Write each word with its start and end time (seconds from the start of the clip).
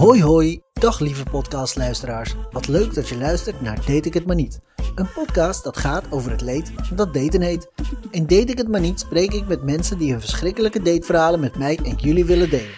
Hoi 0.00 0.22
hoi, 0.22 0.62
dag 0.72 0.98
lieve 0.98 1.24
podcastluisteraars. 1.24 2.34
Wat 2.50 2.68
leuk 2.68 2.94
dat 2.94 3.08
je 3.08 3.16
luistert 3.16 3.60
naar 3.60 3.76
Date 3.76 4.08
ik 4.08 4.14
het 4.14 4.26
maar 4.26 4.36
niet. 4.36 4.60
Een 4.94 5.12
podcast 5.14 5.64
dat 5.64 5.76
gaat 5.76 6.04
over 6.10 6.30
het 6.30 6.40
leed 6.40 6.72
dat 6.94 7.14
daten 7.14 7.40
heet. 7.40 7.70
In 8.10 8.22
Date 8.22 8.50
ik 8.52 8.58
het 8.58 8.68
maar 8.68 8.80
niet 8.80 9.00
spreek 9.00 9.32
ik 9.32 9.46
met 9.46 9.62
mensen 9.62 9.98
die 9.98 10.10
hun 10.10 10.20
verschrikkelijke 10.20 10.82
dateverhalen 10.82 11.40
met 11.40 11.56
mij 11.56 11.78
en 11.84 11.94
jullie 11.96 12.24
willen 12.24 12.50
delen. 12.50 12.74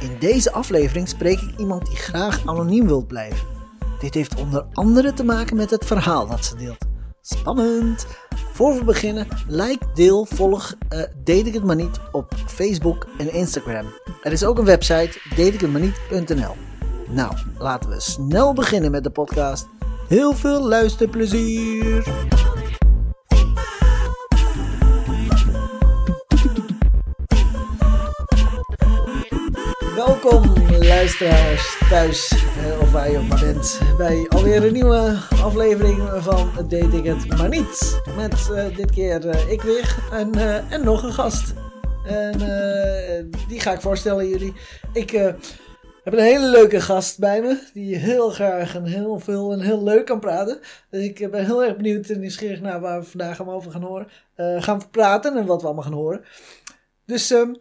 In 0.00 0.16
deze 0.18 0.52
aflevering 0.52 1.08
spreek 1.08 1.40
ik 1.40 1.58
iemand 1.58 1.86
die 1.86 1.96
graag 1.96 2.46
anoniem 2.46 2.86
wilt 2.86 3.06
blijven. 3.06 3.46
Dit 4.00 4.14
heeft 4.14 4.40
onder 4.40 4.66
andere 4.72 5.12
te 5.12 5.24
maken 5.24 5.56
met 5.56 5.70
het 5.70 5.84
verhaal 5.84 6.26
dat 6.26 6.44
ze 6.44 6.56
deelt. 6.56 6.84
Spannend! 7.20 8.06
Voor 8.62 8.74
we 8.78 8.84
beginnen, 8.84 9.26
like, 9.48 9.86
deel, 9.94 10.24
volg 10.24 10.74
uh, 11.24 11.46
ik 11.46 11.54
het 11.54 11.64
maar 11.64 11.76
niet 11.76 12.00
op 12.12 12.34
Facebook 12.46 13.06
en 13.18 13.32
Instagram. 13.32 13.86
Er 14.22 14.32
is 14.32 14.44
ook 14.44 14.58
een 14.58 14.64
website, 14.64 15.18
dateikhetmaarniet.nl. 15.28 16.54
Nou, 17.08 17.32
laten 17.58 17.90
we 17.90 18.00
snel 18.00 18.52
beginnen 18.52 18.90
met 18.90 19.04
de 19.04 19.10
podcast. 19.10 19.68
Heel 20.08 20.32
veel 20.32 20.68
luisterplezier! 20.68 22.04
Welkom 30.22 30.52
luisteraars 30.80 31.78
thuis, 31.88 32.30
eh, 32.30 32.80
of 32.80 32.92
waar 32.92 33.10
je 33.10 33.18
ook 33.18 33.28
maar 33.28 33.40
bent, 33.40 33.80
bij 33.96 34.26
alweer 34.28 34.64
een 34.64 34.72
nieuwe 34.72 35.18
aflevering 35.42 36.22
van 36.22 36.50
Date 36.68 37.08
het 37.08 37.38
maar 37.38 37.48
niet. 37.48 38.00
Met 38.16 38.50
eh, 38.54 38.76
dit 38.76 38.90
keer 38.90 39.28
eh, 39.28 39.50
ik 39.50 39.62
weer 39.62 39.96
en, 40.12 40.34
en 40.70 40.84
nog 40.84 41.02
een 41.02 41.12
gast. 41.12 41.54
En 42.04 42.38
die 43.48 43.60
ga 43.60 43.72
ik 43.72 43.80
voorstellen 43.80 44.28
jullie. 44.28 44.54
Ik 44.92 45.10
heb 45.10 45.38
een 46.04 46.18
hele 46.18 46.50
leuke 46.50 46.80
gast 46.80 47.18
bij 47.18 47.40
me, 47.40 47.58
die 47.72 47.96
heel 47.96 48.30
graag 48.30 48.74
en 48.74 48.84
heel 48.84 49.18
veel 49.18 49.52
en 49.52 49.60
heel 49.60 49.82
leuk 49.82 50.06
kan 50.06 50.20
praten. 50.20 50.60
Dus 50.90 51.04
ik 51.04 51.30
ben 51.30 51.44
heel 51.44 51.64
erg 51.64 51.76
benieuwd 51.76 52.08
en 52.08 52.20
nieuwsgierig 52.20 52.60
naar 52.60 52.80
waar 52.80 53.00
we 53.00 53.06
vandaag 53.06 53.38
allemaal 53.38 53.56
over 53.56 53.72
gaan 53.72 53.82
horen. 53.82 54.08
Gaan 54.62 54.90
praten 54.90 55.36
en 55.36 55.46
wat 55.46 55.60
we 55.60 55.66
allemaal 55.66 55.84
gaan 55.84 55.92
horen. 55.92 56.24
Dus 57.06 57.30
ehm, 57.30 57.52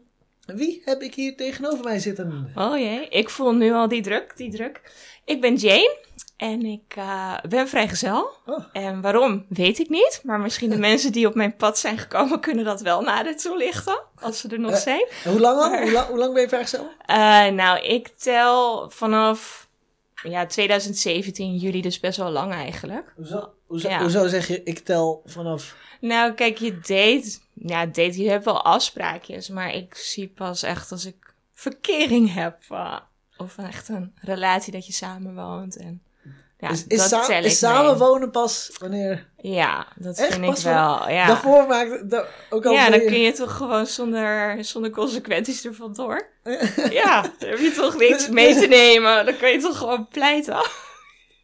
wie 0.55 0.81
heb 0.85 1.01
ik 1.01 1.13
hier 1.15 1.35
tegenover 1.35 1.83
mij 1.83 1.99
zitten? 1.99 2.51
Oh 2.55 2.77
jee, 2.77 3.07
ik 3.07 3.29
voel 3.29 3.51
nu 3.53 3.71
al 3.73 3.87
die 3.87 4.01
druk, 4.01 4.37
die 4.37 4.51
druk. 4.51 4.81
Ik 5.25 5.41
ben 5.41 5.55
Jane 5.55 5.97
en 6.37 6.65
ik 6.65 6.93
eh, 6.95 7.37
ben 7.49 7.67
vrijgezel. 7.67 8.29
Oh. 8.45 8.65
En 8.73 9.01
waarom, 9.01 9.45
weet 9.49 9.79
ik 9.79 9.89
niet. 9.89 10.19
Maar 10.23 10.39
misschien 10.39 10.69
de 10.69 10.77
mensen 10.89 11.11
die 11.11 11.27
op 11.27 11.35
mijn 11.35 11.55
pad 11.55 11.79
zijn 11.79 11.97
gekomen 11.97 12.39
kunnen 12.39 12.65
dat 12.65 12.81
wel 12.81 13.01
nader 13.01 13.37
toelichten. 13.37 13.99
Als 14.21 14.39
ze 14.39 14.47
er 14.47 14.59
nog 14.59 14.71
Eh, 14.71 14.77
zijn. 14.77 15.05
Hoe 15.23 15.39
lang 15.39 15.59
al? 15.61 15.69
Maar- 15.69 15.81
Hoe, 15.81 15.91
lang, 15.91 16.07
hoe 16.07 16.17
lang 16.17 16.33
ben 16.33 16.41
je 16.41 16.47
vrijgezel? 16.47 16.87
Eh, 17.05 17.47
nou, 17.47 17.79
ik 17.85 18.07
tel 18.07 18.89
vanaf 18.89 19.69
ja, 20.23 20.45
2017 20.45 21.55
juli, 21.57 21.81
dus 21.81 21.99
best 21.99 22.17
wel 22.17 22.29
lang 22.31 22.51
eigenlijk. 22.53 23.13
Hoezo, 23.15 23.53
hoezo, 23.67 23.89
Ja. 23.89 23.99
hoezo 24.01 24.27
zeg 24.27 24.47
je 24.47 24.63
ik 24.63 24.79
tel 24.79 25.21
vanaf... 25.25 25.75
Nou, 25.99 26.33
kijk, 26.33 26.57
je 26.57 26.73
date. 26.73 27.37
Ja, 27.65 27.85
date, 27.85 28.23
je 28.23 28.29
hebt 28.29 28.45
wel 28.45 28.63
afspraakjes. 28.63 29.49
Maar 29.49 29.73
ik 29.73 29.95
zie 29.95 30.27
pas 30.27 30.63
echt 30.63 30.91
als 30.91 31.05
ik 31.05 31.33
verkering 31.53 32.33
heb. 32.33 32.57
eh, 32.69 32.97
of 33.37 33.57
echt 33.57 33.89
een 33.89 34.13
relatie 34.21 34.71
dat 34.73 34.85
je 34.87 34.93
samenwoont. 34.93 35.77
En, 35.77 36.01
ja, 36.59 36.69
is 36.69 36.85
is, 36.87 37.09
dat 37.09 37.25
sa- 37.25 37.49
samenwonen 37.49 38.31
pas 38.31 38.71
wanneer... 38.79 39.29
Ja, 39.37 39.87
dat 39.95 40.17
Echt? 40.17 40.33
vind 40.33 40.45
ik 40.45 40.57
van- 40.57 40.73
wel. 40.73 41.09
Ja, 41.09 41.27
Daarvoor 41.27 41.67
maakt 41.67 42.09
da- 42.09 42.25
ook 42.49 42.65
al 42.65 42.71
ja 42.71 42.89
dan 42.89 42.99
kun 42.99 43.19
je 43.19 43.31
toch 43.31 43.57
gewoon 43.57 43.85
zonder, 43.85 44.63
zonder 44.65 44.91
consequenties 44.91 45.65
er 45.65 45.73
vandoor. 45.75 46.29
Ja, 46.91 47.21
dan 47.21 47.49
heb 47.49 47.57
je 47.59 47.71
toch 47.75 47.97
niks 47.97 48.29
mee 48.39 48.55
te 48.59 48.67
nemen. 48.67 49.25
Dan 49.25 49.37
kun 49.37 49.49
je 49.49 49.59
toch 49.61 49.77
gewoon 49.77 50.07
pleiten. 50.07 50.65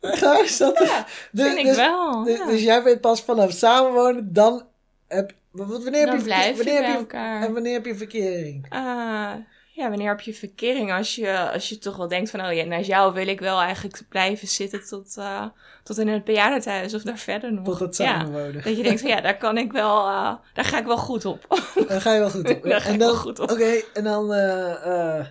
Ga 0.02 0.40
is 0.44 0.58
dat? 0.58 0.80
Ja, 0.86 1.06
Dus- 1.32 1.46
vind 1.46 1.58
ik 1.58 1.66
dus- 1.66 1.76
wel. 1.76 2.24
Dus, 2.24 2.38
ja. 2.38 2.46
dus 2.46 2.62
jij 2.64 2.84
weet 2.84 3.02
pas 3.02 3.22
vanaf 3.22 3.52
samenwonen, 3.52 4.34
dan 4.34 4.68
heb... 5.08 5.34
Wanneer 5.66 6.08
heb 6.08 6.18
je, 6.18 6.24
blijf 6.24 6.50
je 6.50 6.56
wanneer 6.56 6.82
bij 6.82 6.84
heb 6.84 6.94
je, 6.94 6.98
elkaar. 6.98 7.44
En 7.44 7.54
wanneer 7.54 7.74
heb 7.74 7.86
je 7.86 7.96
verkering? 7.96 8.66
Ah, 8.70 9.34
ja, 9.72 9.90
wanneer 9.90 10.08
heb 10.08 10.20
je 10.20 10.34
verkering? 10.34 10.94
Als 10.94 11.16
je, 11.16 11.52
als 11.52 11.70
je 11.70 11.78
toch 11.78 11.98
wel 11.98 12.08
denkt 12.08 12.30
van, 12.30 12.46
oh 12.46 12.54
ja, 12.54 12.64
naast 12.64 12.88
jou 12.88 13.14
wil 13.14 13.28
ik 13.28 13.40
wel 13.40 13.62
eigenlijk 13.62 14.02
blijven 14.10 14.48
zitten 14.48 14.88
tot, 14.88 15.18
eh, 15.18 15.46
tot 15.84 15.98
in 15.98 16.08
het 16.08 16.24
bejaardentehuis 16.24 16.94
of 16.94 17.02
daar 17.02 17.18
verder 17.18 17.54
nog. 17.54 17.66
Tot 17.66 17.80
het 17.80 17.98
ja, 17.98 18.06
samenwonen. 18.06 18.64
dat 18.64 18.78
je 18.78 18.84
denkt 18.84 19.02
van, 19.02 19.10
ja, 19.10 19.22
daar 19.22 19.38
kan 19.38 19.58
ik 19.58 19.72
wel, 19.72 20.08
eh, 20.08 20.36
daar 20.54 20.66
ga 20.66 20.78
ik 20.78 20.86
wel 20.86 20.98
goed 20.98 21.26
op. 21.26 21.46
Dan 21.88 22.02
ga 22.02 22.14
je 22.14 22.20
wel 22.20 22.30
goed 22.30 22.50
op. 22.50 22.64
Daar 22.70 22.82
ga 22.82 22.88
en 22.88 22.94
ik 22.94 23.00
wel 23.00 23.16
goed 23.16 23.40
op. 23.40 23.52
Oké, 23.52 23.82
en 23.94 24.04
dan... 24.04 24.34
eh, 24.34 25.26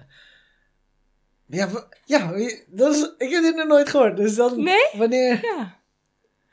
ja, 1.46 1.68
ja, 2.04 2.32
dat 2.66 2.94
is, 2.94 3.14
ik 3.18 3.30
heb 3.30 3.42
dit 3.42 3.56
nog 3.56 3.66
nooit 3.66 3.88
gehoord. 3.88 4.16
Dus 4.16 4.34
dan... 4.34 4.62
Nee? 4.62 4.88
Wanneer... 4.92 5.40
ja. 5.42 5.84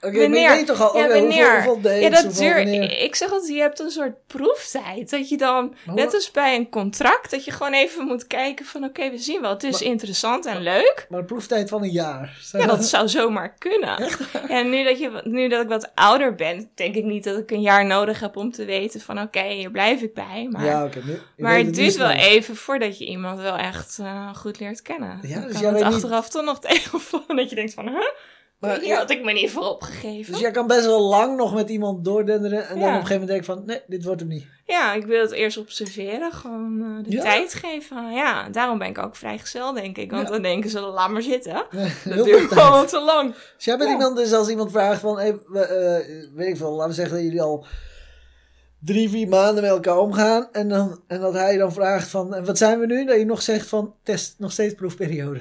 Maar 0.03 0.13
je 0.13 0.19
Wanneer? 0.19 0.49
weet 0.49 0.65
toch 0.65 0.81
al... 0.81 0.97
Ja, 0.97 1.03
oké, 1.05 1.19
hoeveel, 1.19 1.27
wanneer? 1.27 1.63
hoeveel 1.65 1.91
Ja, 1.91 2.09
dat 2.09 2.35
duurt. 2.35 2.53
wanneer- 2.55 3.01
Ik 3.01 3.15
zeg 3.15 3.31
altijd, 3.31 3.51
je 3.51 3.59
hebt 3.61 3.79
een 3.79 3.89
soort 3.91 4.27
proeftijd. 4.27 5.09
Dat 5.09 5.29
je 5.29 5.37
dan, 5.37 5.75
Maar 5.85 5.95
net 5.95 6.13
als 6.13 6.31
bij 6.31 6.55
een 6.55 6.69
contract, 6.69 7.31
dat 7.31 7.45
je 7.45 7.51
gewoon 7.51 7.73
even 7.73 8.05
moet 8.05 8.27
kijken 8.27 8.65
van, 8.65 8.83
oké, 8.83 9.09
we 9.09 9.17
zien 9.17 9.41
wel, 9.41 9.49
het 9.49 9.63
is 9.63 9.71
Maar- 9.71 9.81
interessant 9.91 10.45
en 10.45 10.61
leuk. 10.61 11.05
Maar 11.09 11.19
een 11.19 11.25
proeftijd 11.25 11.69
van 11.69 11.83
een 11.83 11.89
jaar. 11.91 12.37
Ja, 12.51 12.65
dat 12.65 12.85
zou 12.85 13.07
zomaar 13.07 13.53
kunnen. 13.57 14.09
En 14.47 14.69
nu 14.69 14.83
dat, 14.83 14.99
je, 14.99 15.21
nu 15.23 15.47
dat 15.47 15.61
ik 15.63 15.67
wat 15.69 15.91
ouder 15.95 16.35
ben, 16.35 16.69
denk 16.75 16.95
ik 16.95 17.03
niet 17.03 17.23
dat 17.23 17.37
ik 17.37 17.51
een 17.51 17.61
jaar 17.61 17.85
nodig 17.85 18.19
heb 18.19 18.37
om 18.37 18.51
te 18.51 18.65
weten 18.65 19.01
van 19.01 19.21
oké, 19.21 19.43
hier 19.47 19.71
blijf 19.71 20.01
ik 20.01 20.13
bij. 20.13 20.47
Maar, 20.51 20.65
Ja, 20.65 20.89
nu- 21.05 21.19
maar 21.37 21.57
het 21.57 21.75
duurt 21.75 21.95
wel 21.97 22.09
even 22.09 22.55
voordat 22.55 22.97
je 22.97 23.05
iemand 23.05 23.39
wel 23.39 23.55
echt 23.57 23.97
eh, 23.99 24.35
goed 24.35 24.59
leert 24.59 24.81
kennen. 24.81 25.09
Ja, 25.09 25.19
dus 25.19 25.31
kan 25.31 25.41
jij 25.43 25.49
het 25.51 25.61
weet 25.61 25.73
niet- 25.73 25.93
achteraf 25.93 26.29
toch 26.29 26.43
nog 26.45 26.59
tegenvallen 26.69 27.35
dat 27.35 27.49
je 27.49 27.55
denkt 27.55 27.73
van, 27.73 27.87
huh? 27.87 27.97
Maar 28.67 28.79
Hier 28.79 28.95
had 28.95 29.09
ik 29.09 29.23
me 29.23 29.31
niet 29.33 29.51
voor 29.51 29.63
opgegeven. 29.69 30.31
dus 30.31 30.41
jij 30.41 30.51
kan 30.51 30.67
best 30.67 30.85
wel 30.85 31.01
lang 31.01 31.37
nog 31.37 31.53
met 31.53 31.69
iemand 31.69 32.05
doordenderen. 32.05 32.67
En 32.67 32.79
dan 32.79 32.89
op 32.89 32.99
een 32.99 33.05
gegeven 33.05 33.11
moment 33.11 33.29
denk 33.29 33.39
je 33.39 33.45
van... 33.51 33.63
Nee, 33.65 33.81
dit 33.87 34.03
wordt 34.03 34.19
hem 34.19 34.29
niet. 34.29 34.45
Ja, 34.65 34.93
ik 34.93 35.05
wil 35.05 35.21
het 35.21 35.31
eerst 35.31 35.57
observeren, 35.57 36.31
gewoon 36.31 36.81
eh, 36.81 37.03
de 37.09 37.11
Ja? 37.15 37.21
tijd 37.21 37.53
geven. 37.53 38.11
Ja, 38.11 38.49
daarom 38.49 38.77
ben 38.77 38.87
ik 38.87 38.97
ook 38.97 39.15
vrijgezel, 39.15 39.73
denk 39.73 39.97
ik. 39.97 40.11
Want 40.11 40.27
Ja. 40.27 40.33
dan 40.33 40.41
denken 40.41 40.69
ze, 40.69 40.79
laat 40.79 41.09
maar 41.09 41.21
zitten. 41.21 41.53
Dat 42.15 42.25
duurt 42.25 42.51
gewoon 42.51 42.85
te 42.85 42.99
lang. 43.01 43.33
Dus 43.55 43.65
jij 43.65 43.77
bent 43.77 43.89
iemand, 43.89 44.17
dus 44.17 44.33
als 44.33 44.49
iemand 44.49 44.71
vraagt 44.71 44.99
van, 45.01 45.17
hey, 45.19 45.37
we, 45.47 45.59
eh, 45.59 46.35
weet 46.35 46.47
ik 46.47 46.57
veel, 46.57 46.71
laten 46.71 46.89
we 46.89 46.95
zeggen 46.95 47.15
dat 47.15 47.23
jullie 47.23 47.41
al 47.41 47.65
drie, 48.79 49.09
vier 49.09 49.27
maanden 49.27 49.63
met 49.63 49.71
elkaar 49.71 49.97
omgaan. 49.97 50.47
En, 50.51 50.69
dan, 50.69 51.01
en 51.07 51.19
dat 51.21 51.33
hij 51.33 51.57
dan 51.57 51.73
vraagt 51.73 52.07
van, 52.07 52.33
en 52.35 52.45
wat 52.45 52.57
zijn 52.57 52.79
we 52.79 52.85
nu? 52.85 53.05
Dat 53.05 53.17
je 53.17 53.25
nog 53.25 53.41
zegt 53.41 53.67
van, 53.67 53.93
test, 54.03 54.35
nog 54.37 54.51
steeds 54.51 54.73
proefperiode. 54.73 55.39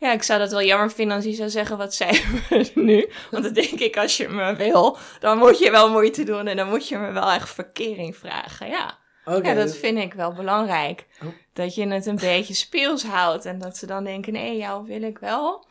Ja, 0.00 0.12
ik 0.12 0.22
zou 0.22 0.38
dat 0.38 0.50
wel 0.50 0.62
jammer 0.62 0.90
vinden 0.90 1.16
als 1.16 1.24
hij 1.24 1.34
zou 1.34 1.48
zeggen, 1.50 1.76
wat 1.76 1.94
zijn 1.94 2.14
we 2.48 2.70
nu? 2.74 3.08
Want 3.30 3.44
dan 3.44 3.52
denk 3.52 3.80
ik, 3.80 3.96
als 3.96 4.16
je 4.16 4.28
me 4.28 4.56
wil, 4.56 4.98
dan 5.20 5.38
moet 5.38 5.58
je 5.58 5.70
wel 5.70 5.90
moeite 5.90 6.22
doen 6.24 6.46
en 6.46 6.56
dan 6.56 6.68
moet 6.68 6.88
je 6.88 6.98
me 6.98 7.12
wel 7.12 7.30
echt 7.30 7.50
verkering 7.50 8.16
vragen. 8.16 8.68
Ja, 8.68 8.98
ja 9.24 9.54
dat 9.54 9.66
dus- 9.66 9.76
vind 9.78 9.98
ik 9.98 10.14
wel 10.14 10.32
belangrijk. 10.32 11.06
Oh. 11.22 11.28
Dat 11.52 11.74
je 11.74 11.86
het 11.88 12.06
een 12.06 12.16
beetje 12.16 12.54
speels 12.54 13.04
houdt 13.04 13.44
en 13.44 13.58
dat 13.58 13.76
ze 13.76 13.86
dan 13.86 14.04
denken, 14.04 14.32
nee, 14.32 14.56
jou 14.56 14.86
wil 14.86 15.02
ik 15.02 15.18
wel. 15.18 15.66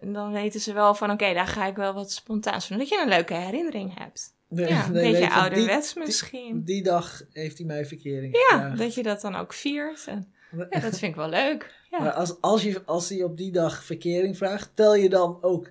En 0.00 0.12
dan 0.12 0.32
weten 0.32 0.60
ze 0.60 0.72
wel 0.72 0.94
van, 0.94 1.10
oké, 1.10 1.34
daar 1.34 1.46
ga 1.46 1.66
ik 1.66 1.76
wel 1.76 1.92
wat 1.94 2.12
spontaans 2.12 2.66
van. 2.66 2.78
Dat 2.78 2.88
je 2.88 3.00
een 3.02 3.08
leuke 3.08 3.34
herinnering 3.34 3.98
hebt. 3.98 4.34
nee, 4.48 4.68
Ja, 4.68 4.84
een 4.84 4.92
nee, 4.92 5.10
beetje 5.12 5.30
ouderwets 5.30 5.92
die, 5.94 6.02
misschien. 6.02 6.62
Die 6.64 6.82
dag 6.82 7.22
heeft 7.32 7.58
hij 7.58 7.66
mij 7.66 7.86
verkering 7.86 8.36
Ja, 8.50 8.68
dat 8.76 8.94
je 8.94 9.02
dat 9.02 9.20
dan 9.20 9.36
ook 9.36 9.52
viert. 9.52 10.06
En, 10.06 10.34
ja, 10.70 10.80
dat 10.80 10.98
vind 10.98 11.02
ik 11.02 11.14
wel 11.14 11.28
leuk. 11.28 11.74
Ja. 11.98 12.02
Maar 12.02 12.12
als, 12.12 12.34
als, 12.40 12.62
je, 12.62 12.82
als 12.84 13.08
hij 13.08 13.22
op 13.22 13.36
die 13.36 13.52
dag 13.52 13.84
verkering 13.84 14.36
vraagt, 14.36 14.70
tel 14.74 14.94
je 14.94 15.08
dan 15.08 15.38
ook 15.40 15.68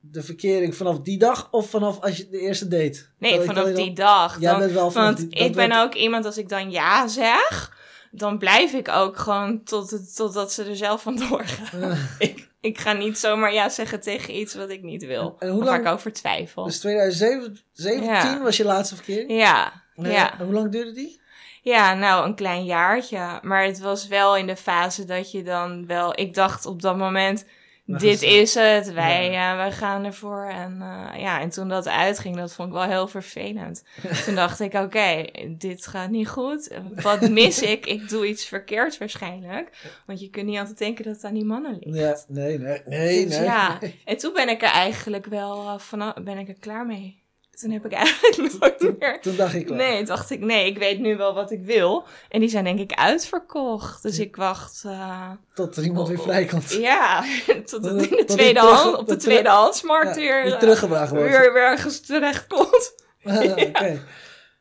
de 0.00 0.22
verkering 0.22 0.74
vanaf 0.76 1.00
die 1.00 1.18
dag 1.18 1.48
of 1.50 1.70
vanaf 1.70 2.00
als 2.00 2.16
je 2.16 2.28
de 2.28 2.38
eerste 2.38 2.68
date? 2.68 3.00
Nee, 3.18 3.32
tel 3.36 3.44
vanaf 3.44 3.64
dan- 3.64 3.74
die 3.74 3.92
dag. 3.92 4.40
Jij 4.40 4.50
Dan- 4.50 4.60
bent 4.60 4.72
wel 4.72 4.90
vanaf 4.90 5.06
Want 5.06 5.18
die- 5.30 5.40
ik 5.44 5.52
ben 5.54 5.68
wordt- 5.68 5.82
ook 5.84 5.94
iemand, 5.94 6.24
als 6.24 6.38
ik 6.38 6.48
dan 6.48 6.70
ja 6.70 7.08
zeg, 7.08 7.76
dan 8.10 8.38
blijf 8.38 8.72
ik 8.72 8.88
ook 8.88 9.16
gewoon 9.18 9.62
tot 9.64 10.14
totdat 10.16 10.52
ze 10.52 10.64
er 10.64 10.76
zelf 10.76 11.02
van 11.02 11.16
doorgaan. 11.16 11.98
Ik, 12.18 12.48
ik 12.60 12.78
ga 12.78 12.92
niet 12.92 13.18
zomaar 13.18 13.52
ja 13.52 13.68
zeggen 13.68 14.00
tegen 14.00 14.34
iets 14.38 14.54
wat 14.54 14.70
ik 14.70 14.82
niet 14.82 15.06
wil. 15.06 15.36
En 15.38 15.48
hoe 15.48 15.58
lang- 15.64 15.70
waar 15.70 15.80
ik 15.80 15.86
over 15.98 16.12
twijfel. 16.12 16.64
dus 16.64 16.78
2017 16.80 18.02
Ja. 18.02 18.42
was 18.42 18.56
je 18.56 18.64
laatste 18.64 18.94
verkering? 18.94 19.30
ja, 19.30 19.82
ja. 19.94 20.38
En 20.38 20.44
hoe 20.44 20.54
lang 20.54 20.70
duurde 20.72 20.92
die? 20.92 21.20
Ja, 21.62 21.94
nou 21.94 22.26
een 22.26 22.34
klein 22.34 22.64
jaartje. 22.64 23.38
Maar 23.42 23.64
het 23.64 23.80
was 23.80 24.06
wel 24.06 24.36
in 24.36 24.46
de 24.46 24.56
fase 24.56 25.04
dat 25.04 25.30
je 25.30 25.42
dan 25.42 25.86
wel... 25.86 26.18
Ik 26.18 26.34
dacht 26.34 26.66
op 26.66 26.82
dat 26.82 26.96
moment, 26.96 27.44
dit 27.84 28.22
is 28.22 28.54
het. 28.54 28.92
Wij, 28.92 29.30
ja. 29.30 29.56
wij 29.56 29.72
gaan 29.72 30.04
ervoor. 30.04 30.44
En, 30.44 30.80
eh, 30.80 31.20
ja, 31.20 31.40
en 31.40 31.50
toen 31.50 31.68
dat 31.68 31.88
uitging, 31.88 32.36
dat 32.36 32.54
vond 32.54 32.68
ik 32.68 32.74
wel 32.74 32.82
heel 32.82 33.08
vervelend. 33.08 33.84
toen 34.24 34.34
dacht 34.34 34.60
ik, 34.60 34.74
oké, 34.74 35.24
dit 35.48 35.86
gaat 35.86 36.10
niet 36.10 36.28
goed. 36.28 36.78
Wat 36.94 37.28
mis 37.28 37.62
ik? 37.72 37.86
Ik 37.86 38.08
doe 38.08 38.26
iets 38.26 38.44
verkeerds 38.44 38.98
waarschijnlijk. 38.98 39.70
Want 40.06 40.20
je 40.20 40.30
kunt 40.30 40.46
niet 40.46 40.58
altijd 40.58 40.78
denken 40.78 41.04
dat 41.04 41.14
het 41.14 41.24
aan 41.24 41.34
die 41.34 41.44
mannen 41.44 41.78
ligt. 41.80 41.98
Ja, 41.98 42.34
nee, 42.34 42.58
nee, 42.58 42.82
nee, 42.86 43.26
Dus 43.26 43.36
nee. 43.36 43.44
ja, 43.44 43.78
en 44.04 44.16
toen 44.16 44.32
ben 44.32 44.48
ik 44.48 44.62
er 44.62 44.72
eigenlijk 44.72 45.26
wel 45.26 45.66
eh, 45.66 45.78
van, 45.78 46.14
ben 46.24 46.38
ik 46.38 46.48
er 46.48 46.58
klaar 46.60 46.86
mee. 46.86 47.21
Toen 47.62 47.70
heb 47.70 47.84
ik 47.84 47.92
eigenlijk 47.92 48.52
nooit 48.60 48.98
meer... 48.98 49.20
Toen 49.20 49.36
dacht 49.36 49.54
ik. 49.54 49.70
Nee, 49.70 50.04
dacht 50.04 50.30
ik, 50.30 50.40
nee, 50.40 50.66
ik 50.66 50.78
weet 50.78 50.98
nu 50.98 51.16
wel 51.16 51.34
wat 51.34 51.50
ik 51.50 51.64
wil. 51.64 52.04
En 52.28 52.40
die 52.40 52.48
zijn 52.48 52.64
denk 52.64 52.78
ik 52.78 52.92
uitverkocht. 52.92 54.02
Dus 54.02 54.18
ik 54.18 54.36
wacht... 54.36 54.82
uh, 54.86 55.30
tot 55.54 55.76
er 55.76 55.84
iemand 55.84 56.08
weer 56.08 56.20
vrijkomt. 56.20 56.72
Ja, 56.72 57.24
tot 57.64 57.84
het 57.84 58.10
in 58.10 58.16
de 58.16 58.24
tweede 58.24 58.60
hand, 58.60 58.96
op 58.96 59.08
de, 59.08 59.16
tweedehandsmarkt 59.16 60.16
ja, 60.16 60.20
weer, 60.20 60.42
weer 60.44 60.58
teruggebracht 60.58 61.10
wordt. 61.10 61.28
Weer, 61.28 61.52
weer 61.52 61.62
ergens 61.62 62.00
terecht 62.00 62.46
komt. 62.46 62.94
Ah, 63.24 63.50
Oké. 63.50 64.00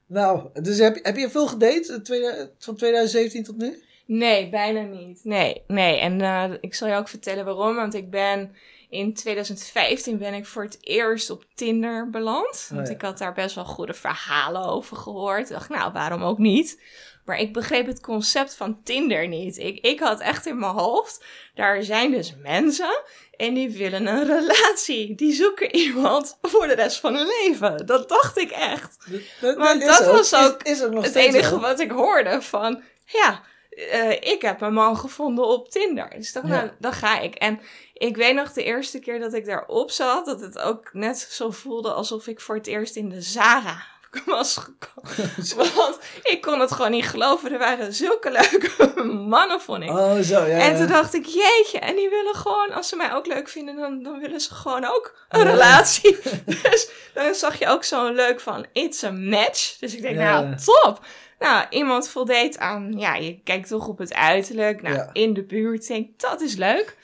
Nou, 0.08 0.50
dus 0.62 0.78
heb, 0.78 1.00
heb 1.02 1.18
je 1.18 1.30
veel 1.30 1.48
gedate 1.48 2.52
van 2.60 2.76
2017 2.76 3.44
tot 3.44 3.58
nu? 3.58 3.84
Nee, 4.06 4.50
bijna 4.50 4.82
niet. 4.82 5.20
Nee, 5.24 5.64
nee. 5.68 6.00
En 6.00 6.22
uh, 6.22 6.58
ik 6.60 6.74
zal 6.74 6.88
je 6.88 6.96
ook 6.96 7.08
vertellen 7.08 7.46
waarom. 7.46 7.76
Want 7.76 7.94
ik 7.94 8.10
ben 8.10 8.56
in 8.92 9.14
2015 9.14 10.18
ben 10.18 10.34
ik 10.34 10.46
voor 10.46 10.64
het 10.64 10.78
eerst 10.82 11.30
op 11.30 11.46
Tinder 11.56 12.10
beland. 12.10 12.68
Oh, 12.70 12.76
want 12.76 12.90
ik 12.90 13.02
had 13.02 13.18
daar 13.18 13.34
best 13.34 13.56
wel 13.56 13.66
goede 13.66 13.94
verhalen 13.94 14.64
over 14.64 14.98
gehoord. 14.98 15.50
Ik 15.50 15.56
dacht, 15.56 15.70
nou, 15.70 15.92
waarom 15.92 16.24
ook 16.24 16.38
niet? 16.38 16.82
Maar 17.26 17.40
ik 17.40 17.54
begreep 17.54 17.86
het 17.86 18.02
concept 18.02 18.56
van 18.56 18.84
Tinder 18.84 19.28
niet. 19.28 19.58
Ik, 19.58 19.80
ik 19.80 20.00
had 20.00 20.20
echt 20.20 20.46
in 20.46 20.60
mijn 20.60 20.72
hoofd, 20.72 21.26
daar 21.56 21.84
zijn 21.84 22.12
dus 22.12 22.36
mensen 22.42 23.02
en 23.38 23.54
die 23.54 23.70
willen 23.70 24.08
een 24.08 24.26
relatie. 24.26 25.16
Die 25.16 25.34
zoeken 25.34 25.76
iemand 25.86 26.38
voor 26.42 26.68
de 26.68 26.76
rest 26.76 27.00
van 27.00 27.16
hun 27.16 27.28
leven. 27.28 27.86
Dat 27.86 28.10
dacht 28.10 28.38
ik 28.38 28.52
echt. 28.52 28.98
Dat, 29.42 29.56
Want 29.56 29.86
dat 29.86 30.06
was 30.06 30.36
ook, 30.36 30.64
is, 30.64 30.80
is 30.82 31.06
het 31.06 31.16
enige 31.16 31.60
wat 31.60 31.80
ik 31.80 31.92
hoorde 31.92 32.42
van, 32.42 32.84
ja, 33.06 33.44
uh, 33.72 34.12
ik 34.12 34.42
heb 34.42 34.62
een 34.62 34.74
man 34.74 34.98
gevonden 34.98 35.46
op 35.46 35.70
Tinder. 35.70 36.10
Dus 36.16 36.34
dacht, 36.34 36.48
nou, 36.48 36.70
dan 36.80 36.94
ga 36.94 37.20
ik. 37.20 37.36
En 37.36 37.60
ik 37.94 38.16
weet 38.16 38.36
nog 38.36 38.54
de 38.54 38.64
eerste 38.64 39.00
keer 39.00 39.20
dat 39.20 39.34
ik 39.34 39.46
daarop 39.46 39.92
zat, 39.92 40.26
dat 40.26 40.40
het 40.40 40.60
ook 40.60 40.90
net 40.94 41.20
zo 41.20 41.52
voelde 41.52 41.92
alsof 41.92 42.28
ik 42.28 42.40
voor 42.40 42.56
het 42.56 42.68
eerst 42.68 42.96
in 42.96 43.10
de 43.10 43.22
Zara 43.22 43.84
was 44.26 44.58
gekomen. 44.58 45.76
Want 45.76 46.00
ik 46.24 46.42
kon 46.42 46.60
het 46.60 46.72
gewoon 46.72 46.92
niet 46.92 47.08
geloven. 47.08 47.52
Er 47.52 47.60
waren 47.60 47.94
zulke 47.94 48.32
leuke 48.32 49.02
mannen, 49.36 49.62
vond 49.62 49.84
ik. 49.84 49.90
Oh, 49.90 50.20
zo, 50.20 50.46
ja. 50.46 50.60
En 50.60 50.78
toen 50.78 50.88
dacht 50.88 51.14
ik, 51.14 51.26
jeetje, 51.26 51.80
en 51.80 51.96
die 51.96 52.10
willen 52.10 52.36
gewoon, 52.36 52.72
als 52.72 52.90
ze 52.90 52.96
mij 52.96 53.14
ook 53.14 53.26
leuk 53.26 53.50
vinden, 53.50 53.76
dan, 53.76 54.04
dan 54.04 54.20
willen 54.20 54.42
ze 54.42 54.54
gewoon 54.54 54.86
ook 54.86 55.16
een 55.30 55.44
relatie. 55.44 56.18
dus 56.46 56.90
dan 57.14 57.36
zag 57.36 57.60
je 57.60 57.68
ook 57.68 57.84
zo'n 57.84 58.16
leuk 58.16 58.40
van, 58.40 58.66
it's 58.74 59.04
a 59.04 59.12
match. 59.12 59.78
Dus 59.80 59.96
ik 59.96 60.02
denk, 60.02 60.16
nou, 60.16 60.56
top. 60.56 61.00
Nou, 61.42 61.66
iemand 61.70 62.10
voldeed 62.10 62.58
aan, 62.58 62.94
ja, 62.98 63.16
je 63.16 63.40
kijkt 63.44 63.68
toch 63.68 63.88
op 63.88 63.98
het 63.98 64.14
uiterlijk. 64.14 64.82
Nou, 64.82 65.10
in 65.14 65.34
de 65.34 65.44
buurt, 65.44 65.88
denk 65.88 66.20
dat 66.20 66.42
is 66.42 66.56
leuk. 66.56 66.98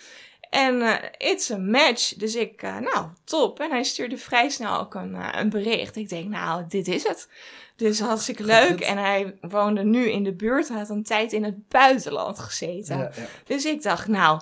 En 0.49 0.75
uh, 0.75 0.95
it's 1.17 1.51
a 1.51 1.57
match. 1.57 2.13
Dus 2.13 2.35
ik, 2.35 2.63
uh, 2.63 2.77
nou, 2.77 3.07
top. 3.23 3.59
En 3.59 3.69
hij 3.69 3.83
stuurde 3.83 4.17
vrij 4.17 4.49
snel 4.49 4.79
ook 4.79 4.93
een, 4.93 5.11
uh, 5.15 5.29
een 5.31 5.49
bericht. 5.49 5.95
Ik 5.95 6.09
denk, 6.09 6.29
nou, 6.29 6.63
dit 6.67 6.87
is 6.87 7.03
het. 7.03 7.29
Dus 7.75 7.99
hartstikke 7.99 8.43
leuk. 8.55 8.79
En 8.79 8.97
hij 8.97 9.37
woonde 9.41 9.83
nu 9.83 10.09
in 10.09 10.23
de 10.23 10.33
buurt. 10.33 10.67
Hij 10.67 10.77
had 10.77 10.89
een 10.89 11.03
tijd 11.03 11.33
in 11.33 11.43
het 11.43 11.67
buitenland 11.67 12.39
gezeten. 12.39 12.97
Ja, 12.97 13.11
ja. 13.15 13.25
Dus 13.45 13.65
ik 13.65 13.81
dacht, 13.81 14.07
nou, 14.07 14.41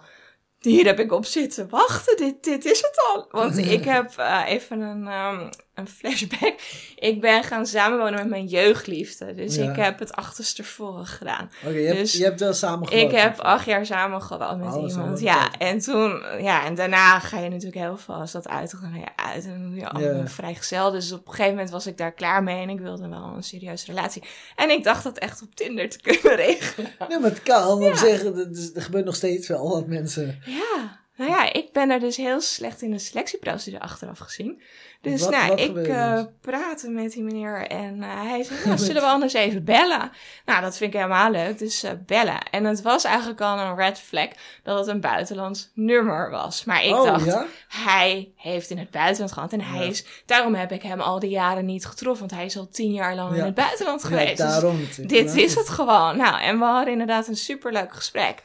hier 0.59 0.85
heb 0.85 0.99
ik 0.99 1.11
op 1.11 1.25
zitten 1.25 1.69
wachten. 1.69 2.17
Dit, 2.17 2.43
dit 2.43 2.65
is 2.65 2.81
het 2.81 3.03
al. 3.13 3.27
Want 3.31 3.57
ik 3.77 3.83
heb 3.83 4.13
uh, 4.19 4.43
even 4.47 4.79
een, 4.81 5.07
um, 5.07 5.49
een 5.75 5.87
flashback. 5.87 6.55
Ik 6.95 7.21
ben 7.21 7.43
gaan 7.43 7.65
samenwonen 7.65 8.13
met 8.13 8.29
mijn 8.29 8.45
jeugdliefde. 8.45 9.33
Dus 9.33 9.57
ik 9.57 9.75
heb 9.75 9.99
het 9.99 10.13
achterste 10.13 10.63
voren 10.63 11.05
gedaan. 11.05 11.51
Oké, 11.65 11.77
je, 11.77 11.93
dus 11.93 12.13
je, 12.13 12.23
hebt 12.23 12.39
wel 12.39 12.53
samen 12.53 12.87
gewoond? 12.87 13.11
Ik 13.11 13.19
heb 13.19 13.39
acht 13.39 13.65
jaar 13.65 13.85
samen 13.85 14.21
gewoond 14.21 14.63
met 14.63 14.73
oh, 14.73 14.89
iemand. 14.89 15.19
Ja, 15.19 15.57
en 15.57 15.79
toen... 15.79 16.23
Ja, 16.39 16.65
en 16.65 16.75
daarna 16.75 17.19
ga 17.19 17.39
je 17.39 17.49
natuurlijk 17.49 17.75
heel 17.75 17.97
veel 17.97 18.13
als 18.13 18.31
dat 18.31 18.47
uit. 18.47 18.71
Dan 18.71 18.79
ga 18.79 18.97
je 18.97 19.23
uit 19.33 19.45
en 19.45 19.71
ja, 19.75 19.95
ja. 19.99 20.27
vrijgezel. 20.27 20.91
Dus 20.91 21.11
op 21.11 21.27
een 21.27 21.31
gegeven 21.31 21.51
moment 21.51 21.69
was 21.69 21.87
ik 21.87 21.97
daar 21.97 22.13
klaar 22.13 22.43
mee. 22.43 22.61
En 22.61 22.69
ik 22.69 22.79
wilde 22.79 23.07
wel 23.07 23.33
een 23.35 23.43
serieuze 23.43 23.85
relatie. 23.85 24.23
En 24.55 24.69
ik 24.69 24.83
dacht 24.83 25.03
dat 25.03 25.17
echt 25.17 25.41
op 25.41 25.55
Tinder 25.55 25.89
te 25.89 26.01
kunnen 26.01 26.35
regelen. 26.45 26.91
Ja, 27.09 27.19
maar 27.19 27.29
het 27.29 27.43
kan. 27.43 27.79
Ja. 27.79 27.95
zeggen, 27.95 28.55
er 28.75 28.81
gebeurt 28.81 29.05
nog 29.05 29.15
steeds 29.15 29.47
wel 29.47 29.69
wat 29.69 29.87
mensen... 29.87 30.41
Ja. 30.45 31.03
Nou 31.17 31.29
ja, 31.31 31.53
ik 31.53 31.71
ben 31.71 31.89
er 31.89 31.99
dus 31.99 32.17
heel 32.17 32.41
slecht 32.41 32.81
in 32.81 32.91
de 32.91 32.99
selectieprocedure 32.99 33.83
achteraf 33.83 34.19
gezien. 34.19 34.61
Dus 35.01 35.21
wat, 35.21 35.29
nou, 35.29 35.55
ik 35.55 35.87
uh, 35.87 36.21
praatte 36.41 36.89
met 36.89 37.11
die 37.11 37.23
meneer 37.23 37.67
en 37.67 37.97
uh, 37.97 38.05
hij 38.07 38.43
zei, 38.43 38.59
nou, 38.65 38.77
zullen 38.77 39.01
we 39.01 39.07
anders 39.07 39.33
even 39.33 39.63
bellen? 39.63 40.11
Nou, 40.45 40.61
dat 40.61 40.77
vind 40.77 40.93
ik 40.93 40.99
helemaal 40.99 41.31
leuk, 41.31 41.57
dus 41.57 41.83
uh, 41.83 41.91
bellen. 42.05 42.39
En 42.51 42.63
het 42.63 42.81
was 42.81 43.03
eigenlijk 43.03 43.41
al 43.41 43.59
een 43.59 43.75
red 43.75 43.99
flag 43.99 44.27
dat 44.63 44.79
het 44.79 44.87
een 44.87 45.01
buitenlands 45.01 45.71
nummer 45.73 46.29
was. 46.29 46.63
Maar 46.63 46.83
ik 46.83 46.95
oh, 46.95 47.03
dacht, 47.03 47.25
ja? 47.25 47.45
hij 47.67 48.31
heeft 48.35 48.69
in 48.69 48.77
het 48.77 48.91
buitenland 48.91 49.31
gehad 49.31 49.53
en 49.53 49.61
hij 49.61 49.87
is... 49.87 50.05
Daarom 50.25 50.55
heb 50.55 50.71
ik 50.71 50.81
hem 50.81 50.99
al 50.99 51.19
die 51.19 51.29
jaren 51.29 51.65
niet 51.65 51.85
getroffen, 51.85 52.27
want 52.27 52.39
hij 52.39 52.45
is 52.45 52.57
al 52.57 52.67
tien 52.67 52.91
jaar 52.91 53.15
lang 53.15 53.31
ja. 53.31 53.37
in 53.37 53.45
het 53.45 53.55
buitenland 53.55 54.03
geweest. 54.03 54.37
daarom 54.37 54.77
dus 54.77 54.95
dit 54.95 55.35
is 55.35 55.55
het 55.55 55.69
gewoon. 55.69 56.17
Nou, 56.17 56.41
en 56.41 56.59
we 56.59 56.65
hadden 56.65 56.91
inderdaad 56.91 57.27
een 57.27 57.35
superleuk 57.35 57.93
gesprek. 57.93 58.41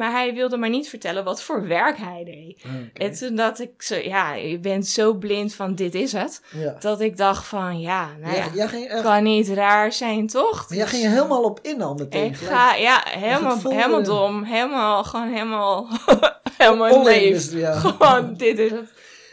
Maar 0.00 0.10
hij 0.10 0.34
wilde 0.34 0.56
maar 0.56 0.70
niet 0.70 0.88
vertellen 0.88 1.24
wat 1.24 1.42
voor 1.42 1.66
werk 1.66 1.98
hij 1.98 2.24
deed. 2.24 2.62
Okay. 2.64 3.06
En 3.08 3.14
toen 3.14 3.34
dat 3.34 3.58
ik 3.58 3.82
zo, 3.82 3.94
ja, 3.94 4.34
je 4.34 4.58
bent 4.58 4.86
zo 4.86 5.14
blind 5.14 5.54
van 5.54 5.74
dit 5.74 5.94
is 5.94 6.12
het. 6.12 6.42
Ja. 6.50 6.76
Dat 6.80 7.00
ik 7.00 7.16
dacht 7.16 7.46
van, 7.46 7.80
ja, 7.80 8.08
nou 8.20 8.36
ja, 8.36 8.46
ja 8.54 8.66
ging, 8.66 9.02
kan 9.02 9.22
niet 9.22 9.48
raar 9.48 9.92
zijn, 9.92 10.26
toch? 10.26 10.68
Maar 10.68 10.78
jij 10.78 10.86
ging 10.86 11.02
je 11.02 11.08
helemaal 11.08 11.42
op 11.42 11.58
in 11.62 11.82
al 11.82 11.94
meteen. 11.94 12.24
Ik 12.24 12.36
ga, 12.36 12.74
ja, 12.74 13.04
helemaal, 13.08 13.58
helemaal 13.62 14.02
dom. 14.02 14.42
Helemaal, 14.42 15.04
gewoon 15.04 15.28
helemaal, 15.28 15.88
helemaal 16.58 17.04
leef. 17.04 17.52
Ja. 17.52 17.72
Gewoon, 17.72 18.34
dit 18.34 18.58
is 18.58 18.70
het. 18.70 18.92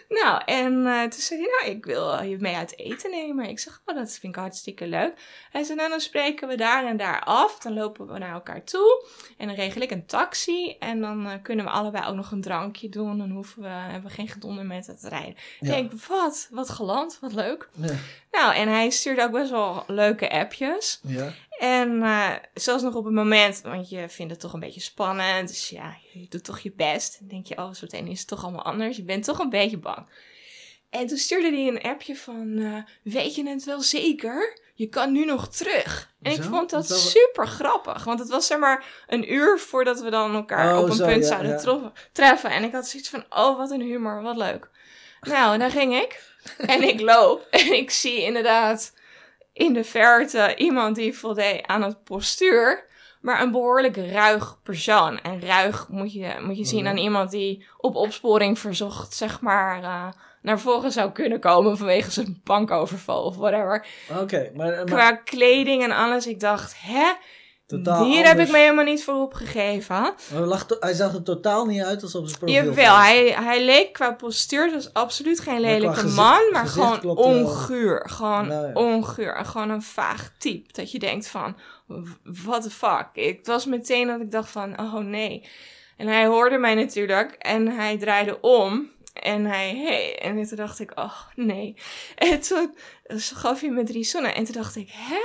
Nou, 0.10 0.42
en 0.46 0.74
uh, 0.74 1.02
toen 1.02 1.22
zei 1.22 1.40
hij, 1.40 1.50
nou, 1.50 1.76
ik 1.78 1.86
wil 1.86 2.22
je 2.22 2.38
mee 2.40 2.56
uit 2.56 2.78
eten 2.78 3.12
nemen. 3.12 3.50
Ik 3.50 3.60
zeg, 3.60 3.82
oh, 3.86 3.96
dat 3.96 4.12
vind 4.12 4.36
ik 4.36 4.40
hartstikke 4.40 4.88
leuk. 4.88 5.14
Hij 5.52 5.64
zei, 5.64 5.78
nou, 5.78 5.90
dan 5.90 6.00
spreken 6.00 6.48
we 6.48 6.56
daar 6.56 6.86
en 6.86 6.98
daar 6.98 7.24
af. 7.24 7.60
Dan 7.60 7.74
lopen 7.74 8.08
we 8.08 8.18
naar 8.18 8.34
elkaar 8.34 8.64
toe. 8.64 9.06
En 9.38 9.48
dan 9.48 9.56
regel 9.56 9.82
ik 9.82 9.92
een 9.92 10.06
taxi. 10.06 10.76
En 10.80 11.02
dan 11.02 11.26
uh, 11.26 11.34
kunnen 11.42 11.66
we 11.66 11.72
allebei 11.72 12.08
ook 12.08 12.16
nog 12.16 12.32
een 12.32 12.42
drankje 12.42 12.90
doen. 12.90 13.18
Dan 13.18 13.30
hoeven 13.30 13.62
we, 13.62 13.68
hebben 13.68 14.10
we 14.10 14.16
geen 14.16 14.28
gedonder 14.28 14.66
met 14.66 14.88
het 14.88 15.04
rijden. 15.04 15.36
Ja. 15.60 15.76
Ik 15.76 15.90
denk, 15.90 16.02
wat? 16.04 16.48
Wat 16.52 16.70
geland, 16.70 17.18
wat 17.22 17.34
leuk. 17.34 17.70
Ja. 17.72 17.96
Nou, 18.38 18.56
en 18.56 18.68
hij 18.68 18.90
stuurde 18.90 19.24
ook 19.24 19.32
best 19.32 19.52
wel 19.52 19.84
leuke 19.88 20.30
appjes. 20.30 21.00
Ja. 21.04 21.34
En 21.60 21.92
uh, 21.92 22.32
zelfs 22.54 22.84
nog 22.84 22.96
op 22.96 23.06
het 23.06 23.14
moment, 23.14 23.62
want 23.62 23.90
je 23.90 24.10
vindt 24.10 24.32
het 24.32 24.42
toch 24.42 24.54
een 24.54 24.60
beetje 24.60 24.82
spannend. 24.82 25.48
Dus 25.48 25.70
ja, 25.70 25.96
je 26.14 26.26
doet 26.30 26.44
toch 26.44 26.60
je 26.60 26.72
best. 26.76 27.20
Dan 27.20 27.28
denk 27.28 27.46
je, 27.46 27.58
oh, 27.58 27.74
zo 27.74 27.80
meteen 27.82 28.08
is 28.08 28.20
het 28.20 28.28
toch 28.28 28.44
allemaal 28.44 28.64
anders. 28.64 28.98
Je 28.98 29.04
bent 29.04 29.24
toch 29.24 29.40
een 29.40 29.50
beetje 29.50 29.78
bang. 29.78 30.06
En 30.90 31.08
toen 31.08 31.18
stuurde 31.18 31.58
hij 31.58 31.68
een 31.68 31.82
appje 31.82 32.16
van, 32.16 32.48
uh, 32.48 32.84
weet 33.04 33.36
je 33.36 33.50
het 33.50 33.64
wel 33.64 33.82
zeker? 33.82 34.60
Je 34.74 34.88
kan 34.88 35.12
nu 35.12 35.26
nog 35.26 35.50
terug. 35.50 36.14
En 36.22 36.32
zo? 36.32 36.42
ik 36.42 36.48
vond 36.48 36.70
dat, 36.70 36.88
dat 36.88 37.00
super 37.00 37.48
grappig. 37.48 38.04
Want 38.04 38.20
het 38.20 38.30
was 38.30 38.48
zeg 38.48 38.58
maar 38.60 38.86
een 39.08 39.34
uur 39.34 39.60
voordat 39.60 40.02
we 40.02 40.10
dan 40.10 40.36
elkaar 40.36 40.78
oh, 40.78 40.84
op 40.84 40.90
een 40.90 40.96
zo, 40.96 41.06
punt 41.06 41.24
ja, 41.24 41.30
zouden 41.30 41.82
ja. 41.82 41.92
treffen. 42.12 42.50
En 42.50 42.64
ik 42.64 42.72
had 42.72 42.88
zoiets 42.88 43.10
van, 43.10 43.26
oh, 43.30 43.58
wat 43.58 43.72
een 43.72 43.82
humor, 43.82 44.22
wat 44.22 44.38
leuk. 44.38 44.70
Nou, 45.22 45.54
en 45.54 45.60
daar 45.60 45.72
ging 45.72 45.94
ik. 45.96 46.24
En 46.58 46.84
ik 46.84 47.02
loop. 47.02 47.48
En 47.52 47.74
ik 47.74 47.92
zie 47.92 48.24
inderdaad 48.24 48.94
in 49.54 49.74
de 49.74 49.84
verte 49.84 50.56
iemand 50.56 50.96
die 50.96 51.18
voldeed 51.18 51.68
aan 51.68 51.82
het 51.84 52.04
postuur. 52.04 52.86
Maar 53.22 53.42
een 53.42 53.52
behoorlijk 53.52 53.98
ruig 53.98 54.58
persoon. 54.64 55.22
En 55.22 55.42
ruig 55.42 55.88
moet 55.90 56.14
je, 56.14 56.34
moet 56.42 56.58
je 56.58 56.66
zien 56.66 56.80
Mhm. 56.80 56.88
aan 56.88 56.98
iemand 56.98 57.32
die 57.32 57.66
op 57.78 57.96
opsporing 57.96 58.60
verzocht, 58.60 59.14
zeg 59.14 59.42
maar, 59.42 59.82
uh, 59.82 60.08
naar 60.42 60.60
voren 60.60 60.92
zou 60.92 61.12
kunnen 61.12 61.40
komen 61.40 61.78
vanwege 61.78 62.12
zijn 62.12 62.42
bankoverval 62.44 63.24
of 63.24 63.36
whatever. 63.36 63.86
Oké, 64.22 64.52
maar, 64.56 64.72
maar 64.72 64.84
Qua 64.86 65.12
kleding 65.12 65.84
en 65.84 65.92
alles. 65.92 66.28
Ik 66.28 66.40
dacht, 66.40 66.76
hè? 66.82 67.12
Totaal 67.68 68.06
Hier 68.06 68.26
heb 68.28 68.40
ik 68.40 68.52
me 68.52 68.58
helemaal 68.58 68.84
niet 68.84 69.04
voor 69.04 69.16
opgegeven. 69.16 70.14
Lag 70.32 70.66
hij 70.80 70.94
zag 70.94 71.14
er 71.14 71.24
totaal 71.24 71.66
niet 71.66 71.82
uit 71.82 72.04
als 72.04 72.16
op 72.16 72.28
zijn 72.28 72.40
profiel. 72.40 72.64
Jawel, 72.64 72.96
hij, 72.98 73.28
hij 73.30 73.64
leek 73.66 73.94
qua 73.94 74.12
postuur 74.14 74.70
dus 74.70 74.94
absoluut 74.94 75.40
geen 75.40 75.60
lelijke 75.60 75.96
gezicht- 75.96 76.16
man, 76.16 76.42
maar 76.52 76.68
gewoon 76.68 77.00
wel. 77.02 77.14
onguur. 77.14 78.10
Gewoon 78.10 78.48
Nou 78.48 78.68
ja. 78.68 78.74
onguur. 78.74 79.36
En 79.36 79.46
Gewoon 79.46 79.70
een 79.70 79.82
vaag 79.82 80.32
type. 80.38 80.72
Dat 80.74 80.92
je 80.92 81.00
denkt 81.00 81.28
van, 81.28 81.58
what 82.24 82.62
the 82.64 82.70
fuck. 82.70 83.08
Ik, 83.14 83.46
was 83.46 83.66
meteen 83.66 84.08
dat 84.08 84.20
ik 84.22 84.32
dacht 84.32 84.50
van, 84.50 84.80
oh 84.80 84.96
nee. 84.96 85.50
En 85.98 86.08
hij 86.08 86.26
hoorde 86.26 86.58
mij 86.58 86.76
natuurlijk 86.76 87.32
en 87.32 87.68
hij 87.68 87.98
draaide 87.98 88.42
om. 88.42 88.90
En 89.14 89.46
hij, 89.46 89.76
hey. 89.76 90.20
En 90.20 90.48
toen 90.48 90.58
dacht 90.58 90.80
ik, 90.80 90.92
oh 91.00 91.20
nee. 91.36 91.76
En 92.16 92.42
toen 92.42 92.76
gaf 93.34 93.62
hij 93.62 93.70
me 93.70 93.84
drie 93.84 94.04
zonnen. 94.04 94.36
En 94.36 94.44
toen 94.44 94.54
dacht 94.54 94.76
ik, 94.76 94.90
hè? 94.92 95.18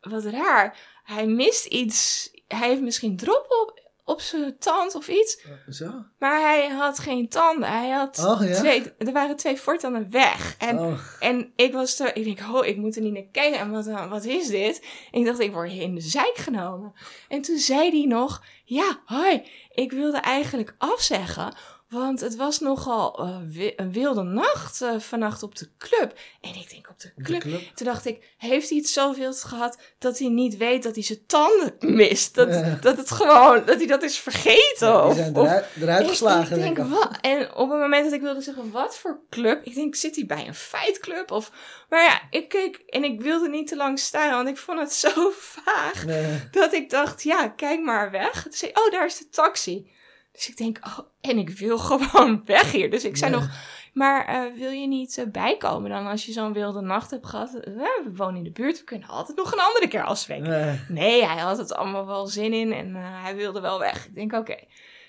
Wat 0.00 0.24
raar. 0.24 0.76
Hij 1.02 1.26
mist 1.26 1.64
iets. 1.66 2.30
Hij 2.48 2.68
heeft 2.68 2.80
misschien 2.80 3.16
drop 3.16 3.46
op, 3.48 3.80
op 4.04 4.20
zijn 4.20 4.58
tand 4.58 4.94
of 4.94 5.08
iets. 5.08 5.44
Zo? 5.68 6.04
Maar 6.18 6.40
hij 6.40 6.68
had 6.68 6.98
geen 6.98 7.28
tanden. 7.28 7.68
Hij 7.68 7.88
had 7.90 8.18
Oh, 8.24 8.46
ja? 8.48 8.54
twee, 8.54 8.82
er 8.98 9.12
waren 9.12 9.36
twee 9.36 9.56
voortanden 9.60 10.10
weg. 10.10 10.54
En, 10.58 10.78
Oh. 10.78 10.98
en 11.20 11.52
ik 11.56 11.72
was 11.72 12.00
er, 12.00 12.16
ik 12.16 12.24
denk, 12.24 12.54
oh, 12.54 12.66
ik 12.66 12.76
moet 12.76 12.96
er 12.96 13.02
niet 13.02 13.12
naar 13.12 13.28
kijken. 13.32 13.58
En 13.60 13.70
wat, 13.70 13.86
eh, 13.86 14.10
wat 14.10 14.24
is 14.24 14.46
dit? 14.48 14.84
En 15.10 15.20
ik 15.20 15.26
dacht, 15.26 15.38
ik 15.40 15.52
word 15.52 15.70
hier 15.70 15.82
in 15.82 15.94
de 15.94 16.00
zijk 16.00 16.36
genomen. 16.36 16.92
En 17.28 17.42
toen 17.42 17.58
zei 17.58 17.90
hij 17.90 18.06
nog, 18.06 18.42
ja, 18.64 19.00
hoi, 19.04 19.42
ik 19.72 19.92
wilde 19.92 20.18
eigenlijk 20.18 20.74
afzeggen. 20.78 21.54
Want 21.92 22.20
het 22.20 22.36
was 22.36 22.60
nogal 22.60 23.18
eh, 23.18 23.36
wi- 23.48 23.72
een 23.76 23.92
wilde 23.92 24.22
nacht 24.22 24.82
eh, 24.82 24.98
vannacht 24.98 25.42
op 25.42 25.56
de 25.56 25.68
club. 25.78 26.18
En 26.40 26.54
ik 26.54 26.70
denk 26.70 26.88
op 26.90 27.00
de 27.00 27.12
club. 27.22 27.42
Toen 27.74 27.86
dacht 27.86 28.06
ik, 28.06 28.34
heeft 28.38 28.68
hij 28.68 28.78
het 28.78 28.88
zoveel 28.88 29.32
gehad 29.32 29.78
dat 29.98 30.18
hij 30.18 30.28
niet 30.28 30.56
weet 30.56 30.82
dat 30.82 30.94
hij 30.94 31.04
zijn 31.04 31.26
tanden 31.26 31.74
mist? 31.78 32.34
Dat, 32.34 32.82
dat 32.82 32.96
het 32.96 33.10
gewoon, 33.10 33.64
dat 33.64 33.76
hij 33.76 33.86
dat 33.86 34.02
is 34.02 34.18
vergeten? 34.18 34.88
Ja, 34.88 35.00
die 35.00 35.10
of, 35.10 35.14
zijn 35.16 35.36
of- 35.36 35.64
eruit, 35.80 36.08
geslagen. 36.08 36.56
Ik, 36.56 36.62
denk, 36.62 36.88
wat? 36.88 37.18
En 37.20 37.54
op 37.54 37.70
het 37.70 37.78
moment 37.78 38.04
dat 38.04 38.12
ik 38.12 38.20
wilde 38.20 38.40
zeggen, 38.40 38.70
wat 38.70 38.96
voor 38.96 39.20
club? 39.30 39.64
Ik 39.64 39.74
denk, 39.74 39.94
zit 39.94 40.14
hij 40.16 40.26
bij 40.26 40.46
een 40.46 40.54
fightclub? 40.54 41.30
Of, 41.30 41.50
maar 41.88 42.02
ja, 42.04 42.20
ik 42.30 42.48
keek 42.48 42.76
en 42.76 43.04
ik 43.04 43.20
wilde 43.20 43.48
niet 43.48 43.66
te 43.68 43.76
lang 43.76 43.98
staan, 43.98 44.30
want 44.30 44.48
ik 44.48 44.56
vond 44.56 44.78
het 44.78 44.92
zo 44.92 45.32
vaag. 45.64 46.04
Nee. 46.06 46.40
Dat 46.50 46.72
ik 46.72 46.90
dacht, 46.90 47.22
ja, 47.22 47.48
kijk 47.48 47.80
maar 47.80 48.10
weg. 48.10 48.42
Toen 48.42 48.52
zei 48.52 48.70
oh, 48.74 48.90
daar 48.92 49.06
is 49.06 49.18
de 49.18 49.28
taxi. 49.28 49.90
Dus 50.32 50.48
ik 50.48 50.56
denk, 50.56 50.78
oh, 50.86 50.98
en 51.20 51.38
ik 51.38 51.50
wil 51.50 51.78
gewoon 51.88 52.42
weg 52.44 52.72
hier. 52.72 52.90
Dus 52.90 53.04
ik 53.04 53.16
zei 53.16 53.30
Nee. 53.30 53.40
nog, 53.40 53.50
maar 53.92 54.26
eh, 54.26 54.58
wil 54.58 54.70
je 54.70 54.86
niet 54.86 55.18
eh, 55.18 55.26
bijkomen 55.26 55.90
dan 55.90 56.06
als 56.06 56.26
je 56.26 56.32
zo'n 56.32 56.52
wilde 56.52 56.80
nacht 56.80 57.10
hebt 57.10 57.26
gehad? 57.26 57.54
Eh, 57.54 57.72
we 57.74 58.10
wonen 58.14 58.36
in 58.36 58.44
de 58.44 58.50
buurt, 58.50 58.78
we 58.78 58.84
kunnen 58.84 59.08
altijd 59.08 59.36
nog 59.36 59.52
een 59.52 59.60
andere 59.60 59.88
keer 59.88 60.04
afspreken. 60.04 60.50
Nee. 60.50 60.80
Nee, 60.88 61.24
hij 61.24 61.42
had 61.42 61.58
het 61.58 61.74
allemaal 61.74 62.06
wel 62.06 62.26
zin 62.26 62.52
in 62.52 62.72
en 62.72 62.94
hij 62.94 63.36
wilde 63.36 63.60
wel 63.60 63.78
weg. 63.78 64.06
Ik 64.06 64.14
denk, 64.14 64.32
oké. 64.32 64.56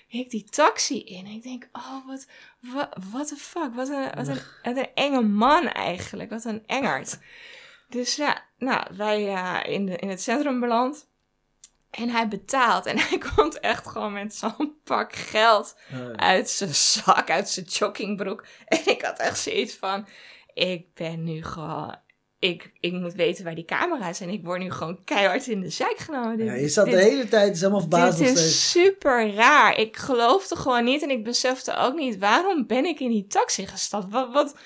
Ik 0.08 0.30
die 0.30 0.44
taxi 0.44 1.04
in. 1.04 1.26
Ik 1.26 1.42
denk, 1.42 1.68
oh, 1.72 2.06
wat, 2.06 2.26
wat, 2.60 2.88
what 3.10 3.28
the 3.28 3.36
fuck. 3.36 3.74
Wat 3.74 3.88
een, 3.88 4.10
wat, 4.14 4.28
een, 4.28 4.40
wat 4.62 4.76
een 4.76 4.94
enge 4.94 5.22
man 5.22 5.68
eigenlijk. 5.68 6.30
Wat 6.30 6.44
een 6.44 6.62
engert. 6.66 7.18
Dus 7.88 8.16
ja, 8.16 8.42
nou, 8.58 8.86
wij 8.96 9.22
in, 9.66 9.86
de, 9.86 9.96
in 9.96 10.08
het 10.08 10.22
centrum 10.22 10.60
beland. 10.60 11.06
En 11.96 12.08
hij 12.10 12.28
betaalt. 12.28 12.86
En 12.86 12.98
hij 13.08 13.18
komt 13.34 13.60
echt 13.60 13.86
gewoon 13.86 14.12
met 14.12 14.34
zo'n 14.34 14.74
pak 14.84 15.14
geld 15.14 15.76
uit 16.16 16.50
zijn 16.50 16.74
zak, 16.74 17.30
uit 17.30 17.48
zijn 17.48 17.66
joggingbroek. 17.66 18.44
En 18.66 18.78
ik 18.84 19.02
had 19.02 19.18
echt 19.18 19.38
zoiets 19.38 19.74
van, 19.74 20.06
ik 20.54 20.86
ben 20.94 21.24
nu 21.24 21.42
gewoon... 21.44 21.96
Ik, 22.38 22.70
ik 22.80 22.92
moet 22.92 23.14
weten 23.14 23.44
waar 23.44 23.54
die 23.54 23.64
camera's 23.64 24.16
zijn. 24.16 24.30
Ik 24.30 24.44
word 24.44 24.60
nu 24.60 24.70
gewoon 24.70 25.04
keihard 25.04 25.46
in 25.46 25.60
de 25.60 25.70
zijk 25.70 25.96
genomen. 25.98 26.36
Dit- 26.36 26.46
Ja, 26.46 26.54
je 26.54 26.68
zat 26.68 26.84
dit- 26.84 26.94
de 26.94 27.00
hele 27.02 27.28
tijd 27.28 27.54
is 27.54 27.60
helemaal 27.60 27.80
verbaasd 27.80 28.18
dit 28.18 28.28
is 28.38 28.70
super 28.70 29.34
raar. 29.34 29.78
Ik 29.78 29.96
geloofde 29.96 30.56
gewoon 30.56 30.84
niet 30.84 31.02
en 31.02 31.10
ik 31.10 31.24
besefte 31.24 31.76
ook 31.76 31.94
niet 31.94 32.18
waarom 32.18 32.66
ben 32.66 32.84
ik 32.84 33.00
in 33.00 33.10
die 33.10 33.26
taxi 33.26 33.66
gestapt. 33.66 34.10
Wat, 34.10 34.32
wat 34.32 34.56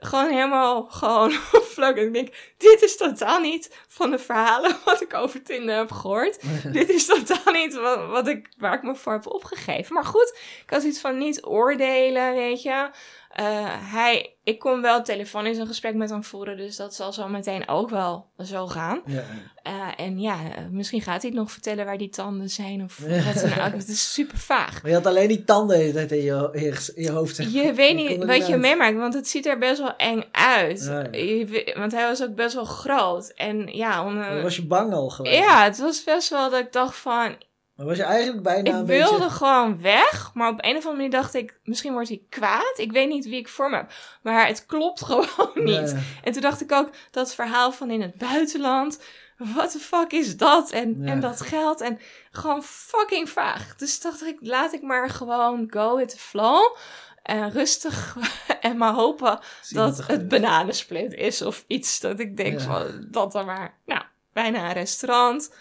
gewoon 0.00 0.30
helemaal 0.30 0.86
gewoon 0.90 1.30
vlak. 1.74 1.96
Ik 1.96 2.12
denk, 2.12 2.28
dit 2.56 2.82
is 2.82 2.96
totaal 2.96 3.40
niet 3.40 3.70
van 3.88 4.10
de 4.10 4.18
verhalen 4.18 4.76
wat 4.84 5.00
ik 5.00 5.14
over 5.14 5.42
Tinder 5.42 5.76
heb 5.76 5.92
gehoord. 5.92 6.40
dit 6.72 6.88
is 6.88 7.06
totaal 7.06 7.52
niet 7.52 7.74
wat, 7.74 8.06
wat 8.06 8.28
ik, 8.28 8.48
waar 8.58 8.74
ik 8.74 8.82
me 8.82 8.94
voor 8.94 9.12
heb 9.12 9.26
opgegeven. 9.26 9.94
Maar 9.94 10.04
goed, 10.04 10.38
ik 10.64 10.70
had 10.70 10.82
iets 10.82 11.00
van 11.00 11.18
niet 11.18 11.46
oordelen, 11.46 12.34
weet 12.34 12.62
je. 12.62 12.90
Eh, 13.30 13.44
hij, 13.92 14.36
ik 14.44 14.58
kon 14.58 14.82
wel 14.82 15.02
telefonisch 15.02 15.58
een 15.58 15.66
gesprek 15.66 15.94
met 15.94 16.10
hem 16.10 16.24
voeren, 16.24 16.56
dus 16.56 16.76
dat 16.76 16.94
zal 16.94 17.12
zo 17.12 17.28
meteen 17.28 17.68
ook 17.68 17.90
wel 17.90 18.30
zo 18.38 18.66
gaan. 18.66 19.00
Ja. 19.06 19.22
Eh, 19.62 19.88
en 19.96 20.20
ja, 20.20 20.34
eh, 20.34 20.64
misschien 20.70 21.00
gaat 21.02 21.22
hij 21.22 21.30
het 21.30 21.40
nog 21.40 21.50
vertellen 21.50 21.84
waar 21.84 21.98
die 21.98 22.08
tanden 22.08 22.48
zijn 22.48 22.82
of 22.82 22.98
Ja. 23.08 23.22
wat 23.24 23.42
dan 23.42 23.64
ook. 23.66 23.72
Het 23.72 23.88
is 23.88 24.12
super 24.12 24.38
vaag. 24.38 24.82
Maar 24.82 24.90
je 24.90 24.96
had 24.96 25.06
alleen 25.06 25.28
die 25.28 25.44
tanden 25.44 25.80
in 25.80 26.22
je, 26.22 26.48
in 26.94 27.02
je, 27.02 27.10
hoofd. 27.10 27.52
Je 27.52 27.72
weet 27.72 27.96
niet 27.96 28.24
wat 28.24 28.46
je 28.46 28.56
meemaakt, 28.56 28.96
want 28.96 29.14
het 29.14 29.28
ziet 29.28 29.46
er 29.46 29.58
best 29.58 29.78
wel 29.78 29.96
eng 29.96 30.24
uit. 30.32 30.84
Ja. 30.84 31.06
Je 31.12 31.72
want 31.78 31.92
hij 31.92 32.06
was 32.06 32.22
ook 32.22 32.34
best 32.34 32.54
wel 32.54 32.64
groot. 32.64 33.28
En 33.28 33.66
ja, 33.66 34.04
om, 34.06 34.42
was 34.42 34.56
je 34.56 34.66
bang 34.66 34.92
al 34.92 35.08
gelijk? 35.10 35.34
ja, 35.34 35.64
het 35.64 35.78
was 35.78 36.04
best 36.04 36.28
wel 36.28 36.50
dat 36.50 36.60
ik 36.60 36.72
dacht 36.72 36.96
van, 36.96 37.36
Maar 37.80 37.88
was 37.88 37.98
je 37.98 38.04
eigenlijk 38.04 38.42
bijna 38.42 38.68
ik 38.70 38.74
een 38.76 38.86
wilde 38.86 39.18
beetje... 39.18 39.30
gewoon 39.30 39.80
weg, 39.82 40.30
maar 40.34 40.48
op 40.50 40.58
een 40.64 40.70
of 40.76 40.86
andere 40.86 40.92
manier 40.94 41.10
dacht 41.10 41.34
ik, 41.34 41.58
misschien 41.64 41.92
wordt 41.92 42.08
hij 42.08 42.22
kwaad. 42.28 42.72
Ik 42.76 42.92
weet 42.92 43.08
niet 43.08 43.24
wie 43.24 43.38
ik 43.38 43.48
voor 43.48 43.70
me 43.70 43.76
heb, 43.76 43.92
maar 44.22 44.46
het 44.46 44.66
klopt 44.66 45.04
gewoon 45.04 45.50
niet. 45.54 45.94
En 46.24 46.32
toen 46.32 46.42
dacht 46.42 46.60
ik 46.60 46.72
ook, 46.72 46.90
dat 47.10 47.34
verhaal 47.34 47.72
van 47.72 47.90
in 47.90 48.00
het 48.02 48.14
buitenland, 48.14 49.00
what 49.36 49.70
the 49.70 49.78
fuck 49.78 50.12
is 50.12 50.36
dat? 50.36 50.70
En, 50.70 50.96
Ja. 51.02 51.10
en 51.10 51.20
dat 51.20 51.40
geld 51.40 51.80
en 51.80 51.98
gewoon 52.30 52.62
fucking 52.62 53.28
vaag. 53.30 53.76
Dus 53.76 54.00
dacht 54.00 54.22
ik, 54.26 54.36
laat 54.40 54.72
ik 54.72 54.82
maar 54.82 55.10
gewoon 55.10 55.66
go 55.70 55.96
with 55.96 56.08
the 56.08 56.18
flow. 56.18 56.76
En 57.22 57.50
rustig 57.50 58.16
en 58.60 58.76
maar 58.76 58.92
hopen 58.92 59.38
dat 59.70 60.06
het 60.06 60.28
bananensplit 60.28 61.12
is 61.12 61.42
of 61.42 61.64
iets. 61.66 62.00
Dat 62.00 62.20
ik 62.20 62.36
denk 62.36 62.58
Ja. 62.60 62.64
van, 62.64 63.06
dat 63.10 63.32
dan 63.32 63.46
maar, 63.46 63.74
nou, 63.86 64.02
bijna 64.32 64.66
een 64.66 64.72
restaurant. 64.72 65.54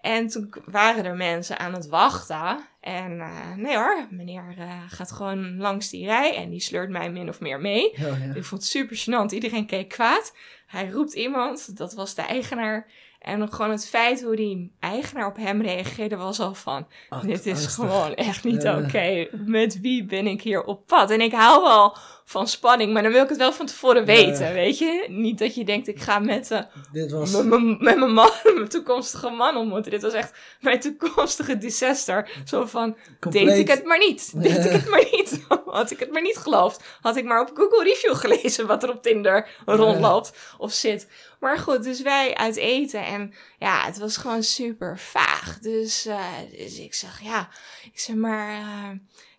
En 0.00 0.26
toen 0.26 0.54
waren 0.64 1.04
er 1.04 1.16
mensen 1.16 1.58
aan 1.58 1.74
het 1.74 1.88
wachten. 1.88 2.68
En 2.80 3.20
eh, 3.20 3.54
nee 3.56 3.76
hoor, 3.76 4.06
meneer 4.10 4.54
eh, 4.58 4.82
gaat 4.88 5.12
gewoon 5.12 5.56
langs 5.56 5.90
die 5.90 6.06
rij 6.06 6.36
en 6.36 6.50
die 6.50 6.60
sleurt 6.60 6.90
mij 6.90 7.10
min 7.10 7.28
of 7.28 7.40
meer 7.40 7.60
mee. 7.60 7.92
Ja. 7.94 8.14
Ik 8.34 8.44
vond 8.44 8.62
het 8.62 8.70
super 8.70 8.96
gênant. 8.96 9.34
Iedereen 9.34 9.66
keek 9.66 9.88
kwaad. 9.88 10.36
Hij 10.66 10.90
roept 10.90 11.12
iemand, 11.14 11.76
dat 11.76 11.94
was 11.94 12.14
de 12.14 12.22
eigenaar. 12.22 12.90
En 13.20 13.52
gewoon 13.52 13.70
het 13.70 13.88
feit 13.88 14.22
hoe 14.22 14.36
die 14.36 14.72
eigenaar 14.78 15.26
op 15.26 15.36
hem 15.36 15.62
reageerde 15.62 16.16
was 16.16 16.40
al 16.40 16.54
van... 16.54 16.86
Ach, 17.08 17.20
dit 17.22 17.46
is 17.46 17.52
angstig. 17.52 17.74
gewoon 17.74 18.14
echt 18.14 18.44
niet 18.44 18.62
Ja. 18.62 18.78
oké. 18.78 19.28
Met 19.46 19.80
wie 19.80 20.04
ben 20.04 20.26
ik 20.26 20.42
hier 20.42 20.64
op 20.64 20.86
pad? 20.86 21.10
En 21.10 21.20
ik 21.20 21.32
hou 21.32 21.62
wel 21.62 21.96
van 22.30 22.48
spanning, 22.48 22.92
maar 22.92 23.02
dan 23.02 23.12
wil 23.12 23.22
ik 23.22 23.28
het 23.28 23.38
wel 23.38 23.52
van 23.52 23.66
tevoren 23.66 24.04
weten, 24.04 24.52
weet 24.52 24.78
je? 24.78 25.04
Niet 25.08 25.38
dat 25.38 25.54
je 25.54 25.64
denkt, 25.64 25.88
ik 25.88 26.00
ga 26.00 26.18
met, 26.18 26.50
eh, 26.50 26.60
Dit 26.92 27.10
was... 27.10 27.30
met 27.30 27.46
mijn- 27.80 28.12
man, 28.12 28.30
mijn 28.54 28.68
toekomstige 28.68 29.28
man 29.30 29.56
ontmoeten. 29.56 29.90
Dit 29.90 30.02
was 30.02 30.12
echt 30.12 30.32
mijn 30.60 30.80
toekomstige 30.80 31.58
disaster. 31.58 32.30
Zo 32.44 32.66
van, 32.66 32.96
compleet- 33.20 33.46
deed 33.46 33.58
ik 33.58 33.68
het 33.68 33.84
maar 33.84 33.98
niet. 33.98 34.42
Deed 34.42 34.64
ik 34.64 34.70
het 34.72 34.88
maar 34.88 35.06
niet. 35.10 35.44
Had 35.66 35.90
ik 35.90 35.98
het 35.98 36.10
maar 36.12 36.22
niet 36.22 36.36
geloofd. 36.36 36.84
Had 37.00 37.16
ik 37.16 37.24
maar 37.24 37.40
op 37.40 37.50
Google 37.54 37.84
Review 37.84 38.14
gelezen 38.16 38.66
wat 38.66 38.82
er 38.82 38.90
op 38.90 39.02
Tinder 39.02 39.48
rondloopt 39.66 40.32
of 40.58 40.72
zit. 40.72 41.08
Maar 41.40 41.58
goed, 41.58 41.82
dus 41.82 42.02
wij 42.02 42.34
uit 42.34 42.56
eten. 42.56 43.04
En 43.04 43.34
ja, 43.58 43.84
het 43.84 43.98
was 43.98 44.16
gewoon 44.16 44.42
super 44.42 44.98
vaag. 44.98 45.58
Dus, 45.58 46.06
eh, 46.06 46.24
dus 46.58 46.78
ik 46.78 46.94
zeg, 46.94 47.20
ja, 47.22 47.48
ik 47.92 47.98
zeg 48.00 48.16
maar, 48.16 48.50
eh, 48.50 48.88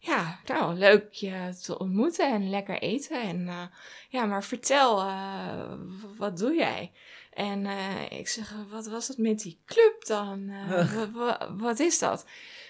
ja, 0.04 0.40
nou, 0.46 0.74
leuk 0.78 1.12
je 1.14 1.58
te 1.64 1.80
ontmoeten 1.80 2.34
en 2.34 2.50
lekker 2.50 2.80
eten. 2.80 3.22
En 3.22 3.48
eh, 3.48 3.62
ja, 4.10 4.26
maar 4.26 4.44
vertel, 4.44 5.00
eh, 5.02 5.74
wat 6.18 6.38
doe 6.38 6.56
jij? 6.56 6.92
En 7.34 7.66
eh, 7.66 8.20
ik 8.20 8.28
zeg, 8.28 8.54
wat 8.72 8.88
was 8.88 9.08
het 9.08 9.18
met 9.18 9.40
die 9.40 9.60
club 9.66 10.06
dan? 10.06 10.52
Wa- 10.70 11.10
wa- 11.14 11.50
wat 11.58 11.80
is 11.80 12.00
dat? 12.00 12.26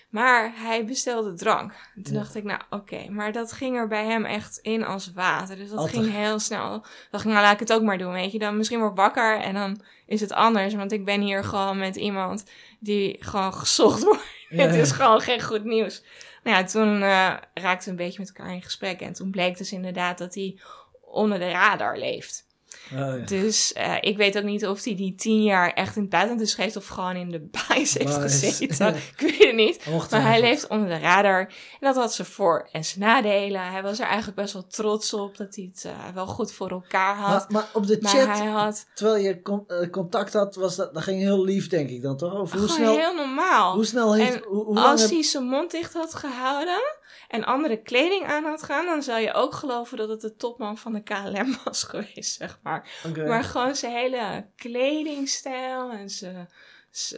Maar 0.09 0.51
hij 0.55 0.85
bestelde 0.85 1.33
drank. 1.33 1.71
Toen 2.03 2.13
Ja. 2.13 2.19
dacht 2.19 2.35
ik, 2.35 2.43
nou 2.43 2.61
oké, 2.69 3.09
maar 3.09 3.31
dat 3.31 3.51
ging 3.51 3.75
er 3.77 3.87
bij 3.87 4.05
hem 4.05 4.25
echt 4.25 4.57
in 4.57 4.85
als 4.85 5.11
water. 5.13 5.55
Dus 5.55 5.69
dat 5.69 5.77
Altijd. 5.77 5.95
ging 6.03 6.13
heel 6.15 6.39
snel. 6.39 6.69
Dan 6.69 6.83
dacht 7.11 7.23
ik, 7.25 7.29
nou 7.31 7.43
laat 7.43 7.53
ik 7.53 7.59
het 7.59 7.73
ook 7.73 7.81
maar 7.81 7.97
doen, 7.97 8.11
weet 8.13 8.31
je. 8.31 8.39
Dan 8.39 8.57
misschien 8.57 8.79
word 8.79 8.91
ik 8.91 8.97
wakker 8.97 9.39
en 9.39 9.53
dan 9.53 9.81
is 10.05 10.21
het 10.21 10.31
anders. 10.31 10.73
Want 10.73 10.91
ik 10.91 11.05
ben 11.05 11.21
hier 11.21 11.43
gewoon 11.43 11.77
met 11.77 11.95
iemand 11.95 12.43
die 12.79 13.17
gewoon 13.19 13.53
gezocht 13.53 14.03
wordt. 14.03 14.23
Ja, 14.49 14.65
het 14.65 14.75
is 14.75 14.91
gewoon 14.91 15.21
geen 15.21 15.41
goed 15.41 15.63
nieuws. 15.63 16.03
Nou 16.43 16.57
ja, 16.57 16.63
toen 16.63 17.01
eh 17.01 17.33
raakten 17.53 17.83
we 17.83 17.89
een 17.89 18.05
beetje 18.05 18.19
met 18.19 18.27
elkaar 18.27 18.53
in 18.53 18.61
gesprek. 18.61 19.01
En 19.01 19.13
toen 19.13 19.31
bleek 19.31 19.57
dus 19.57 19.71
inderdaad 19.71 20.17
dat 20.17 20.35
hij 20.35 20.59
onder 21.01 21.39
de 21.39 21.49
radar 21.49 21.97
leeft. 21.97 22.45
Oh, 22.93 22.97
ja. 22.99 23.17
Dus 23.17 23.73
eh, 23.73 23.95
ik 23.99 24.17
weet 24.17 24.37
ook 24.37 24.43
niet 24.43 24.67
of 24.67 24.83
hij 24.83 24.95
die 24.95 25.15
tien 25.15 25.43
jaar 25.43 25.73
echt 25.73 25.95
in 25.95 26.01
het 26.01 26.11
buitenland 26.11 26.47
is 26.47 26.53
geweest 26.53 26.75
of 26.75 26.87
gewoon 26.87 27.15
in 27.15 27.31
de 27.31 27.39
bias 27.67 27.93
heeft 27.93 28.13
gezeten. 28.17 28.85
ja. 28.85 28.93
Ik 29.17 29.19
weet 29.19 29.37
het 29.47 29.55
niet. 29.55 29.85
Maar 30.11 30.21
hij 30.21 30.39
leeft 30.41 30.67
onder 30.67 30.87
de 30.89 30.97
radar. 30.99 31.39
En 31.39 31.53
dat 31.79 31.95
had 31.95 32.13
zijn 32.13 32.27
voor- 32.27 32.69
en 32.71 32.85
zijn 32.85 32.99
nadelen. 32.99 33.61
Hij 33.71 33.81
was 33.83 33.99
er 33.99 34.05
eigenlijk 34.05 34.35
best 34.37 34.53
wel 34.53 34.67
trots 34.67 35.13
op 35.13 35.37
dat 35.37 35.55
hij 35.55 35.69
het 35.73 35.85
eh, 35.85 36.13
wel 36.13 36.25
goed 36.27 36.51
voor 36.53 36.69
elkaar 36.69 37.15
had. 37.15 37.49
Maar, 37.49 37.61
maar 37.61 37.69
op 37.73 37.87
de 37.87 37.97
Maar, 38.01 38.11
chat, 38.11 38.37
hij 38.37 38.47
had 38.47 38.85
terwijl 38.93 39.23
je 39.23 39.41
con- 39.41 39.63
eh, 39.67 39.89
contact 39.89 40.33
had, 40.33 40.55
was 40.55 40.75
dat, 40.75 40.93
dat 40.93 41.03
ging 41.03 41.19
heel 41.21 41.43
lief, 41.43 41.67
denk 41.67 41.89
ik 41.89 42.01
dan 42.01 42.17
toch? 42.17 42.39
Of 42.39 42.51
hoe 42.51 42.67
snel, 42.67 42.97
heel 42.97 43.15
normaal. 43.15 43.73
hoe 43.73 43.85
snel 43.85 44.13
heeft... 44.15 44.33
En 44.33 44.43
hoe, 44.49 44.79
Als 44.79 45.01
heb- 45.01 45.09
hij 45.09 45.23
zijn 45.23 45.43
mond 45.43 45.71
dicht 45.71 45.93
had 45.93 46.15
gehouden 46.15 46.99
en 47.31 47.43
andere 47.43 47.81
kleding 47.81 48.25
aan 48.25 48.43
had 48.43 48.63
gaan, 48.63 48.85
dan 48.85 49.03
zou 49.03 49.19
je 49.19 49.33
ook 49.33 49.53
geloven 49.53 49.97
dat 49.97 50.09
het 50.09 50.21
de 50.21 50.35
topman 50.35 50.77
van 50.77 50.93
de 50.93 51.03
KLM 51.03 51.57
was 51.63 51.83
geweest, 51.83 52.35
zeg 52.35 52.59
maar. 52.63 52.89
Maar 53.27 53.43
gewoon 53.43 53.75
zijn 53.75 53.93
hele 53.93 54.47
kledingstijl 54.55 55.91
en 55.91 56.09
zijn, 56.09 56.49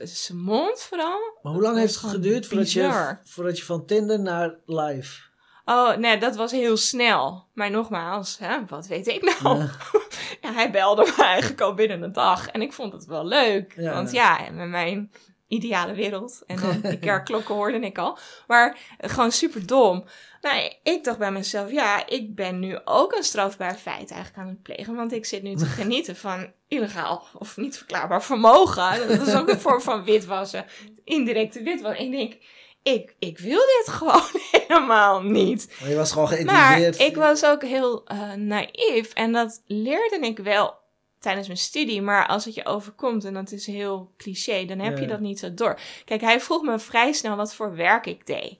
zijn 0.03 0.37
mond 0.37 0.81
vooral. 0.81 1.19
Maar 1.41 1.53
hoe 1.53 1.61
lang 1.61 1.77
heeft 1.77 2.01
het 2.01 2.11
geduurd 2.11 2.45
voordat 2.45 2.71
je, 2.71 3.17
voordat 3.23 3.57
je 3.57 3.63
van 3.63 3.85
Tinder 3.85 4.19
naar 4.19 4.55
live... 4.65 5.31
Oh, 5.65 5.95
nee, 5.95 6.17
dat 6.17 6.35
was 6.35 6.51
heel 6.51 6.77
snel. 6.77 7.47
Maar 7.53 7.71
nogmaals, 7.71 8.37
hè, 8.39 8.65
wat 8.65 8.87
weet 8.87 9.07
ik 9.07 9.21
nou? 9.21 9.57
Ja. 9.57 9.69
Ja, 10.41 10.53
hij 10.53 10.71
belde 10.71 11.13
me 11.17 11.23
eigenlijk 11.23 11.61
al 11.61 11.73
binnen 11.73 12.01
een 12.01 12.11
dag. 12.11 12.47
En 12.47 12.61
ik 12.61 12.73
vond 12.73 12.93
het 12.93 13.05
wel 13.05 13.25
leuk. 13.25 13.73
Ja. 13.77 13.93
Want 13.93 14.11
ja, 14.11 14.39
met 14.51 14.67
mijn 14.67 15.11
ideale 15.53 15.93
wereld. 15.93 16.41
En 16.47 16.57
dan 16.61 16.81
die 16.81 16.99
kerkklokken 17.09 17.55
hoorde 17.55 17.79
ik 17.79 17.97
al. 17.97 18.17
Maar 18.47 18.77
gewoon 18.97 19.31
super 19.31 19.65
dom. 19.65 20.03
Nou, 20.41 20.71
ik 20.83 21.03
dacht 21.03 21.17
bij 21.17 21.31
mezelf, 21.31 21.71
ja, 21.71 22.07
ik 22.07 22.35
ben 22.35 22.59
nu 22.59 22.77
ook 22.85 23.13
een 23.13 23.23
strafbaar 23.23 23.75
feit 23.75 24.11
eigenlijk 24.11 24.37
aan 24.37 24.47
het 24.47 24.61
plegen. 24.61 24.95
Want 24.95 25.13
ik 25.13 25.25
zit 25.25 25.43
nu 25.43 25.55
te 25.55 25.65
genieten 25.79 26.15
van 26.15 26.51
illegaal 26.67 27.27
of 27.33 27.57
niet 27.57 27.77
verklaarbaar 27.77 28.23
vermogen. 28.23 29.07
Dat 29.07 29.27
is 29.27 29.35
ook 29.35 29.49
een 29.49 29.59
vorm 29.59 29.81
van 29.81 30.03
witwassen. 30.03 30.65
Indirecte 31.03 31.63
witwassen. 31.63 32.05
En 32.05 32.13
ik 32.13 32.19
denk, 32.19 32.41
ik, 32.83 33.15
ik 33.19 33.39
wil 33.39 33.59
dit 33.59 33.93
gewoon 33.97 34.21
helemaal 34.51 35.21
niet. 35.21 35.75
Maar 35.79 35.89
je 35.89 35.95
was 35.95 36.11
gewoon 36.11 36.29
Maar 36.45 36.55
geïntimideerd. 36.57 36.99
ik 36.99 37.15
was 37.15 37.45
ook 37.45 37.63
heel 37.63 38.05
eh, 38.05 38.33
naïef 38.33 39.13
en 39.13 39.31
dat 39.31 39.61
leerde 39.65 40.17
ik 40.19 40.39
wel 40.39 40.81
tijdens 41.23 41.47
mijn 41.47 41.59
studie. 41.59 42.01
Maar 42.01 42.27
als 42.27 42.45
het 42.45 42.53
je 42.53 42.65
overkomt, 42.65 43.23
en 43.25 43.33
dat 43.33 43.51
is 43.51 43.65
heel 43.67 44.11
cliché, 44.17 44.65
dan 44.65 44.79
heb 44.79 44.95
Ja. 44.95 45.01
je 45.01 45.07
dat 45.07 45.19
niet 45.19 45.39
zo 45.39 45.53
door. 45.53 45.79
Kijk, 46.05 46.21
hij 46.21 46.39
vroeg 46.39 46.61
me 46.61 46.79
vrij 46.79 47.11
snel 47.13 47.35
wat 47.35 47.55
voor 47.55 47.75
werk 47.75 48.05
ik 48.05 48.25
deed. 48.25 48.57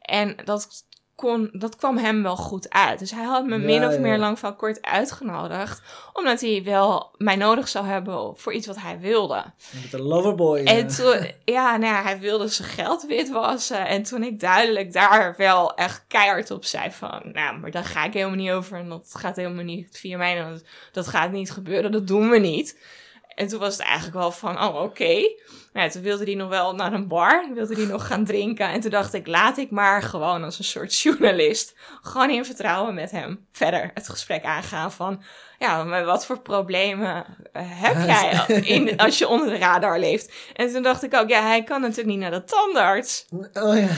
En 0.00 0.36
dat, 0.44 0.84
kon, 1.20 1.50
dat 1.52 1.76
kwam 1.76 1.98
hem 1.98 2.22
wel 2.22 2.36
goed 2.36 2.70
uit. 2.70 2.98
Dus 2.98 3.10
hij 3.10 3.24
had 3.24 3.46
me 3.46 3.58
Ja, 3.58 3.64
min 3.64 3.86
of 3.86 3.92
ja. 3.92 4.00
meer 4.00 4.18
lang 4.18 4.38
van 4.38 4.56
kort 4.56 4.82
uitgenodigd. 4.82 5.82
Omdat 6.12 6.40
hij 6.40 6.62
wel 6.64 7.10
mij 7.16 7.36
nodig 7.36 7.68
zou 7.68 7.86
hebben 7.86 8.36
voor 8.36 8.52
iets 8.52 8.66
wat 8.66 8.80
hij 8.80 8.98
wilde. 9.00 9.44
Met 9.82 9.92
een 9.92 10.02
loverboy. 10.02 10.64
En 10.64 10.88
toen, 10.88 11.30
ja, 11.44 11.76
nou 11.76 11.94
ja, 11.94 12.02
hij 12.02 12.18
wilde 12.18 12.48
zijn 12.48 12.68
geld 12.68 13.06
witwassen. 13.06 13.86
En 13.86 14.02
toen 14.02 14.22
ik 14.22 14.40
duidelijk 14.40 14.92
daar 14.92 15.34
wel 15.36 15.74
echt 15.74 16.04
keihard 16.08 16.50
op 16.50 16.64
zei 16.64 16.90
van... 16.90 17.20
Nou, 17.32 17.58
maar 17.58 17.70
daar 17.70 17.84
ga 17.84 18.04
ik 18.04 18.12
helemaal 18.12 18.36
niet 18.36 18.50
over. 18.50 18.78
En 18.78 18.88
dat 18.88 19.12
gaat 19.12 19.36
helemaal 19.36 19.64
niet 19.64 19.88
via 19.98 20.16
mij. 20.16 20.38
en 20.38 20.52
Dat, 20.52 20.62
dat 20.92 21.06
gaat 21.08 21.32
niet 21.32 21.50
gebeuren, 21.50 21.92
dat 21.92 22.06
doen 22.06 22.30
we 22.30 22.38
niet. 22.38 22.76
En 23.40 23.48
toen 23.48 23.58
was 23.58 23.76
het 23.76 23.86
eigenlijk 23.86 24.16
wel 24.16 24.32
van, 24.32 24.62
oh, 24.62 24.82
oké. 24.82 25.34
Nou, 25.72 25.90
toen 25.90 26.02
wilde 26.02 26.24
hij 26.24 26.34
nog 26.34 26.48
wel 26.48 26.74
naar 26.74 26.92
een 26.92 27.08
bar. 27.08 27.48
Wilde 27.54 27.74
hij 27.74 27.84
nog 27.84 28.06
gaan 28.06 28.24
drinken. 28.24 28.68
En 28.68 28.80
toen 28.80 28.90
dacht 28.90 29.14
ik, 29.14 29.26
laat 29.26 29.56
ik 29.56 29.70
maar 29.70 30.02
gewoon 30.02 30.44
als 30.44 30.58
een 30.58 30.64
soort 30.64 30.98
journalist... 30.98 31.74
gewoon 32.02 32.30
in 32.30 32.44
vertrouwen 32.44 32.94
met 32.94 33.10
hem 33.10 33.46
verder 33.52 33.90
het 33.94 34.08
gesprek 34.08 34.44
aangaan 34.44 34.92
van... 34.92 35.22
Ja, 35.58 35.84
maar 35.84 36.04
wat 36.04 36.26
voor 36.26 36.40
problemen 36.40 37.24
eh, 37.52 37.62
heb 37.64 38.06
jij 38.06 38.56
in, 38.76 38.96
als 38.96 39.18
je 39.18 39.28
onder 39.28 39.48
de 39.48 39.58
radar 39.58 39.98
leeft? 39.98 40.32
En 40.54 40.72
toen 40.72 40.82
dacht 40.82 41.02
ik 41.02 41.14
ook, 41.14 41.28
ja, 41.28 41.42
hij 41.42 41.62
kan 41.62 41.80
natuurlijk 41.80 42.08
niet 42.08 42.18
naar 42.18 42.30
de 42.30 42.44
tandarts. 42.44 43.26
Oh 43.52 43.78
ja. 43.78 43.88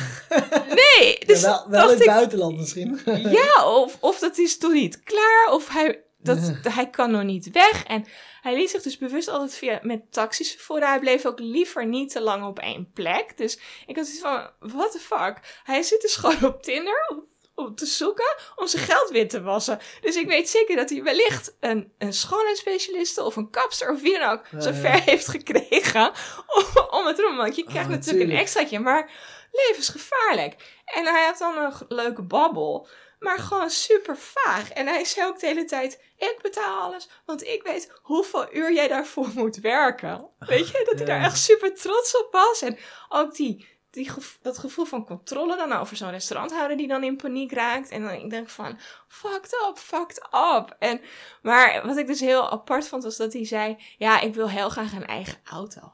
Nee, 0.68 1.18
dus 1.26 1.40
Ja, 1.40 1.64
wel 1.68 1.90
in 1.90 1.96
het 1.96 2.06
buitenland 2.06 2.56
misschien. 2.58 3.00
ja, 3.40 3.66
of, 3.66 3.96
of 4.00 4.18
dat 4.18 4.38
is 4.38 4.58
toen 4.58 4.72
niet 4.72 5.02
klaar, 5.02 5.48
of 5.50 5.68
hij, 5.68 6.00
dat, 6.22 6.52
hij 6.68 6.90
kan 6.90 7.10
nog 7.10 7.22
niet 7.22 7.50
weg. 7.50 7.84
En 7.84 8.06
hij 8.40 8.56
liet 8.56 8.70
zich 8.70 8.82
dus 8.82 8.98
bewust 8.98 9.28
altijd 9.28 9.54
via, 9.54 9.78
met 9.82 10.12
taxis 10.12 10.52
vervoeren. 10.52 10.88
Hij 10.88 10.98
bleef 11.00 11.26
ook 11.26 11.38
liever 11.38 11.86
niet 11.86 12.10
te 12.10 12.20
lang 12.20 12.44
op 12.44 12.58
één 12.58 12.90
plek. 12.94 13.36
Dus 13.36 13.58
ik 13.86 13.96
had 13.96 14.06
zoiets 14.06 14.22
van, 14.22 14.70
what 14.70 14.92
the 14.92 14.98
fuck? 14.98 15.60
Hij 15.64 15.82
zit 15.82 16.00
dus 16.00 16.16
gewoon 16.22 16.44
op 16.44 16.62
Tinder 16.62 17.06
om, 17.08 17.24
om 17.54 17.74
te 17.74 17.86
zoeken 17.86 18.36
om 18.56 18.66
zijn 18.66 18.82
geld 18.82 19.10
wit 19.10 19.30
te 19.30 19.42
wassen. 19.42 19.78
Dus 20.00 20.16
ik 20.16 20.26
weet 20.26 20.48
zeker 20.48 20.76
dat 20.76 20.90
hij 20.90 21.02
wellicht 21.02 21.56
een, 21.60 21.92
een 21.98 22.12
schoonheidsspecialiste 22.12 23.22
of 23.22 23.36
een 23.36 23.50
kapster 23.50 23.90
of 23.90 24.00
wie 24.00 24.18
dan 24.18 24.30
ook 24.30 24.46
Ja, 24.50 24.60
zo 24.60 24.70
ja. 24.70 24.74
ver 24.74 25.00
heeft 25.00 25.28
gekregen 25.28 26.12
om, 26.56 26.64
om 26.90 27.06
het 27.06 27.18
erom. 27.18 27.36
Want 27.36 27.56
je 27.56 27.64
krijgt 27.64 27.88
Ah, 27.88 27.94
natuurlijk 27.94 28.30
een 28.30 28.36
extraatje, 28.36 28.78
maar 28.78 29.10
levensgevaarlijk. 29.52 30.80
En 30.84 31.04
hij 31.06 31.26
heeft 31.26 31.38
dan 31.38 31.56
een 31.56 31.72
leuke 31.88 32.22
babbel. 32.22 32.88
Maar 33.22 33.38
gewoon 33.38 33.70
super 33.70 34.16
vaag. 34.16 34.70
En 34.70 34.86
hij 34.86 35.04
zei 35.04 35.26
ook 35.26 35.40
de 35.40 35.46
hele 35.46 35.64
tijd: 35.64 36.00
Ik 36.16 36.38
betaal 36.42 36.80
alles, 36.80 37.08
want 37.24 37.44
ik 37.44 37.62
weet 37.62 37.92
hoeveel 38.02 38.54
uur 38.54 38.72
jij 38.72 38.88
daarvoor 38.88 39.28
moet 39.34 39.56
werken. 39.56 40.28
Weet 40.38 40.68
je, 40.68 40.82
dat 40.84 40.98
hij 40.98 41.06
daar 41.06 41.22
echt 41.22 41.38
super 41.38 41.74
trots 41.74 42.16
op 42.16 42.32
was. 42.32 42.62
En 42.62 42.78
ook 43.08 43.34
die, 43.34 43.68
die 43.90 44.10
dat 44.42 44.58
gevoel 44.58 44.84
van 44.84 45.06
controle 45.06 45.56
dan 45.56 45.72
over 45.72 45.96
zo'n 45.96 46.10
restauranthouder 46.10 46.76
die 46.76 46.88
dan 46.88 47.04
in 47.04 47.16
paniek 47.16 47.52
raakt. 47.52 47.90
En 47.90 48.02
dan 48.02 48.12
ik 48.12 48.30
denk 48.30 48.48
van: 48.48 48.78
Fucked 49.08 49.52
up, 49.68 49.78
fucked 49.78 50.28
up. 50.32 50.76
En, 50.78 51.00
maar 51.42 51.86
wat 51.86 51.96
ik 51.96 52.06
dus 52.06 52.20
heel 52.20 52.50
apart 52.50 52.88
vond, 52.88 53.02
was 53.02 53.16
dat 53.16 53.32
hij 53.32 53.46
zei: 53.46 53.76
Ja, 53.98 54.20
ik 54.20 54.34
wil 54.34 54.48
heel 54.48 54.68
graag 54.68 54.92
een 54.92 55.06
eigen 55.06 55.40
auto. 55.44 55.92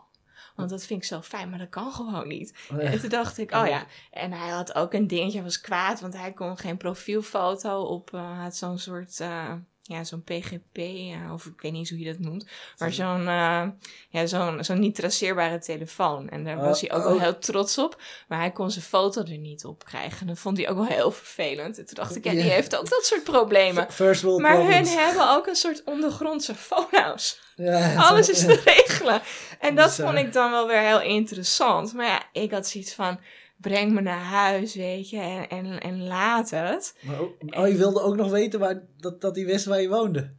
Want 0.59 0.71
dat 0.71 0.85
vind 0.85 1.03
ik 1.03 1.09
zo 1.09 1.21
fijn, 1.21 1.51
maar 1.51 1.59
dat 1.59 1.69
kan 1.69 1.93
gewoon 1.93 2.29
niet. 2.29 2.55
Oh 2.73 2.83
ja. 2.83 2.91
En 2.91 3.01
toen 3.01 3.09
dacht 3.09 3.39
ik, 3.39 3.55
oh 3.55 3.67
ja. 3.67 3.87
En 4.11 4.33
hij 4.33 4.49
had 4.49 4.75
ook 4.75 4.93
een 4.93 5.07
dingetje, 5.07 5.43
was 5.43 5.61
kwaad, 5.61 6.01
want 6.01 6.17
hij 6.17 6.33
kon 6.33 6.59
geen 6.59 6.77
profielfoto 6.77 7.83
op, 7.83 8.11
hij 8.11 8.21
had 8.21 8.57
zo'n 8.57 8.79
soort, 8.79 9.21
eh, 9.21 9.53
ja, 9.89 10.05
zo'n 10.05 10.23
PGP, 10.23 10.77
ja, 10.77 11.33
of 11.33 11.47
ik 11.47 11.61
weet 11.61 11.73
niet 11.73 11.81
eens 11.81 11.91
hoe 11.91 11.99
je 11.99 12.05
dat 12.05 12.19
noemt. 12.19 12.47
Maar 12.79 12.93
zo'n, 12.93 13.29
eh, 13.29 13.67
ja, 14.09 14.27
zo'n, 14.27 14.65
zo'n 14.65 14.81
niet 14.81 14.95
traceerbare 14.95 15.59
telefoon. 15.59 16.29
En 16.29 16.45
daar 16.45 16.57
Oh, 16.57 16.65
was 16.65 16.81
hij 16.81 16.93
ook 16.93 17.03
wel 17.03 17.15
oh. 17.15 17.21
heel 17.21 17.39
trots 17.39 17.79
op. 17.79 18.01
Maar 18.29 18.39
hij 18.39 18.51
kon 18.51 18.71
zijn 18.71 18.85
foto 18.85 19.23
er 19.23 19.39
niet 19.39 19.65
op 19.65 19.85
krijgen. 19.85 20.21
En 20.21 20.27
dat 20.27 20.39
vond 20.39 20.57
hij 20.57 20.69
ook 20.69 20.77
wel 20.77 20.87
heel 20.87 21.11
vervelend. 21.11 21.79
En 21.79 21.87
toen 21.87 21.95
dacht 21.95 22.17
ik, 22.17 22.25
ja, 22.25 22.31
die 22.31 22.41
heeft 22.41 22.77
ook 22.77 22.89
dat 22.89 23.05
soort 23.05 23.25
problemen. 23.25 23.93
First 23.93 24.23
world 24.23 24.41
Maar 24.41 24.57
hun 24.57 24.87
hebben 24.87 25.31
ook 25.31 25.47
een 25.47 25.57
soort 25.57 25.83
ondergrondse 25.85 26.55
phonehouse. 26.55 27.35
Ja, 27.57 27.95
Alles 27.95 28.29
is 28.29 28.41
te 28.41 28.61
regelen. 28.65 29.23
En 29.61 29.75
dat 29.75 29.89
Bizar. 29.89 30.07
vond 30.07 30.19
ik 30.19 30.33
dan 30.33 30.51
wel 30.51 30.67
weer 30.67 30.81
heel 30.81 31.01
interessant. 31.01 31.95
Maar 31.95 32.07
ja, 32.07 32.23
ik 32.33 32.51
had 32.51 32.69
zoiets 32.69 32.95
van, 32.95 33.21
breng 33.61 33.93
me 33.93 34.01
naar 34.01 34.23
huis, 34.25 34.75
weet 34.75 35.11
je, 35.11 35.21
en, 35.21 35.49
en, 35.49 35.81
en 35.81 36.07
laat 36.07 36.51
het. 36.51 36.99
Maar 37.01 37.21
oh, 37.63 37.69
je 37.69 37.77
wilde 37.77 38.03
ook 38.03 38.17
nog 38.17 38.31
weten 38.31 38.61
waar, 38.61 38.81
dat, 38.97 39.21
dat 39.21 39.37
hij 39.37 39.45
wist 39.45 39.65
waar 39.65 39.81
je 39.81 39.89
woonde. 39.89 40.37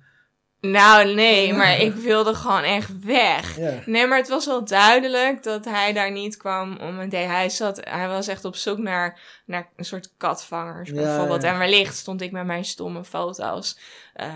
Nou, 0.62 1.14
nee, 1.14 1.54
maar 1.54 1.80
ik 1.80 1.94
wilde 1.94 2.34
gewoon 2.34 2.64
echt 2.64 3.04
weg. 3.04 3.58
Ja. 3.58 3.80
Nee, 3.86 4.08
maar 4.08 4.18
het 4.18 4.28
was 4.30 4.46
wel 4.46 4.66
duidelijk 4.66 5.44
dat 5.44 5.66
hij 5.66 5.94
daar 5.94 6.12
niet 6.12 6.38
kwam 6.38 6.78
om 6.78 7.00
een 7.00 7.10
date. 7.10 7.28
Hij, 7.28 7.50
zat, 7.50 7.82
hij 7.90 8.08
was 8.08 8.28
echt 8.28 8.46
op 8.46 8.56
zoek 8.56 8.78
naar, 8.78 9.20
naar 9.46 9.70
een 9.76 9.86
soort 9.86 10.14
katvangers, 10.18 10.90
Ja, 10.90 10.96
bijvoorbeeld. 10.96 11.42
ja. 11.42 11.52
En 11.54 11.60
wellicht 11.60 11.96
stond 11.96 12.22
ik 12.22 12.32
met 12.32 12.46
mijn 12.46 12.66
stomme 12.66 13.04
foto's 13.04 13.78
eh, 14.14 14.28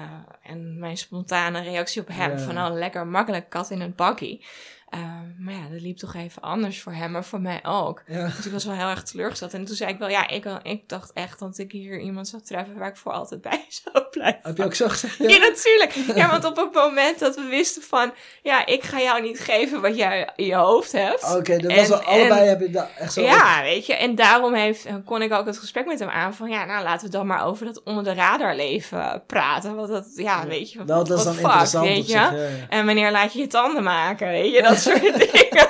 en 0.43 0.79
mijn 0.79 0.97
spontane 0.97 1.61
reactie 1.61 2.01
op 2.01 2.07
hem 2.11 2.39
van, 2.39 2.57
oh, 2.57 2.73
lekker 2.73 3.07
makkelijk 3.07 3.49
kat 3.49 3.69
in 3.69 3.81
het 3.81 3.95
bakkie. 3.95 4.45
Eh, 4.93 4.99
maar 5.39 5.53
ja, 5.53 5.59
dat 5.71 5.81
liep 5.81 5.97
toch 5.97 6.15
even 6.15 6.41
anders 6.41 6.81
voor 6.81 6.91
hem, 6.93 7.11
maar 7.11 7.23
voor 7.23 7.41
mij 7.41 7.59
ook. 7.63 8.03
Ja. 8.07 8.25
Dus 8.25 8.45
ik 8.45 8.51
was 8.51 8.65
wel 8.65 8.75
heel 8.75 8.87
erg 8.87 9.03
teleurgesteld. 9.03 9.53
En 9.53 9.65
toen 9.65 9.75
zei 9.75 9.91
ik 9.91 9.99
wel, 9.99 10.09
ja, 10.09 10.27
ik, 10.27 10.45
ik 10.63 10.89
dacht 10.89 11.11
echt 11.13 11.39
dat 11.39 11.57
ik 11.57 11.71
hier 11.71 11.99
iemand 11.99 12.27
zou 12.27 12.41
treffen 12.41 12.77
waar 12.77 12.87
ik 12.89 12.97
voor 12.97 13.11
altijd 13.11 13.41
bij 13.41 13.65
zou 13.83 14.05
blijven. 14.11 14.39
Heb 14.43 14.57
je 14.57 14.63
ook 14.65 14.73
zo 14.75 14.87
gezegd? 14.89 15.17
Ja, 15.17 15.37
natuurlijk. 15.37 15.93
Ja, 16.15 16.29
want 16.29 16.45
op 16.45 16.55
het 16.55 16.73
moment 16.73 17.19
dat 17.19 17.35
we 17.35 17.41
wisten 17.43 17.81
van... 17.81 18.13
Ja, 18.41 18.65
ik 18.65 18.83
ga 18.83 18.99
jou 19.01 19.21
niet 19.21 19.39
geven 19.39 19.81
wat 19.81 19.95
jij 19.97 20.29
in 20.35 20.45
je 20.45 20.55
hoofd 20.55 20.91
hebt. 20.91 21.35
Oké, 21.35 21.57
dat 21.57 21.71
En- 21.71 21.77
was 21.77 21.87
wel, 21.87 22.01
allebei 22.01 22.41
en- 22.41 22.47
heb 22.47 22.59
je 22.59 22.69
dat 22.69 22.89
echt 22.97 23.13
zo... 23.13 23.21
Ja, 23.21 23.61
weet 23.61 23.85
je. 23.85 23.93
En 23.95 24.15
daarom 24.15 24.53
heeft, 24.53 24.87
kon 25.05 25.21
ik 25.21 25.33
ook 25.33 25.45
het 25.45 25.57
gesprek 25.57 25.85
met 25.85 25.99
hem 25.99 26.09
aan 26.09 26.33
van... 26.33 26.49
Ja, 26.49 26.65
nou, 26.65 26.83
laten 26.83 27.05
we 27.05 27.11
dan 27.11 27.27
maar 27.27 27.45
over 27.45 27.65
dat 27.65 27.83
onder 27.83 28.03
de 28.03 28.13
radar 28.13 28.55
leven 28.55 29.23
praten. 29.27 29.75
Want 29.75 29.87
dat, 29.89 30.05
ja, 30.15 30.47
weet 30.47 30.71
je. 30.71 30.83
dat 30.85 31.09
is 31.09 31.23
dan 31.23 31.33
fuck, 31.33 31.43
interessant 31.43 31.87
weet 31.87 31.95
je. 32.07 32.11
zich, 32.11 32.31
ja. 32.31 32.33
En 32.69 32.85
wanneer 32.85 33.11
laat 33.11 33.33
je 33.33 33.39
je 33.39 33.47
tanden 33.47 33.83
maken, 33.83 34.27
weet 34.27 34.53
je, 34.53 34.61
dat 34.61 34.81
soort 34.83 35.01
dingen. 35.31 35.67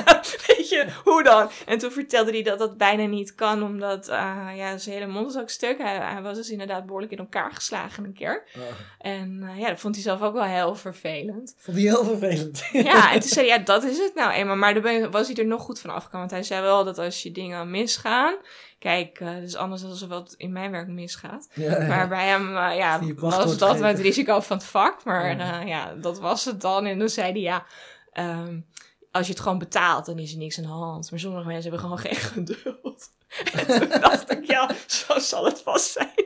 weet 0.48 0.70
je, 0.70 0.88
hoe 1.04 1.24
dan? 1.24 1.50
En 1.66 1.78
toen 1.78 1.92
vertelde 1.92 2.32
hij 2.32 2.44
dat 2.44 2.60
dat 2.60 2.78
bijna 2.78 3.06
niet 3.06 3.36
kan, 3.36 3.64
omdat 3.64 4.10
uh, 4.10 4.48
ja, 4.56 4.78
zijn 4.78 4.96
hele 4.96 5.12
mond 5.12 5.30
is 5.30 5.42
ook 5.42 5.50
stuk. 5.50 5.78
Hij, 5.78 5.96
hij, 5.96 6.22
was 6.22 6.38
dus 6.38 6.50
inderdaad 6.50 6.86
behoorlijk 6.86 7.12
in 7.12 7.18
elkaar 7.18 7.52
geslagen 7.52 8.04
een 8.04 8.14
keer. 8.14 8.44
Oh, 8.56 8.62
En 8.98 9.42
uh, 9.44 9.60
ja, 9.60 9.68
dat 9.68 9.80
vond 9.80 9.96
hij 9.96 10.04
zelf 10.04 10.22
ook 10.22 10.34
wel 10.34 10.44
heel 10.44 10.76
vervelend. 10.76 11.56
vond 11.58 11.78
hij 11.78 11.86
heel 11.86 12.04
vervelend. 12.04 12.64
ja, 12.92 13.14
en 13.14 13.20
toen 13.20 13.30
zei 13.38 13.48
hij, 13.48 13.58
ja, 13.58 13.64
dat 13.64 13.84
is 13.84 13.98
het 13.98 14.16
nou 14.16 14.32
eenmaal. 14.32 14.56
Maar 14.56 14.82
daar 14.82 15.12
was 15.12 15.28
hij 15.28 15.36
er 15.36 15.46
nog 15.46 15.62
goed 15.62 15.80
van 15.80 15.90
afgekomen. 15.90 16.20
Want 16.20 16.32
hij 16.32 16.44
zei 16.44 16.62
wel 16.62 16.84
dat 16.84 16.98
als 16.98 17.24
je 17.24 17.32
dingen 17.32 17.72
misgaan... 17.72 18.36
Kijk, 18.80 19.20
uh, 19.20 19.36
dus 19.40 19.56
anders 19.56 19.82
dan 19.82 19.98
er 20.02 20.08
wat 20.08 20.34
in 20.38 20.52
mijn 20.52 20.72
werk 20.72 20.88
misgaat. 20.88 21.50
Ja, 21.54 21.82
ja. 21.82 21.88
Maar 21.88 22.08
bij 22.08 22.28
hem, 22.28 22.56
uh, 22.56 22.76
ja, 22.76 23.00
was 23.16 23.58
dat 23.58 23.80
het 23.80 24.00
risico 24.00 24.40
van 24.40 24.58
het 24.58 24.66
vak. 24.66 25.04
Maar 25.04 25.38
ja. 25.38 25.62
Uh, 25.62 25.68
ja, 25.68 25.94
dat 25.94 26.20
was 26.20 26.46
het 26.46 26.62
dan. 26.62 26.86
En 26.86 27.00
toen 27.00 27.10
zei 27.10 27.32
hij, 27.32 27.42
ja, 27.42 27.66
um, 28.14 28.66
als 29.14 29.28
je 29.28 29.34
het 29.34 29.42
gewoon 29.42 29.58
betaalt, 29.58 30.06
dan 30.06 30.20
is 30.20 30.32
er 30.32 30.38
niks 30.38 30.58
aan 30.58 30.64
de 30.64 30.70
hand. 30.70 31.12
Maar 31.12 31.20
sommige 31.20 31.46
mensen 31.46 31.72
hebben 31.72 31.80
gewoon 31.80 32.00
geen 32.00 32.16
geduld. 32.36 33.10
en 33.54 33.80
toen 33.80 34.02
dacht 34.02 34.32
ik, 34.32 34.46
ja, 34.46 34.70
zo 34.88 35.20
zal 35.20 35.46
het 35.46 35.62
vast 35.62 35.92
zijn. 35.92 36.26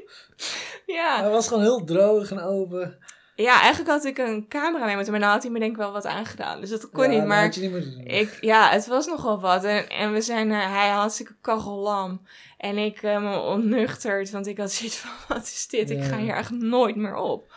ja. 0.85 1.21
Hij 1.21 1.29
was 1.29 1.47
gewoon 1.47 1.63
heel 1.63 1.83
droog 1.83 2.31
en 2.31 2.39
open. 2.39 2.97
Ja, 3.35 3.61
eigenlijk 3.61 3.89
had 3.89 4.05
ik 4.05 4.17
een 4.17 4.47
camera 4.47 4.85
mee 4.85 4.95
moeten, 4.95 5.11
maar 5.11 5.21
dan 5.21 5.29
had 5.29 5.43
hij 5.43 5.51
me 5.51 5.59
denk 5.59 5.71
ik 5.71 5.77
wel 5.77 5.91
wat 5.91 6.05
aangedaan. 6.05 6.61
Dus 6.61 6.69
dat 6.69 6.89
kon 6.89 7.03
ja, 7.03 7.09
niet, 7.09 7.25
maar 7.25 7.53
niet 7.59 7.99
ik, 8.03 8.37
ja, 8.41 8.69
het 8.69 8.87
was 8.87 9.05
nogal 9.05 9.39
wat. 9.39 9.63
En, 9.63 9.89
en 9.89 10.13
we 10.13 10.21
zijn, 10.21 10.49
uh, 10.49 10.73
hij 10.73 10.89
had 10.89 10.99
hartstikke 10.99 11.35
kagellam. 11.41 12.21
En 12.57 12.77
ik 12.77 13.01
uh, 13.01 13.21
me 13.21 13.39
onnuchterd, 13.39 14.31
want 14.31 14.47
ik 14.47 14.57
had 14.57 14.71
zoiets 14.71 14.97
van, 14.97 15.11
wat 15.35 15.43
is 15.43 15.67
dit? 15.67 15.89
Ja. 15.89 15.95
Ik 15.95 16.03
ga 16.03 16.17
hier 16.17 16.35
echt 16.35 16.51
nooit 16.51 16.95
meer 16.95 17.15
op. 17.15 17.53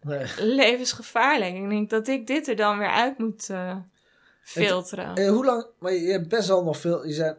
Nee. 0.00 0.26
Levensgevaarlijk. 0.38 1.54
Ik 1.54 1.68
denk 1.68 1.90
dat 1.90 2.08
ik 2.08 2.26
dit 2.26 2.48
er 2.48 2.56
dan 2.56 2.78
weer 2.78 2.90
uit 2.90 3.18
moet 3.18 3.48
uh, 3.50 3.76
filteren. 4.42 5.28
Hoe 5.28 5.44
lang, 5.44 5.66
maar 5.78 5.92
je 5.92 6.10
hebt 6.10 6.28
best 6.28 6.48
wel 6.48 6.64
nog 6.64 6.76
veel, 6.76 7.06
je 7.06 7.12
zei 7.12 7.36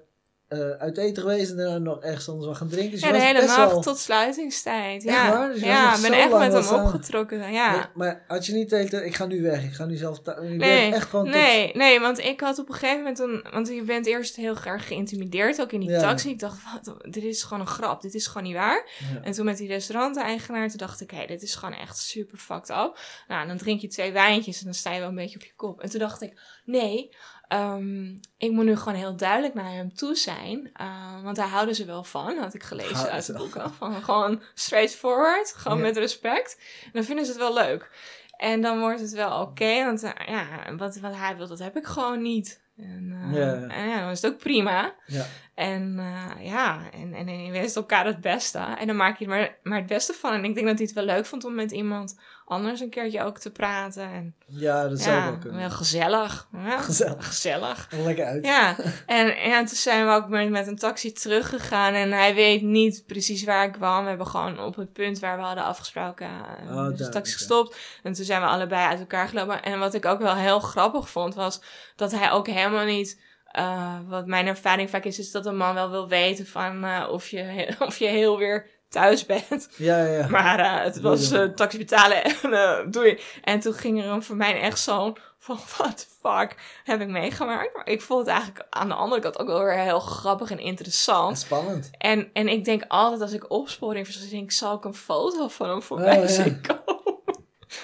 uh, 0.54 0.70
uit 0.70 0.98
eten 0.98 1.22
geweest 1.22 1.52
en 1.52 1.58
daarna 1.58 1.78
nog 1.78 2.02
ergens 2.02 2.30
anders 2.30 2.46
wel 2.46 2.56
gaan 2.56 2.68
drinken. 2.68 2.92
Dus 2.92 3.02
ja, 3.02 3.12
de 3.12 3.22
hele 3.22 3.46
nacht 3.46 3.72
wel... 3.72 3.82
tot 3.82 3.98
sluitingstijd. 3.98 5.04
Ja, 5.04 5.32
waar? 5.32 5.52
Dus 5.52 5.62
ja 5.62 5.96
ik 5.96 6.02
ben 6.02 6.12
echt 6.12 6.38
met 6.38 6.54
hem 6.54 6.80
opgetrokken. 6.80 7.52
Ja. 7.52 7.72
Nee, 7.72 7.86
maar 7.94 8.24
had 8.28 8.46
je 8.46 8.54
niet 8.54 8.70
tijd, 8.70 8.94
ik 8.94 9.16
ga 9.16 9.26
nu 9.26 9.42
weg, 9.42 9.64
ik 9.64 9.74
ga 9.74 9.86
nu 9.86 9.96
zelf... 9.96 10.22
Je 10.26 10.32
nee, 10.42 10.94
echt 10.94 11.10
gewoon 11.10 11.30
nee, 11.30 11.66
tot... 11.66 11.76
nee, 11.76 12.00
want 12.00 12.20
ik 12.20 12.40
had 12.40 12.60
op 12.60 12.70
een 12.70 12.76
gegeven 12.76 12.98
moment, 12.98 13.20
een, 13.20 13.46
want 13.52 13.68
je 13.68 13.84
bent 13.84 14.06
eerst 14.06 14.36
heel 14.36 14.58
erg 14.64 14.88
geïntimideerd, 14.88 15.62
ook 15.62 15.72
in 15.72 15.80
die 15.80 15.90
ja. 15.90 16.00
taxi. 16.00 16.30
Ik 16.30 16.40
dacht, 16.40 16.58
wat, 16.74 16.96
dit 17.14 17.24
is 17.24 17.44
gewoon 17.44 17.60
een 17.60 17.68
grap, 17.68 18.02
dit 18.02 18.14
is 18.14 18.28
gewoon 18.28 18.44
niet 18.44 18.56
waar. 18.56 18.90
Ja. 19.14 19.22
En 19.22 19.32
toen 19.32 19.46
met 19.46 19.58
die 19.58 19.68
restauranteigenaar, 19.68 20.68
toen 20.68 20.78
dacht 20.78 21.02
ik, 21.02 21.12
hé, 21.12 21.18
hey, 21.18 21.28
dit 21.28 21.42
is 21.42 21.56
gewoon 21.56 21.76
echt 21.76 21.98
super 21.98 22.38
fucked 22.38 22.70
up. 22.70 23.00
Nou, 23.28 23.48
dan 23.48 23.58
drink 23.58 23.82
je 23.82 23.88
twee 23.88 24.12
wijntjes 24.12 24.60
en 24.60 24.66
dan 24.66 24.74
sta 24.74 24.94
je 24.94 25.00
wel 25.00 25.10
een 25.10 25.16
beetje 25.16 25.40
op 25.40 25.46
je 25.46 25.54
kop. 25.56 25.82
En 25.82 25.90
toen 25.90 26.00
dacht 26.00 26.22
ik, 26.22 26.40
nee, 26.66 27.16
ehm, 27.48 28.08
ik 28.38 28.52
moet 28.52 28.66
nu 28.66 28.76
gewoon 28.76 28.98
heel 28.98 29.16
duidelijk 29.16 29.54
naar 29.54 29.72
hem 29.72 29.94
toe 29.94 30.16
zijn. 30.16 30.70
eh, 30.74 31.24
want 31.24 31.36
daar 31.36 31.48
houden 31.48 31.76
ze 31.76 31.86
wel 31.86 32.04
van, 32.04 32.38
had 32.38 32.54
ik 32.54 32.64
gelezen 32.64 33.10
uit 33.12 33.26
de 33.26 33.34
boeken. 33.34 33.74
Van 33.74 34.04
gewoon 34.04 34.42
straightforward, 34.54 35.54
gewoon 35.58 35.78
Ja. 35.78 35.84
met 35.84 35.98
respect. 35.98 36.58
En 36.86 36.90
dan 36.94 37.04
vinden 37.04 37.26
ze 37.26 37.32
het 37.32 37.40
wel 37.40 37.54
leuk. 37.54 37.90
En 38.38 38.62
dan 38.62 38.80
wordt 38.80 39.00
het 39.00 39.12
wel 39.14 39.42
oké, 39.42 39.84
want 39.86 40.04
eh, 40.04 40.28
ja, 40.28 40.76
wat, 40.78 40.98
wat 41.00 41.16
hij 41.16 41.38
wil, 41.38 41.48
dat 41.48 41.60
heb 41.60 41.76
ik 41.78 41.86
gewoon 41.86 42.22
niet. 42.22 42.62
En, 42.78 43.12
eh, 43.32 43.38
Ja. 43.38 43.54
en 43.68 43.88
ja, 43.88 44.00
dan 44.00 44.10
is 44.10 44.22
het 44.22 44.32
ook 44.34 44.40
prima. 44.40 44.94
Ja. 45.06 45.26
En 45.56 45.96
ja, 46.40 46.82
en, 46.92 47.14
en, 47.14 47.28
en 47.28 47.44
je 47.46 47.52
wenst 47.52 47.76
elkaar 47.76 48.06
het 48.06 48.22
beste. 48.22 48.58
En 48.60 48.88
dan 48.88 48.96
maak 48.96 49.18
je 49.18 49.24
er 49.26 49.30
maar, 49.30 49.58
maar 49.64 49.78
het 49.78 49.88
beste 49.88 50.14
van. 50.14 50.34
En 50.34 50.44
ik 50.46 50.54
denk 50.56 50.68
dat 50.68 50.78
hij 50.78 50.86
het 50.86 50.96
wel 50.96 51.04
leuk 51.06 51.26
vond 51.26 51.44
om 51.46 51.56
met 51.56 51.72
iemand 51.72 52.20
anders 52.46 52.80
een 52.80 52.90
keertje 52.90 53.24
ook 53.24 53.38
te 53.38 53.52
praten. 53.52 54.04
En 54.04 54.36
ja, 54.46 54.88
dat 54.88 55.00
zou 55.00 55.16
ja, 55.16 55.26
wel 55.30 55.38
kunnen. 55.38 55.60
wel 55.60 55.70
gezellig. 55.70 56.48
Ja, 56.54 56.78
Gezellig. 56.78 57.28
gezellig. 57.28 57.88
Lekker 57.92 58.26
uit. 58.26 58.46
Ja, 58.46 58.76
en, 59.06 59.50
ja, 59.50 59.58
toen 59.58 59.68
zijn 59.78 60.06
we 60.06 60.12
ook 60.14 60.28
met, 60.30 60.50
met 60.50 60.68
een 60.68 60.78
taxi 60.78 61.12
teruggegaan. 61.12 61.94
En 61.94 62.12
hij 62.12 62.36
weet 62.36 62.62
niet 62.62 63.04
precies 63.08 63.44
waar 63.44 63.66
ik 63.66 63.72
kwam. 63.72 64.04
We 64.04 64.10
hebben 64.10 64.28
gewoon 64.28 64.60
op 64.60 64.76
het 64.76 64.94
punt 64.94 65.20
waar 65.20 65.38
we 65.38 65.44
hadden 65.44 65.64
afgesproken 65.64 66.28
eh, 66.28 66.76
Oh, 66.76 66.88
dus 66.88 66.98
de 66.98 67.10
taxi 67.10 67.34
gestopt. 67.34 67.78
En 68.04 68.14
toen 68.14 68.26
zijn 68.26 68.42
we 68.42 68.48
allebei 68.48 68.88
uit 68.88 69.00
elkaar 69.00 69.28
gelopen. 69.28 69.64
En 69.64 69.80
wat 69.80 69.94
ik 69.94 70.06
ook 70.06 70.20
wel 70.22 70.36
heel 70.36 70.60
grappig 70.60 71.10
vond, 71.10 71.36
was 71.36 71.62
dat 71.96 72.12
hij 72.12 72.32
ook 72.32 72.48
helemaal 72.48 72.86
niet... 72.86 73.22
eh, 73.46 73.98
wat 74.08 74.26
mijn 74.28 74.48
ervaring 74.48 74.90
vaak 74.90 75.04
is, 75.04 75.20
is 75.20 75.32
dat 75.32 75.46
een 75.46 75.58
man 75.58 75.74
wel 75.74 75.90
wil 75.90 76.08
weten 76.08 76.48
van 76.48 76.84
eh, 76.84 77.08
of, 77.12 77.28
je, 77.28 77.68
of 77.88 77.98
je 77.98 78.08
heel 78.08 78.38
weer 78.38 78.73
thuis 78.94 79.26
bent. 79.26 79.68
Ja, 79.76 80.06
ja. 80.06 80.28
Maar 80.28 80.60
eh, 80.60 80.84
het 80.84 81.02
was 81.02 81.30
dan. 81.30 81.56
taxi 81.56 81.78
betalen 81.78 82.24
en 82.24 82.54
eh, 82.54 82.80
doei. 82.88 83.20
En 83.44 83.60
toen 83.60 83.74
ging 83.74 84.04
er 84.04 84.10
een 84.10 84.24
voor 84.24 84.36
mij 84.36 84.62
echt 84.62 84.80
zo'n 84.80 85.18
van 85.38 85.60
what 85.78 85.98
the 85.98 86.06
fuck 86.30 86.56
heb 86.84 87.02
ik 87.02 87.08
meegemaakt. 87.08 87.76
Maar 87.76 87.88
ik 87.88 88.02
vond 88.02 88.20
het 88.20 88.30
eigenlijk 88.36 88.66
aan 88.70 88.88
de 88.88 88.94
andere 88.94 89.22
kant 89.22 89.40
ook 89.40 89.48
wel 89.48 89.64
weer 89.64 89.80
heel 89.80 90.00
grappig 90.00 90.52
en 90.52 90.60
interessant. 90.60 91.40
Spannend. 91.40 91.90
En, 91.98 92.30
en 92.34 92.48
ik 92.48 92.66
denk 92.66 92.84
altijd 92.88 93.22
als 93.22 93.34
ik 93.34 93.50
opsporing 93.52 94.06
verzin, 94.06 94.30
denk 94.30 94.44
ik, 94.44 94.52
zal 94.52 94.76
ik 94.76 94.84
een 94.84 94.94
foto 94.94 95.48
van 95.48 95.68
hem 95.68 95.78
Oh, 95.78 95.84
voorbij 95.84 96.20
ja. 96.22 96.28
zien 96.44 96.62
komen? 96.62 97.02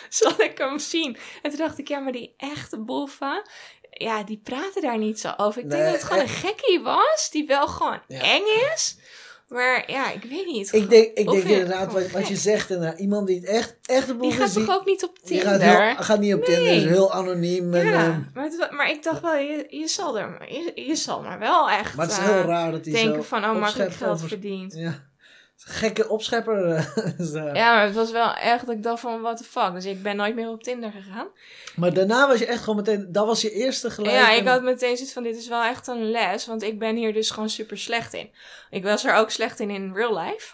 Zal 0.09 0.31
ik 0.41 0.57
hem 0.57 0.79
zien? 0.79 1.17
En 1.41 1.49
toen 1.49 1.59
dacht 1.59 1.77
ik, 1.77 1.87
ja, 1.87 1.99
maar 1.99 2.11
die 2.11 2.33
echte 2.37 2.77
boeven, 2.79 3.41
ja, 3.91 4.23
die 4.23 4.41
praten 4.43 4.81
daar 4.81 4.97
niet 4.97 5.19
zo 5.19 5.33
over. 5.37 5.61
Ik 5.61 5.69
denk 5.69 5.83
dat 5.83 5.91
het 5.93 6.03
gewoon 6.03 6.21
een 6.21 6.27
gekkie 6.29 6.81
was, 6.81 7.29
die 7.31 7.47
wel 7.47 7.67
gewoon 7.67 8.01
Ja. 8.07 8.21
eng 8.21 8.43
is. 8.73 8.97
Maar 9.49 9.83
ja, 9.91 10.11
ik 10.11 10.23
weet 10.23 10.45
niet. 10.45 10.73
Ik 10.73 10.89
denk, 10.89 11.17
ik 11.17 11.29
denk 11.29 11.43
inderdaad 11.43 11.93
wat, 11.93 12.11
wat 12.11 12.27
je 12.27 12.35
zegt. 12.35 12.69
Inderdaad, 12.69 12.99
iemand 12.99 13.27
die 13.27 13.35
het 13.35 13.45
echt, 13.45 13.77
echt 13.85 14.09
een 14.09 14.17
boef 14.17 14.29
Die 14.29 14.39
gaat 14.39 14.53
toch 14.53 14.69
ook 14.69 14.85
niet 14.85 15.03
op 15.03 15.17
die 15.23 15.39
Tinder? 15.39 15.59
gaat, 15.59 15.61
heel, 15.61 16.03
gaat 16.03 16.19
niet 16.19 16.33
op 16.33 16.43
Tinder. 16.43 16.63
Nee. 16.63 16.77
Is 16.77 16.85
heel 16.85 17.13
anoniem. 17.13 17.73
En, 17.73 17.85
ja, 17.85 18.05
ehm, 18.05 18.21
maar, 18.33 18.43
het 18.43 18.71
maar 18.71 18.89
ik 18.89 19.03
dacht 19.03 19.21
wel, 19.21 19.35
je, 19.35 19.65
je, 19.69 19.87
zal 19.87 20.17
er, 20.17 20.45
je, 20.47 20.71
je 20.87 20.95
zal 20.95 21.21
maar 21.21 21.39
wel 21.39 21.69
echt 21.69 21.95
maar 21.95 22.05
het 22.05 22.17
is 22.17 22.21
eh, 22.21 22.25
heel 22.25 22.41
raar 22.41 22.71
dat 22.71 22.83
denken 22.83 23.15
zo 23.15 23.21
van, 23.21 23.43
oh, 23.43 23.59
makkelijk 23.59 23.93
geld 23.93 24.21
verdient. 24.27 24.73
Ja. 24.73 25.08
Gekke 25.65 26.09
opschepper. 26.09 26.65
eh, 26.65 26.97
is, 27.19 27.33
eh. 27.43 27.53
Ja, 27.53 27.73
maar 27.75 27.85
het 27.85 27.95
was 27.95 28.11
wel 28.11 28.33
echt 28.33 28.65
dat 28.65 28.75
ik 28.75 28.83
dacht 28.83 28.99
van, 29.01 29.21
what 29.21 29.37
the 29.37 29.43
fuck. 29.43 29.71
Dus 29.73 29.85
ik 29.85 30.03
ben 30.03 30.15
nooit 30.15 30.35
meer 30.35 30.49
op 30.49 30.63
Tinder 30.63 30.91
gegaan. 30.91 31.27
Maar 31.75 31.93
daarna 31.93 32.27
was 32.27 32.39
je 32.39 32.45
echt 32.45 32.59
gewoon 32.59 32.75
meteen... 32.75 33.07
Dat 33.11 33.25
was 33.25 33.41
je 33.41 33.51
eerste 33.51 33.89
gelijk. 33.91 34.15
ja, 34.15 34.31
ik 34.31 34.47
had 34.47 34.61
meteen 34.63 34.95
zoiets 34.95 35.13
van, 35.13 35.23
dit 35.23 35.37
is 35.37 35.47
wel 35.47 35.63
echt 35.63 35.87
een 35.87 36.11
les. 36.11 36.45
Want 36.45 36.63
ik 36.63 36.79
ben 36.79 36.95
hier 36.95 37.13
dus 37.13 37.29
gewoon 37.29 37.49
super 37.49 37.77
slecht 37.77 38.13
in. 38.13 38.31
Ik 38.69 38.83
was 38.83 39.05
er 39.05 39.15
ook 39.15 39.29
slecht 39.31 39.59
in 39.59 39.69
in 39.69 39.93
real 39.93 40.17
life. 40.19 40.53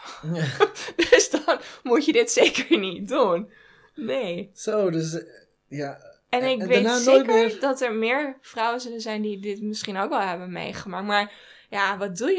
dus 1.09 1.29
dan 1.29 1.59
moet 1.83 2.05
je 2.05 2.11
dit 2.11 2.31
zeker 2.31 2.77
niet 2.79 3.07
doen. 3.07 3.49
Nee. 3.95 4.49
Zo, 4.53 4.89
dus... 4.89 5.13
eh, 5.13 5.23
Ja, 5.67 5.97
En 6.29 6.41
En- 6.41 6.49
ik 6.49 6.59
en 6.61 6.67
weet 6.67 6.89
zeker 6.91 7.25
meer- 7.25 7.59
dat 7.59 7.81
er 7.81 7.93
meer 7.93 8.37
vrouwen 8.41 8.81
zullen 8.81 9.01
zijn 9.01 9.21
die 9.21 9.39
dit 9.39 9.61
misschien 9.61 9.97
ook 9.97 10.09
wel 10.09 10.19
hebben 10.21 10.51
meegemaakt. 10.51 11.05
Maar 11.07 11.31
ja, 11.69 11.97
wat 11.97 12.17
doe? 12.17 12.31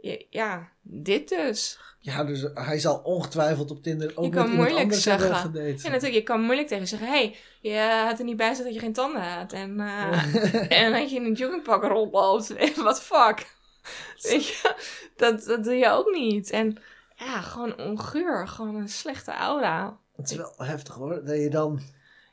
Je- 0.00 0.26
Ja, 0.30 0.68
dit 0.82 1.28
dus. 1.28 1.78
Ja, 2.06 2.24
dus 2.24 2.46
hij 2.54 2.78
zal 2.78 3.00
ongetwijfeld 3.04 3.70
op 3.70 3.82
Tinder 3.82 4.12
ook 4.14 4.24
Je 4.24 4.30
met 4.30 4.38
kan 4.38 4.50
iemand 4.50 4.70
moeilijk 4.70 4.94
zeggen. 4.94 5.34
gedate. 5.34 5.68
Ja, 5.68 5.88
natuurlijk, 5.88 6.12
je 6.12 6.22
kan 6.22 6.40
moeilijk 6.40 6.68
tegen 6.68 6.86
zeggen... 6.86 7.08
hey, 7.08 7.36
je 7.60 8.04
had 8.06 8.18
er 8.18 8.24
niet 8.24 8.36
bij 8.36 8.56
dat 8.56 8.74
je 8.74 8.80
geen 8.80 8.92
tanden 8.92 9.22
had. 9.22 9.52
En, 9.52 9.80
eh, 9.80 10.72
en 10.82 10.92
dat 10.92 11.10
je 11.10 11.16
in 11.16 11.24
een 11.24 11.32
joggingpak 11.32 11.82
rondloopt. 11.82 12.46
The 12.56 12.98
fuck? 13.02 13.54
Weet 14.30 14.46
je, 14.46 14.74
dat, 15.16 15.44
dat 15.44 15.64
doe 15.64 15.74
je 15.74 15.90
ook 15.90 16.10
niet. 16.10 16.50
En 16.50 16.78
ja, 17.16 17.40
gewoon 17.40 17.78
onguur. 17.78 18.48
Gewoon 18.48 18.74
een 18.74 18.88
slechte 18.88 19.32
aura. 19.32 19.98
Het 20.16 20.30
is 20.30 20.36
wel 20.36 20.54
heftig 20.56 20.94
hoor. 20.94 21.24
Dat 21.24 21.36
je 21.36 21.50
dan... 21.50 21.80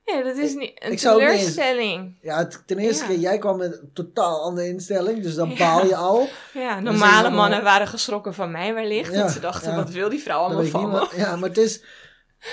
Ja, 0.06 0.24
dat 0.24 0.38
is 0.38 0.54
niet 0.54 0.72
een 0.84 0.92
ik 0.92 1.00
zou 1.00 1.16
ook 1.16 1.22
niet 1.22 1.30
eens- 1.40 1.54
teleurstelling. 1.54 2.18
Ja, 2.22 2.48
ten 2.66 2.78
eerste 2.78 3.04
Ja. 3.04 3.10
keer, 3.10 3.20
jij 3.20 3.38
kwam 3.38 3.58
met 3.58 3.80
een 3.82 3.90
totaal 3.94 4.42
andere 4.42 4.68
instelling. 4.68 5.24
Dus 5.24 5.36
dan 5.36 5.56
baal 5.58 5.86
je 5.86 5.96
al. 5.96 6.28
Ja, 6.54 6.80
normale 6.80 7.18
allemaal- 7.22 7.40
mannen 7.40 7.64
waren 7.64 7.88
geschrokken 7.88 8.34
van 8.34 8.52
mij 8.52 8.74
wellicht. 8.74 9.14
Ja, 9.14 9.22
dat 9.22 9.32
ze 9.32 9.40
dachten, 9.40 9.76
wat 9.76 9.90
wil 9.90 10.10
die 10.10 10.22
vrouw 10.22 10.40
allemaal 10.40 10.66
van 10.66 10.92
me? 10.92 11.08
Ja, 11.16 11.36
maar 11.36 11.50
het 11.50 11.58
is... 11.58 11.82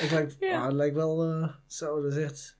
Ik 0.00 0.10
lijk, 0.10 0.32
ah, 0.52 0.64
het 0.64 0.72
lijkt 0.74 0.94
wel 0.96 1.22
eh, 1.24 1.48
zo, 1.66 2.02
dat 2.02 2.12
is 2.12 2.22
echt... 2.24 2.58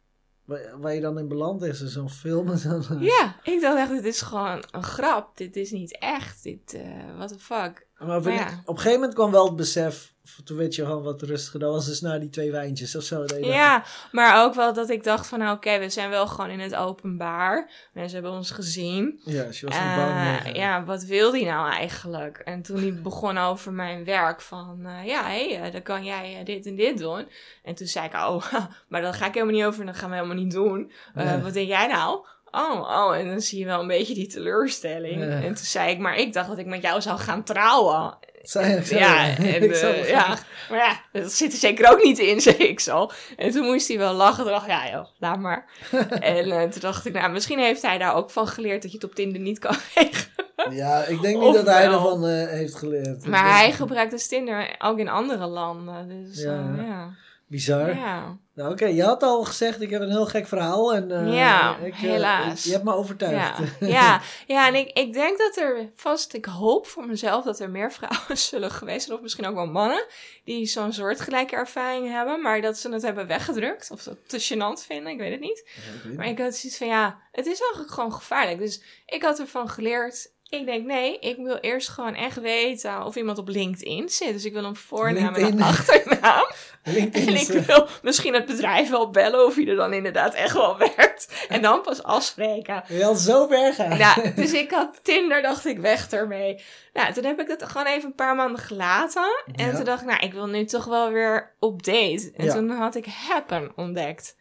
Waar, 0.80 0.94
je 0.94 1.00
dan 1.00 1.18
in 1.18 1.28
beland 1.28 1.62
is, 1.62 1.84
zo'n 1.84 2.10
film 2.10 2.56
zo. 2.56 2.80
Ja, 3.00 3.36
ik 3.42 3.60
dacht 3.60 3.78
echt, 3.78 3.90
dit 3.90 4.04
is 4.04 4.20
gewoon 4.20 4.64
een 4.70 4.82
grap. 4.82 5.36
Dit 5.36 5.56
is 5.56 5.70
niet 5.70 5.98
echt. 5.98 6.42
Dit, 6.42 6.74
eh 6.74 7.16
what 7.16 7.28
the 7.28 7.38
fuck. 7.38 7.86
Maar 7.98 8.22
Maar 8.22 8.32
ja. 8.32 8.46
op 8.64 8.68
een 8.68 8.76
gegeven 8.76 8.92
moment 9.00 9.14
kwam 9.14 9.30
wel 9.30 9.44
het 9.46 9.56
besef... 9.56 10.14
Toen 10.44 10.56
werd 10.56 10.74
je 10.74 10.84
gewoon 10.84 11.02
wat 11.02 11.22
rustiger. 11.22 11.60
Dat 11.60 11.72
was 11.72 11.86
dus 11.86 12.00
na 12.00 12.18
die 12.18 12.28
twee 12.30 12.50
wijntjes 12.50 12.96
of 12.96 13.02
zo. 13.02 13.24
Ja, 13.40 13.84
maar 14.12 14.44
ook 14.44 14.54
wel 14.54 14.72
dat 14.72 14.90
ik 14.90 15.04
dacht 15.04 15.26
van, 15.26 15.38
nou 15.38 15.56
oké, 15.56 15.78
we 15.78 15.88
zijn 15.88 16.10
wel 16.10 16.26
gewoon 16.26 16.50
in 16.50 16.60
het 16.60 16.74
openbaar. 16.74 17.70
Mensen 17.92 18.14
hebben 18.14 18.32
ons 18.32 18.50
gezien. 18.50 19.20
Ja, 19.24 19.42
je 19.50 19.66
was 19.66 19.76
Eh, 19.76 19.96
bang. 19.96 20.42
nee. 20.44 20.54
ja, 20.54 20.84
wat 20.84 21.02
wil 21.04 21.30
die 21.30 21.44
nou 21.44 21.70
eigenlijk? 21.70 22.38
En 22.38 22.62
toen 22.62 22.76
hij 22.80 22.94
begon 23.02 23.38
over 23.38 23.72
mijn 23.72 24.04
werk 24.04 24.40
van, 24.40 24.78
eh, 24.84 25.06
ja, 25.06 25.22
hé, 25.24 25.54
hey, 25.54 25.70
dan 25.70 25.82
kan 25.82 26.04
jij 26.04 26.36
eh, 26.38 26.44
dit 26.44 26.66
en 26.66 26.76
dit 26.76 26.98
doen. 26.98 27.28
En 27.62 27.74
toen 27.74 27.86
zei 27.86 28.06
ik, 28.06 28.14
oh, 28.14 28.52
maar 28.88 29.02
dat 29.02 29.14
ga 29.14 29.26
ik 29.26 29.34
helemaal 29.34 29.54
niet 29.54 29.64
over 29.64 29.80
en 29.80 29.86
dat 29.86 29.96
gaan 29.96 30.08
we 30.10 30.16
helemaal 30.16 30.36
niet 30.36 30.52
doen. 30.52 30.92
Eh, 31.14 31.24
Nee. 31.32 31.40
Wat 31.42 31.52
denk 31.52 31.68
jij 31.68 31.86
nou? 31.86 32.26
Oh, 32.52 32.80
oh, 32.80 33.16
en 33.16 33.26
dan 33.28 33.40
zie 33.40 33.58
je 33.58 33.64
wel 33.64 33.80
een 33.80 33.86
beetje 33.86 34.14
die 34.14 34.26
teleurstelling. 34.26 35.22
En 35.22 35.42
toen 35.54 35.56
zei 35.56 35.90
ik, 35.90 35.98
maar 35.98 36.16
ik 36.16 36.32
dacht 36.32 36.48
dat 36.48 36.58
ik 36.58 36.66
met 36.66 36.82
jou 36.82 37.00
zou 37.00 37.18
gaan 37.18 37.42
trouwen. 37.44 38.18
Zo. 38.42 38.60
Ja, 38.60 39.36
en, 39.36 39.62
het. 39.70 40.06
ja, 40.08 40.38
maar 40.70 40.78
ja, 40.78 41.20
dat 41.20 41.32
zit 41.32 41.52
er 41.52 41.58
zeker 41.58 41.90
ook 41.90 42.02
niet 42.02 42.18
in, 42.18 42.40
zei 42.50 42.56
ik 42.56 42.80
zo. 42.80 43.10
En 43.36 43.50
toen 43.50 43.64
moest 43.64 43.88
hij 43.88 43.98
wel 43.98 44.12
lachen. 44.14 44.44
Toen 44.44 44.52
dacht 44.52 44.64
ik, 44.64 44.70
ja 44.70 44.90
joh, 44.90 45.06
laat 45.18 45.38
maar. 45.38 45.64
en 46.20 46.50
eh, 46.50 46.62
toen 46.62 46.80
dacht 46.80 47.06
ik, 47.06 47.12
nou, 47.12 47.32
misschien 47.32 47.58
heeft 47.58 47.82
hij 47.82 47.98
daar 47.98 48.14
ook 48.14 48.30
van 48.30 48.48
geleerd 48.48 48.82
dat 48.82 48.90
je 48.90 48.96
het 48.96 49.06
op 49.06 49.14
Tinder 49.14 49.40
niet 49.40 49.58
kan 49.58 49.76
regelen. 49.94 50.28
Ja, 50.70 51.04
ik 51.04 51.20
denk 51.20 51.40
niet 51.40 51.54
dat 51.54 51.66
hij 51.66 51.84
ervan 51.84 52.26
eh, 52.26 52.48
heeft 52.48 52.74
geleerd. 52.74 53.26
Maar 53.26 53.56
hij 53.56 53.72
gebruikt 53.72 54.10
dus 54.10 54.26
Tinder 54.26 54.74
ook 54.78 54.98
in 54.98 55.08
andere 55.08 55.46
landen. 55.46 56.08
Dus 56.08 56.42
Ja. 56.42 56.74
ja. 56.76 57.08
Bizar. 57.50 57.96
ja. 57.96 58.36
Nou, 58.54 58.72
oké, 58.72 58.86
je 58.86 59.02
had 59.02 59.22
al 59.22 59.44
gezegd, 59.44 59.80
ik 59.80 59.90
heb 59.90 60.00
een 60.00 60.10
heel 60.10 60.26
gek 60.26 60.46
verhaal. 60.46 60.94
En, 60.94 61.10
eh, 61.10 61.34
Ja, 61.34 61.76
ik, 61.76 61.92
eh, 61.92 61.98
helaas. 61.98 62.64
je 62.64 62.72
hebt 62.72 62.84
me 62.84 62.94
overtuigd. 62.94 63.58
Ja, 63.80 63.86
ja, 63.86 64.20
ja, 64.46 64.66
en 64.66 64.74
ik, 64.74 64.90
ik 64.98 65.12
denk 65.12 65.38
dat 65.38 65.56
er 65.56 65.88
vast, 65.94 66.34
ik 66.34 66.44
hoop 66.44 66.86
voor 66.86 67.06
mezelf 67.06 67.44
dat 67.44 67.60
er 67.60 67.70
meer 67.70 67.92
vrouwen 67.92 68.38
zullen 68.48 68.70
geweest 68.70 69.04
zijn, 69.04 69.16
of 69.16 69.22
misschien 69.22 69.46
ook 69.46 69.54
wel 69.54 69.66
mannen, 69.66 70.04
die 70.44 70.66
zo'n 70.66 70.92
soortgelijke 70.92 71.56
ervaring 71.56 72.08
hebben, 72.08 72.42
maar 72.42 72.60
dat 72.60 72.78
ze 72.78 72.92
het 72.92 73.02
hebben 73.02 73.26
weggedrukt, 73.26 73.90
of 73.90 74.02
dat 74.02 74.16
te 74.26 74.40
gênant 74.40 74.86
vinden, 74.86 75.12
ik 75.12 75.18
weet 75.18 75.32
het 75.32 75.40
niet. 75.40 75.70
Ja, 75.74 75.94
ik 75.94 76.02
weet 76.02 76.16
Maar 76.16 76.28
ik 76.28 76.38
had 76.38 76.54
zoiets 76.54 76.78
van, 76.78 76.86
ja, 76.86 77.18
het 77.32 77.46
is 77.46 77.60
eigenlijk 77.60 77.92
gewoon 77.92 78.12
gevaarlijk. 78.12 78.58
Dus 78.58 78.82
ik 79.06 79.22
had 79.22 79.38
ervan 79.38 79.68
geleerd, 79.68 80.32
ik 80.50 80.66
denk, 80.66 80.86
nee, 80.86 81.18
ik 81.18 81.36
wil 81.36 81.56
eerst 81.56 81.88
gewoon 81.88 82.14
echt 82.14 82.40
weten 82.40 83.04
of 83.04 83.16
iemand 83.16 83.38
op 83.38 83.48
LinkedIn 83.48 84.08
zit. 84.08 84.32
Dus 84.32 84.44
ik 84.44 84.52
wil 84.52 84.64
een 84.64 84.76
voornaam 84.76 85.34
en 85.34 85.44
een 85.44 85.62
achternaam. 85.62 86.44
LinkedIn 86.84 87.28
En 87.28 87.40
ik 87.40 87.48
eh, 87.48 87.62
wil 87.66 87.86
misschien 88.02 88.34
het 88.34 88.46
bedrijf 88.46 88.90
wel 88.90 89.10
bellen 89.10 89.46
of 89.46 89.54
hij 89.54 89.66
er 89.66 89.76
dan 89.76 89.92
inderdaad 89.92 90.34
echt 90.34 90.52
wel 90.54 90.78
werkt. 90.78 91.46
En 91.48 91.62
dan 91.62 91.82
pas 91.82 92.02
afspreken. 92.02 92.82
had 93.00 93.18
zo 93.20 93.46
ver 93.46 93.72
gaan. 93.74 93.98
Nou, 93.98 94.34
dus 94.34 94.52
ik 94.52 94.70
had 94.70 95.00
Tinder, 95.02 95.42
dacht 95.42 95.64
ik, 95.66 95.78
weg 95.78 96.10
ermee. 96.10 96.62
Nou, 96.92 97.12
toen 97.12 97.24
heb 97.24 97.40
ik 97.40 97.48
het 97.48 97.64
gewoon 97.64 97.86
even 97.86 98.04
een 98.08 98.14
paar 98.14 98.34
maanden 98.34 98.60
gelaten. 98.60 99.42
En 99.54 99.66
Ja. 99.66 99.74
toen 99.74 99.84
dacht 99.84 100.00
ik, 100.02 100.06
nou, 100.08 100.20
ik 100.24 100.32
wil 100.32 100.46
nu 100.46 100.64
toch 100.64 100.84
wel 100.84 101.10
weer 101.10 101.54
op 101.58 101.82
date. 101.82 102.32
En 102.36 102.44
Ja. 102.44 102.52
toen 102.54 102.70
had 102.70 102.94
ik 102.94 103.06
Happen 103.28 103.72
ontdekt. 103.76 104.36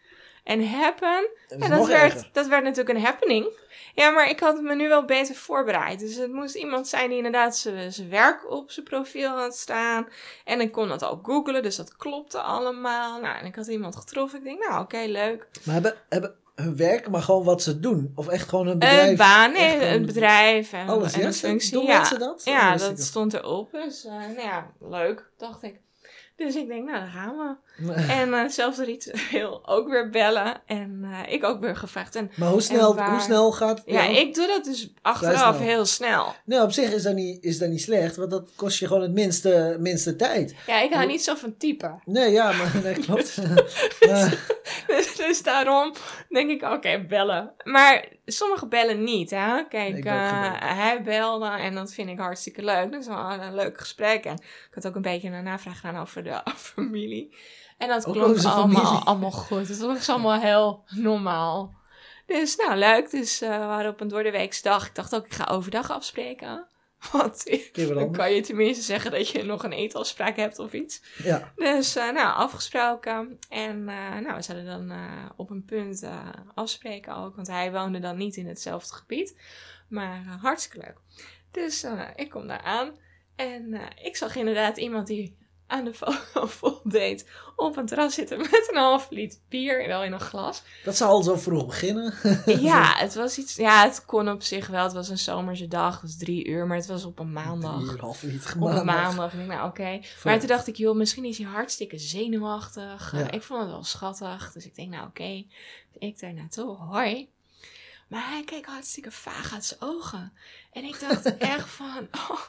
En 0.49 0.67
Happen, 0.67 1.29
Dat 1.47 1.59
is 1.59 1.69
dat, 1.69 1.87
werd, 1.87 2.13
erger. 2.13 2.29
dat 2.33 2.47
werd 2.47 2.63
natuurlijk 2.63 2.97
een 2.97 3.03
happening. 3.05 3.47
Ja, 3.95 4.09
maar 4.09 4.29
ik 4.29 4.39
had 4.39 4.61
me 4.61 4.75
nu 4.75 4.87
wel 4.87 5.05
beter 5.05 5.35
voorbereid. 5.35 5.99
Dus 5.99 6.15
het 6.15 6.31
moest 6.31 6.55
iemand 6.55 6.87
zijn 6.87 7.07
die 7.07 7.17
inderdaad 7.17 7.57
zijn 7.57 8.09
werk 8.09 8.51
op 8.51 8.71
zijn 8.71 8.85
profiel 8.85 9.29
had 9.29 9.55
staan. 9.57 10.07
En 10.45 10.61
ik 10.61 10.71
kon 10.71 10.87
dat 10.87 11.03
ook 11.05 11.25
googlen, 11.25 11.63
dus 11.63 11.75
dat 11.75 11.95
klopte 11.97 12.41
allemaal. 12.41 13.19
Nou, 13.21 13.37
en 13.39 13.45
ik 13.45 13.55
had 13.55 13.67
iemand 13.67 13.95
getroffen. 13.95 14.37
Ik 14.39 14.43
denk, 14.43 14.67
nou, 14.67 14.81
oké, 14.81 14.97
leuk. 14.97 15.47
Maar 15.63 15.73
hebben, 15.73 15.95
hebben 16.09 16.35
hun 16.55 16.75
werk, 16.75 17.09
maar 17.09 17.21
gewoon 17.21 17.43
wat 17.43 17.61
ze 17.61 17.79
doen? 17.79 18.11
Of 18.15 18.27
echt 18.27 18.49
gewoon 18.49 18.67
hun 18.67 18.79
bedrijf? 18.79 19.09
Een 19.09 19.17
baan, 19.17 19.51
nee, 19.51 19.87
een 19.87 20.05
bedrijf 20.05 20.73
en, 20.73 20.87
Alles, 20.87 21.13
en 21.13 21.19
ja? 21.19 21.25
een 21.25 21.33
functie. 21.33 21.71
Doen 21.71 21.85
ja. 21.85 21.97
mensen 21.97 22.19
dat? 22.19 22.41
Ja, 22.43 22.73
Oh, 22.73 22.79
dat 22.79 22.99
stond 22.99 23.33
erop. 23.33 23.71
Dus, 23.71 24.05
eh, 24.05 24.11
nou 24.11 24.41
ja, 24.41 24.71
leuk, 24.79 25.29
dacht 25.37 25.63
ik. 25.63 25.79
Dus 26.35 26.55
ik 26.55 26.67
denk, 26.67 26.85
nou, 26.85 26.99
dan 26.99 27.09
gaan 27.09 27.37
we. 27.37 27.55
En 28.19 28.29
uh, 28.29 28.47
zelfs 28.47 28.77
ritueel 28.77 29.67
ook 29.67 29.89
weer 29.89 30.09
bellen. 30.09 30.61
En 30.65 30.99
uh, 31.03 31.33
ik 31.33 31.43
ook 31.43 31.59
weer 31.59 31.75
gevraagd. 31.75 32.15
En, 32.15 32.31
maar 32.35 32.49
hoe 32.49 32.61
snel, 32.61 32.95
waar... 32.95 33.11
hoe 33.11 33.19
snel 33.19 33.51
gaat... 33.51 33.81
Ja, 33.85 34.03
ik 34.03 34.33
doe 34.33 34.47
dat 34.47 34.63
dus 34.63 34.93
achteraf 35.01 35.55
snel. 35.55 35.67
heel 35.67 35.85
snel. 35.85 36.35
Nou, 36.45 36.63
op 36.63 36.71
zich 36.71 36.91
is 36.91 37.03
dat, 37.03 37.13
niet, 37.13 37.43
is 37.43 37.57
dat 37.57 37.69
niet 37.69 37.81
slecht. 37.81 38.15
Want 38.15 38.31
dat 38.31 38.51
kost 38.55 38.79
je 38.79 38.87
gewoon 38.87 39.01
het 39.01 39.11
minste, 39.11 39.77
minste 39.79 40.15
tijd. 40.15 40.55
Ja, 40.67 40.81
ik 40.81 40.93
hou 40.93 41.07
niet 41.07 41.23
zo 41.23 41.35
van 41.35 41.57
typen. 41.57 42.01
Nee, 42.05 42.31
ja, 42.31 42.51
maar 42.51 42.81
dat 42.83 42.99
klopt. 43.05 43.41
dus, 44.87 45.15
dus, 45.27 45.43
daarom 45.43 45.93
denk 46.29 46.49
ik, 46.49 46.61
oké, 46.61 46.73
okay, 46.73 47.05
bellen. 47.05 47.51
Maar 47.63 48.07
sommige 48.25 48.67
bellen 48.67 49.03
niet, 49.03 49.29
hè. 49.29 49.63
Kijk, 49.69 50.05
uh, 50.05 50.51
hij 50.57 51.01
belde 51.03 51.49
en 51.49 51.75
dat 51.75 51.93
vind 51.93 52.09
ik 52.09 52.19
hartstikke 52.19 52.63
leuk. 52.63 52.91
Dat 52.91 53.01
is 53.01 53.07
wel 53.07 53.31
een 53.31 53.55
leuk 53.55 53.79
gesprek. 53.79 54.25
En 54.25 54.33
ik 54.33 54.69
had 54.73 54.87
ook 54.87 54.95
een 54.95 55.01
beetje 55.01 55.29
een 55.29 55.43
navraag 55.43 55.79
gedaan 55.79 56.01
over 56.01 56.23
de 56.23 56.41
familie. 56.55 57.33
En 57.79 57.87
dat 57.87 58.05
Ook 58.05 58.13
klonk 58.13 58.43
allemaal, 58.43 58.85
familie. 58.85 59.03
allemaal 59.05 59.31
goed. 59.31 59.67
Het 59.67 59.79
was 59.79 60.09
allemaal 60.09 60.39
heel 60.39 60.83
normaal. 60.89 61.73
Dus 62.25 62.55
nou, 62.55 62.75
leuk. 62.77 63.09
Dus 63.09 63.41
uh, 63.41 63.49
we 63.49 63.65
waren 63.65 63.91
op 63.91 64.01
een 64.01 64.07
doordeweeksdag. 64.07 64.87
Ik 64.87 64.95
dacht 64.95 65.15
ook, 65.15 65.25
ik 65.25 65.33
ga 65.33 65.47
overdag 65.51 65.91
afspreken. 65.91 66.67
Want 67.11 67.45
dan 67.73 68.11
kan 68.11 68.33
je 68.33 68.41
tenminste 68.41 68.83
zeggen 68.83 69.11
dat 69.11 69.29
je 69.29 69.43
nog 69.43 69.63
een 69.63 69.71
eetafspraak 69.71 70.35
hebt 70.35 70.59
of 70.59 70.73
iets. 70.73 71.01
Ja. 71.23 71.51
Dus 71.55 71.97
uh, 71.97 72.11
nou, 72.11 72.35
afgesproken. 72.35 73.39
En 73.49 73.77
uh, 73.77 74.19
nou, 74.19 74.35
we 74.35 74.41
zouden 74.41 74.65
dan 74.65 74.97
op 75.35 75.49
een 75.49 75.65
punt 75.65 76.07
afspreken 76.53 77.15
ook. 77.15 77.35
Want 77.35 77.47
hij 77.47 77.71
woonde 77.71 77.99
dan 77.99 78.17
niet 78.17 78.35
in 78.35 78.47
hetzelfde 78.47 78.95
gebied. 78.95 79.39
Maar 79.87 80.37
hartstikke 80.41 80.85
leuk. 80.85 80.97
Dus 81.51 81.85
ik 82.15 82.29
kom 82.29 82.47
daar 82.47 82.61
aan. 82.61 82.95
En 83.35 83.79
ik 84.03 84.15
zag 84.15 84.35
inderdaad 84.35 84.77
iemand 84.77 85.07
die 85.07 85.37
aan 85.69 85.83
de 85.83 85.93
voldeed 86.59 87.25
op 87.55 87.77
een 87.77 87.85
terras 87.85 88.13
zitten 88.13 88.37
met 88.37 88.69
een 88.71 88.77
half 88.77 89.07
liter 89.09 89.39
bier, 89.49 89.87
wel 89.87 90.03
in 90.03 90.13
een 90.13 90.19
glas. 90.19 90.61
Dat 90.83 90.97
zou 90.97 91.09
al 91.09 91.23
zo 91.23 91.35
vroeg 91.35 91.65
beginnen. 91.65 92.13
ja, 92.45 92.95
het 92.97 93.15
was 93.15 93.37
iets. 93.37 93.55
Ja, 93.55 93.83
het 93.83 94.05
kon 94.05 94.29
op 94.29 94.41
zich 94.41 94.67
wel. 94.67 94.83
Het 94.83 94.93
was 94.93 95.09
een 95.09 95.17
zomerse 95.17 95.67
dag, 95.67 95.93
het 95.93 96.01
was 96.01 96.17
drie 96.17 96.47
uur, 96.47 96.67
maar 96.67 96.77
het 96.77 96.87
was 96.87 97.05
op 97.05 97.19
een 97.19 97.31
maandag. 97.31 97.79
Drie 97.79 97.91
uur, 97.91 97.99
half 97.99 98.21
liter 98.21 98.61
op 98.61 98.69
een 98.69 98.85
maandag. 98.85 99.33
Ik 99.33 99.47
nou, 99.47 99.67
oké. 99.67 99.81
Okay. 99.81 100.05
Maar 100.23 100.39
toen 100.39 100.47
dacht 100.47 100.67
ik, 100.67 100.75
joh, 100.75 100.95
misschien 100.95 101.25
is 101.25 101.37
hij 101.37 101.47
hartstikke 101.47 101.97
zenuwachtig. 101.97 103.11
Ja. 103.15 103.31
Ik 103.31 103.43
vond 103.43 103.61
het 103.61 103.69
wel 103.69 103.83
schattig. 103.83 104.51
Dus 104.51 104.65
ik 104.65 104.75
denk, 104.75 104.89
nou, 104.89 105.07
oké. 105.07 105.21
Okay. 105.21 105.47
Ik 105.97 106.19
daar 106.19 106.33
naartoe, 106.33 106.75
hoi. 106.75 107.29
Maar 108.07 108.29
hij 108.29 108.43
keek 108.43 108.65
hartstikke 108.65 109.11
vaag 109.11 109.53
uit 109.53 109.65
zijn 109.65 109.81
ogen. 109.81 110.33
En 110.71 110.83
ik 110.83 110.99
dacht 110.99 111.37
echt 111.55 111.69
van, 111.69 112.07
oh, 112.11 112.39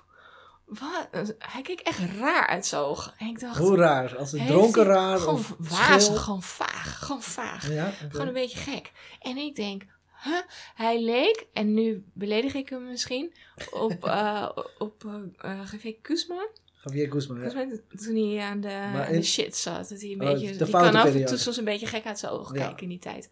wat? 0.79 1.35
Hij 1.39 1.63
keek 1.63 1.81
echt 1.81 1.99
raar 2.19 2.47
uit 2.47 2.67
zijn 2.67 2.83
ogen. 2.83 3.13
En 3.19 3.27
ik 3.27 3.41
dacht, 3.41 3.59
Hoe 3.59 3.77
raar? 3.77 4.17
Als 4.17 4.33
een 4.33 4.47
dronken 4.47 4.85
raar? 4.85 5.19
Gewoon 5.19 5.35
of 5.35 5.55
wazig, 5.59 6.21
gewoon 6.23 6.43
vaag. 6.43 6.99
Gewoon 6.99 7.23
vaag. 7.23 7.69
Ja, 7.73 7.87
okay. 7.87 8.11
Gewoon 8.11 8.27
een 8.27 8.33
beetje 8.33 8.59
gek. 8.59 8.93
En 9.21 9.37
ik 9.37 9.55
denk, 9.57 9.83
huh? 10.25 10.41
hij 10.75 11.03
leek, 11.03 11.47
en 11.53 11.75
nu 11.75 12.05
beledig 12.13 12.55
ik 12.55 12.69
hem 12.69 12.85
misschien, 12.89 13.35
op, 13.71 14.05
uh, 14.05 14.49
op 14.79 15.05
uh, 15.05 15.15
Javier 15.43 15.97
Guzman. 16.03 16.49
Javier 16.85 17.11
Guzman, 17.13 17.41
ja. 17.41 17.49
Toen 17.97 18.17
hij 18.17 18.39
aan 18.45 18.61
de, 18.61 18.69
Maar 18.69 19.07
aan 19.07 19.13
in- 19.13 19.21
de 19.21 19.27
shit 19.27 19.57
zat. 19.57 19.89
Dat 19.89 20.01
hij 20.01 20.11
een 20.11 20.21
Oh, 20.21 20.27
beetje, 20.33 20.57
die 20.57 20.71
kan 20.71 20.95
af 20.95 21.15
en 21.15 21.25
toe 21.25 21.37
soms 21.39 21.57
een 21.57 21.65
beetje 21.65 21.87
gek 21.87 22.05
uit 22.07 22.19
zijn 22.19 22.33
ogen 22.33 22.55
Ja. 22.59 22.65
kijken 22.65 22.83
in 22.83 22.89
die 22.89 22.99
tijd. 22.99 23.31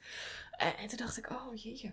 Eh, 0.51 0.67
en 0.83 0.89
toen 0.89 0.99
dacht 0.99 1.19
ik, 1.19 1.31
oh 1.31 1.55
jeetje. 1.55 1.93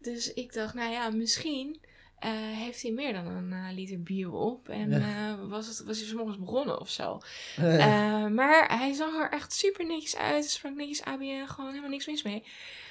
Dus 0.00 0.32
ik 0.32 0.52
dacht, 0.52 0.74
nou 0.74 0.90
ja, 0.92 1.10
misschien 1.10 1.80
eh, 2.20 2.30
heeft 2.32 2.82
hij 2.82 2.90
meer 2.92 3.12
dan 3.12 3.26
een 3.26 3.52
eh, 3.52 3.72
liter 3.74 4.02
bier 4.02 4.32
op. 4.32 4.68
En 4.68 4.90
Ja. 4.90 4.98
eh, 5.38 5.48
was, 5.48 5.66
het, 5.66 5.82
was 5.86 5.98
hij 5.98 6.06
vanmorgens 6.06 6.38
begonnen 6.38 6.80
of 6.80 6.90
zo. 6.90 7.20
Maar 8.30 8.78
hij 8.78 8.92
zag 8.92 9.14
er 9.14 9.30
echt 9.30 9.52
super 9.52 9.86
netjes 9.86 10.16
uit. 10.16 10.50
Sprak 10.50 10.74
netjes 10.74 11.04
ABN, 11.04 11.46
gewoon 11.46 11.68
helemaal 11.70 11.90
niks 11.90 12.06
mis 12.06 12.22
mee. 12.22 12.44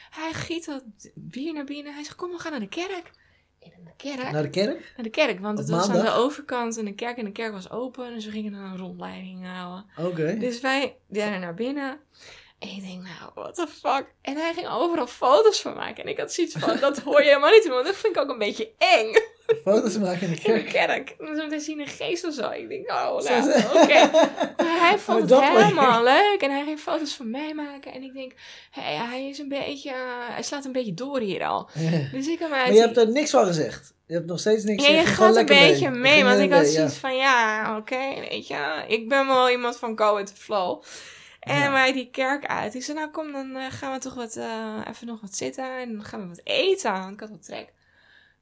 Hij 0.10 0.34
giet 0.34 0.65
dat 0.65 0.84
bier 1.15 1.54
naar 1.54 1.63
binnen. 1.63 1.94
Hij 1.94 2.04
zegt, 2.04 2.15
kom, 2.15 2.32
we 2.32 2.39
gaan 2.39 2.52
naar 2.52 2.60
de 2.60 2.68
kerk. 2.68 3.12
En 3.60 3.72
naar 3.84 3.94
de 3.98 4.04
kerk? 4.15 4.32
Naar 4.32 4.42
de 4.42 4.50
kerk? 4.50 4.94
Naar 4.96 5.04
de 5.04 5.10
kerk, 5.10 5.39
want 5.39 5.60
Op 5.60 5.65
het 5.65 5.74
was 5.74 5.89
aan 5.89 6.06
de 6.06 6.12
overkant 6.12 6.78
en 6.78 6.86
de 6.86 6.94
kerk 6.96 7.18
en 7.18 7.26
de 7.26 7.32
kerk 7.32 7.52
was 7.52 7.70
open. 7.70 8.13
Dus 8.13 8.26
we 8.26 8.32
gingen 8.32 8.52
dan 8.52 8.62
een 8.62 8.78
rondleiding 8.78 9.46
houden. 9.46 9.86
Oké. 9.98 10.38
Dus 10.38 10.60
wij 10.62 10.98
rennen 11.10 11.39
naar 11.39 11.54
binnen. 11.54 12.00
En 12.60 12.67
ik 12.67 12.82
denk, 12.82 13.04
nou, 13.04 13.32
what 13.34 13.56
the 13.56 13.67
fuck. 13.67 14.06
En 14.22 14.36
hij 14.36 14.54
ging 14.54 14.67
overal 14.67 15.08
foto's 15.08 15.62
van 15.62 15.74
maken. 15.74 16.04
En 16.04 16.10
ik 16.10 16.17
had 16.17 16.34
zoiets 16.34 16.56
van, 16.58 16.80
dat 16.80 17.00
hoor 17.00 17.22
je 17.22 17.28
helemaal 17.28 17.52
niet, 17.52 17.67
want 17.67 17.86
dat 17.86 17.95
vind 17.95 18.15
ik 18.15 18.22
ook 18.22 18.30
een 18.30 18.38
beetje 18.38 18.72
eng. 18.78 19.13
Foto's 19.65 19.98
maken 19.98 20.28
in 20.28 20.34
de 20.34 20.41
In 20.41 20.54
de 20.54 20.63
kerk. 20.63 21.06
kerk. 21.06 21.15
Dan 21.17 21.50
hij 21.50 21.76
een 21.78 21.88
geest 21.88 22.26
of 22.26 22.34
zo. 22.34 22.50
Ik 22.50 22.69
denk, 22.69 22.89
oh, 22.91 23.22
nou, 23.22 23.54
oké. 23.84 24.10
Maar 24.58 24.80
hij 24.80 24.98
vond 25.06 25.30
het 25.30 25.39
helemaal 25.39 26.04
leuk. 26.04 26.38
En 26.39 26.52
hij 26.52 26.63
ging 26.63 26.80
foto's 26.80 27.13
van 27.13 27.30
mij 27.30 27.54
maken. 27.54 27.93
En 27.93 28.04
ik 28.04 28.13
denk, 28.13 28.32
hey, 28.72 28.95
hij 28.95 29.30
is 29.30 29.39
een 29.39 29.50
beetje, 29.50 29.89
uh, 29.89 29.95
hij 30.30 30.43
slaat 30.43 30.65
een 30.65 30.72
beetje 30.72 30.93
door 30.93 31.19
hier 31.19 31.43
al. 31.43 31.69
Dus 32.12 32.28
ik 32.28 32.39
heb 32.39 32.50
mij 32.50 32.63
Maar 32.63 32.74
je 32.74 32.80
hebt 32.80 32.98
er 32.98 33.10
niks 33.10 33.30
van 33.30 33.45
gezegd. 33.45 33.93
Je 34.08 34.13
hebt 34.13 34.26
nog 34.26 34.39
steeds 34.39 34.63
niks 34.63 34.86
Ja, 34.86 34.89
je 34.89 34.98
gezegd. 34.98 35.15
Gewoon 35.15 35.34
gaat 35.34 35.50
een 35.50 35.67
beetje 35.67 35.89
mee. 35.89 36.17
Je 36.17 36.24
want 36.24 36.39
ik 36.39 36.52
had 36.52 36.65
ja. 36.65 36.72
zoiets 36.72 36.95
van, 36.95 37.15
ja, 37.15 37.78
oké, 37.78 38.19
weet 38.30 38.48
je, 38.48 38.84
ik 38.88 39.10
ben 39.10 39.28
wel 39.28 39.50
iemand 39.50 39.78
van 39.78 39.98
go 39.98 40.15
with 40.15 40.28
the 40.28 40.41
flow. 40.41 40.84
En 41.39 41.71
wij 41.71 41.93
die 41.93 42.10
kerk 42.10 42.45
uit. 42.45 42.75
Ik 42.75 42.84
zei, 42.84 42.97
nou 42.97 43.10
kom, 43.10 43.32
dan 43.32 43.56
eh, 43.56 43.71
gaan 43.71 43.93
we 43.93 43.99
toch 43.99 44.13
wat, 44.13 44.36
eh, 44.36 44.82
even 44.88 45.08
nog 45.08 45.21
wat 45.21 45.36
zitten 45.36 45.78
en 45.78 45.93
dan 45.93 46.04
gaan 46.04 46.21
we 46.21 46.28
wat 46.28 46.41
eten, 46.43 46.91
want 46.91 47.13
ik 47.13 47.19
had 47.19 47.30
wat 47.30 47.43
trek. 47.43 47.73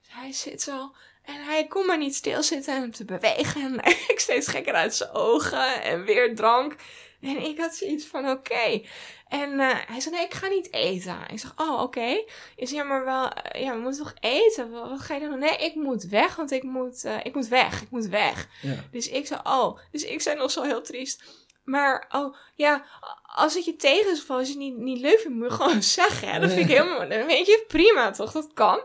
Dus 0.02 0.10
hij 0.14 0.32
zit 0.32 0.62
zo 0.62 0.92
en 1.28 1.44
hij 1.44 1.68
kon 1.68 1.86
maar 1.86 1.98
niet 1.98 2.16
stilzitten 2.16 2.76
en 2.76 2.92
te 2.92 3.06
bewegen. 3.06 3.62
En 3.82 3.92
ik 4.08 4.20
steeds 4.20 4.48
gekker 4.48 4.74
uit 4.74 4.96
zijn 4.96 5.12
ogen 5.12 5.82
en 5.82 6.04
weer 6.04 6.36
drank. 6.36 6.76
En 7.22 7.44
ik 7.44 7.58
had 7.58 7.76
zoiets 7.76 8.06
van, 8.06 8.30
oké. 8.30 8.82
En 9.28 9.60
eh, 9.60 9.76
hij 9.88 10.00
zei, 10.00 10.16
nee, 10.16 10.26
ik 10.26 10.34
ga 10.34 10.48
niet 10.48 10.74
eten. 10.74 11.18
Ik 11.32 11.40
zeg, 11.40 11.54
oh, 11.58 11.82
oké. 11.82 12.24
Ik 12.56 12.68
zei, 12.68 12.76
ja, 12.76 12.84
maar 12.84 13.06
wel, 13.06 13.32
ja, 13.52 13.74
we 13.74 13.80
moeten 13.80 14.04
toch 14.04 14.14
eten? 14.20 14.72
Wat, 14.72 14.90
wat 14.90 15.00
ga 15.00 15.14
je 15.16 15.20
doen? 15.20 15.40
Nee, 15.40 15.58
ik 15.58 15.76
moet 15.76 16.04
weg, 16.04 16.36
want 16.36 16.52
ik 16.52 16.64
moet, 16.64 17.04
eh, 17.04 17.18
ik 17.24 17.36
moet 17.36 17.48
weg. 17.48 17.82
Ik 17.82 17.90
moet 17.90 18.08
weg. 18.08 18.48
Ja. 18.62 18.84
Dus 18.92 19.10
ik 19.10 19.28
zei, 19.28 19.40
oh. 19.44 19.80
Dus 19.92 20.04
ik 20.04 20.22
zei 20.22 20.38
nog 20.38 20.52
zo 20.52 20.64
heel 20.64 20.82
triest. 20.82 21.24
Maar, 21.68 22.08
oh, 22.12 22.36
ja, 22.56 22.86
als 23.36 23.54
het 23.54 23.66
je 23.66 23.76
tegen 23.76 24.12
is 24.12 24.22
of 24.22 24.30
als 24.30 24.48
je 24.48 24.54
het 24.54 24.62
niet, 24.62 24.78
niet 24.78 25.00
leuk 25.00 25.20
vindt, 25.20 25.38
moet 25.38 25.50
je 25.50 25.56
gewoon 25.56 25.84
zeggen. 26.00 26.28
hè. 26.28 26.40
Dat 26.40 26.52
vind 26.52 26.70
ik 26.70 26.76
helemaal, 26.78 27.08
weet 27.08 27.46
je, 27.46 27.64
prima 27.68 28.12
toch, 28.12 28.32
dat 28.32 28.50
kan. 28.54 28.82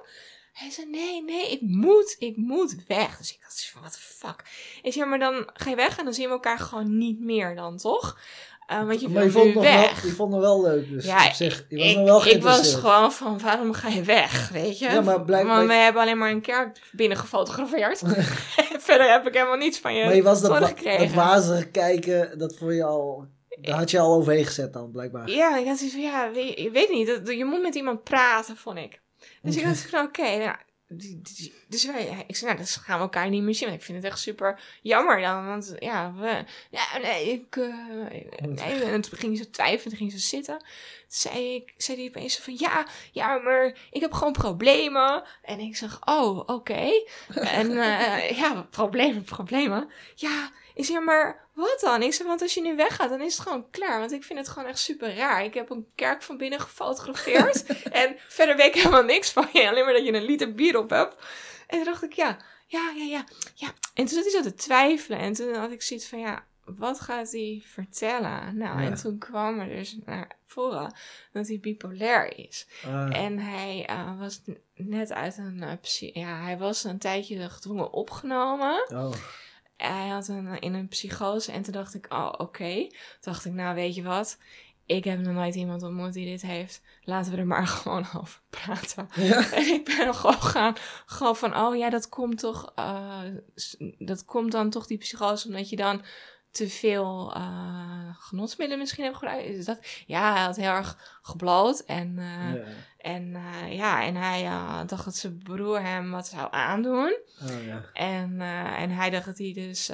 Hij 0.52 0.70
zei, 0.70 0.86
nee, 0.86 1.22
nee, 1.22 1.50
ik 1.50 1.60
moet, 1.60 2.16
ik 2.18 2.36
moet 2.36 2.76
weg. 2.86 3.18
Dus 3.18 3.32
ik 3.32 3.42
what 3.80 3.92
the 3.92 3.98
fuck. 3.98 4.42
Ik 4.82 4.92
zei, 4.92 5.04
ja, 5.04 5.10
maar 5.10 5.18
dan 5.18 5.50
ga 5.54 5.70
je 5.70 5.76
weg 5.76 5.98
en 5.98 6.04
dan 6.04 6.14
zien 6.14 6.26
we 6.26 6.32
elkaar 6.32 6.58
gewoon 6.58 6.98
niet 6.98 7.20
meer 7.20 7.54
dan, 7.54 7.76
toch? 7.76 8.18
Want 8.86 9.00
je 9.00 9.08
Maar 9.08 9.24
je 9.24 9.30
vond, 9.30 9.44
het 9.44 9.54
nog 9.54 9.62
wel, 9.64 9.80
je 9.82 10.12
vond 10.16 10.32
het 10.32 10.40
wel 10.42 10.62
leuk. 10.62 10.88
Dus 10.90 11.04
Ja, 11.04 11.26
op 11.26 11.32
zich, 11.32 11.64
je 11.68 11.76
was 11.78 11.86
ik, 11.86 11.96
wel 12.04 12.24
ik 12.24 12.42
was 12.42 12.74
gewoon 12.74 13.12
van, 13.12 13.38
waarom 13.38 13.72
ga 13.72 13.88
je 13.88 14.02
weg, 14.02 14.48
weet 14.48 14.78
je? 14.78 14.84
Ja, 14.84 15.00
maar 15.00 15.22
blijkbaar- 15.24 15.56
Want 15.56 15.68
we 15.68 15.74
hebben 15.74 16.02
alleen 16.02 16.18
maar 16.18 16.30
een 16.30 16.40
kerk 16.40 16.78
binnen 16.92 17.18
gefotografeerd. 17.18 18.02
Verder 18.88 19.10
heb 19.10 19.26
ik 19.26 19.34
helemaal 19.34 19.56
niets 19.56 19.78
van 19.78 19.94
je, 19.94 20.04
Maar 20.04 20.14
je 20.14 20.22
was 20.22 20.40
dat, 20.42 20.60
dat 20.98 21.12
wazige 21.12 21.64
kijken, 21.68 22.38
dat 22.38 22.56
voor 22.58 22.74
je 22.74 22.84
al... 22.84 23.26
Daar 23.60 23.76
had 23.78 23.90
je 23.90 23.98
al 23.98 24.14
overheen 24.14 24.44
gezet 24.44 24.72
dan, 24.72 24.90
blijkbaar. 24.90 25.28
Ja, 25.30 25.56
ik 25.56 25.66
had 25.66 25.76
zoiets 25.78 25.94
van, 25.96 26.04
ja, 26.04 26.30
weet, 26.32 26.58
je 26.58 26.70
weet 26.70 26.90
niet, 26.90 27.06
dat- 27.06 27.28
je 27.36 27.44
moet 27.44 27.62
met 27.62 27.74
iemand 27.74 28.02
praten, 28.02 28.56
vond 28.56 28.78
ik. 28.78 29.00
Dus 29.42 29.56
ik 29.56 29.64
dacht 29.68 29.86
van, 29.90 30.04
oké, 30.06 30.22
nou, 30.36 30.56
dus 31.68 31.84
wij, 31.84 32.24
ik 32.26 32.36
zei, 32.36 32.50
nou, 32.50 32.62
dus 32.62 32.76
gaan 32.76 32.96
we 32.96 33.02
elkaar 33.02 33.28
niet 33.28 33.42
meer 33.42 33.54
zien. 33.54 33.68
Want 33.68 33.80
ik 33.80 33.86
vind 33.86 34.02
het 34.02 34.12
echt 34.12 34.20
super 34.20 34.60
jammer 34.82 35.20
dan, 35.20 35.46
want 35.46 35.74
ja, 35.78 36.12
we, 36.14 36.44
ja, 36.70 36.98
nee, 37.02 37.30
ik, 37.30 37.56
eh, 37.56 38.46
nee, 38.46 38.84
en 38.84 39.00
toen 39.00 39.18
ging 39.18 39.36
ze 39.38 39.50
twijfelen, 39.50 39.88
toen 39.88 40.08
ging 40.08 40.12
ze 40.12 40.18
zitten. 40.18 40.58
Toen 40.58 40.68
zei 41.06 41.54
ik, 41.54 41.74
zei 41.76 41.96
die 41.96 42.08
opeens 42.08 42.38
van, 42.38 42.54
ja, 42.58 42.86
ja, 43.12 43.38
maar 43.38 43.76
ik 43.90 44.00
heb 44.00 44.12
gewoon 44.12 44.32
problemen. 44.32 45.24
En 45.42 45.60
ik 45.60 45.76
zeg, 45.76 45.98
oh, 46.04 46.42
oké. 46.46 46.90
En 47.34 47.70
eh, 47.70 48.38
ja, 48.38 48.66
problemen, 48.70 49.22
problemen. 49.22 49.90
Ja, 50.14 50.50
ik 50.74 50.84
zeg, 50.84 51.00
maar 51.02 51.48
wat 51.54 51.80
dan? 51.80 52.02
Ik 52.02 52.12
zeg, 52.12 52.26
want 52.26 52.42
als 52.42 52.54
je 52.54 52.60
nu 52.60 52.76
weggaat, 52.76 53.10
dan 53.10 53.20
is 53.20 53.32
het 53.36 53.42
gewoon 53.42 53.70
klaar. 53.70 53.98
Want 53.98 54.12
ik 54.12 54.24
vind 54.24 54.38
het 54.38 54.48
gewoon 54.48 54.68
echt 54.68 54.78
super 54.78 55.14
raar. 55.16 55.44
Ik 55.44 55.54
heb 55.54 55.70
een 55.70 55.86
kerk 55.94 56.22
van 56.22 56.36
binnen 56.36 56.60
gefotografeerd. 56.60 57.66
en 58.02 58.16
verder 58.28 58.56
weet 58.56 58.66
ik 58.66 58.74
helemaal 58.74 59.02
niks 59.04 59.30
van 59.30 59.48
je. 59.52 59.68
Alleen 59.68 59.84
maar 59.84 59.92
dat 59.94 60.04
je 60.04 60.12
een 60.12 60.24
liter 60.24 60.54
bier 60.54 60.78
op 60.78 60.90
hebt. 60.90 61.16
En 61.66 61.76
toen 61.76 61.84
dacht 61.84 62.02
ik, 62.02 62.12
ja, 62.12 62.36
ja, 62.66 62.92
ja, 62.96 63.04
ja. 63.04 63.24
ja. 63.54 63.66
En 63.94 64.04
toen 64.06 64.14
zat 64.22 64.22
hij 64.22 64.30
zo 64.32 64.42
te 64.42 64.54
twijfelen. 64.54 65.18
En 65.18 65.32
toen 65.32 65.54
had 65.54 65.70
ik 65.70 65.82
zoiets 65.82 66.06
van, 66.08 66.18
ja, 66.18 66.44
wat 66.64 67.00
gaat 67.00 67.30
hij 67.32 67.62
vertellen? 67.66 68.56
Nou, 68.56 68.80
Ja. 68.82 68.86
en 68.86 68.94
toen 68.94 69.18
kwam 69.18 69.60
er 69.60 69.68
dus 69.68 69.96
naar 70.04 70.30
voren 70.46 70.94
dat 71.32 71.48
hij 71.48 71.58
bipolair 71.60 72.38
is. 72.38 72.66
Ah, 72.86 73.16
En 73.16 73.38
hij 73.38 73.84
eh, 73.86 74.18
was 74.18 74.40
net 74.74 75.12
uit 75.12 75.36
een... 75.38 75.78
psy- 75.80 76.10
ja, 76.14 76.42
hij 76.42 76.58
was 76.58 76.84
een 76.84 76.98
tijdje 76.98 77.50
gedwongen 77.50 77.92
opgenomen. 77.92 78.86
oh. 78.88 79.12
Hij 79.82 80.08
had 80.08 80.28
een, 80.28 80.58
in 80.60 80.74
een 80.74 80.88
psychose 80.88 81.52
en 81.52 81.62
toen 81.62 81.72
dacht 81.72 81.94
ik, 81.94 82.06
oh 82.08 82.32
oké. 82.36 82.74
Toen 82.88 82.98
dacht 83.20 83.44
ik, 83.44 83.52
nou 83.52 83.74
weet 83.74 83.94
je 83.94 84.02
wat, 84.02 84.38
ik 84.86 85.04
heb 85.04 85.18
nog 85.18 85.34
nooit 85.34 85.54
iemand 85.54 85.82
ontmoet 85.82 86.12
die 86.12 86.26
dit 86.26 86.42
heeft. 86.42 86.82
Laten 87.04 87.32
we 87.32 87.38
er 87.38 87.46
maar 87.46 87.66
gewoon 87.78 88.06
over 88.16 88.40
praten. 88.50 89.08
Ja. 89.14 89.50
En 89.50 89.66
ik 89.66 89.84
ben 89.84 90.14
gewoon 90.14 90.42
gaan, 90.42 90.74
gewoon 91.06 91.36
van, 91.36 91.56
oh 91.56 91.76
ja, 91.76 91.90
dat 91.90 92.08
komt 92.08 92.38
toch, 92.38 92.72
eh, 92.74 93.22
dat 93.98 94.24
komt 94.24 94.52
dan 94.52 94.70
toch 94.70 94.86
die 94.86 94.98
psychose, 94.98 95.46
omdat 95.48 95.68
je 95.68 95.76
dan 95.76 96.02
te 96.50 96.68
veel 96.68 97.36
uh, 97.36 98.16
genotsmiddelen 98.18 98.82
misschien 98.82 99.04
heb 99.04 99.14
gebruikt. 99.14 99.48
Is 99.48 99.64
dat? 99.64 99.78
Ja, 100.06 100.32
hij 100.32 100.42
had 100.42 100.56
heel 100.56 100.70
erg 100.70 101.18
gebloot 101.22 101.80
en... 101.80 102.16
Uh, 102.18 102.54
ja. 102.54 102.64
En 103.02 103.28
uh, 103.34 103.76
ja, 103.76 104.04
en 104.04 104.16
hij 104.16 104.44
uh, 104.44 104.80
dacht 104.86 105.04
dat 105.04 105.16
zijn 105.16 105.40
broer 105.42 105.82
hem 105.82 106.10
wat 106.10 106.26
zou 106.26 106.48
aandoen. 106.50 107.16
Oh, 107.42 107.66
ja. 107.66 107.82
en, 107.92 108.34
uh, 108.38 108.80
en 108.80 108.90
hij 108.90 109.10
dacht 109.10 109.24
dat 109.24 109.38
hij 109.38 109.52
dus 109.54 109.90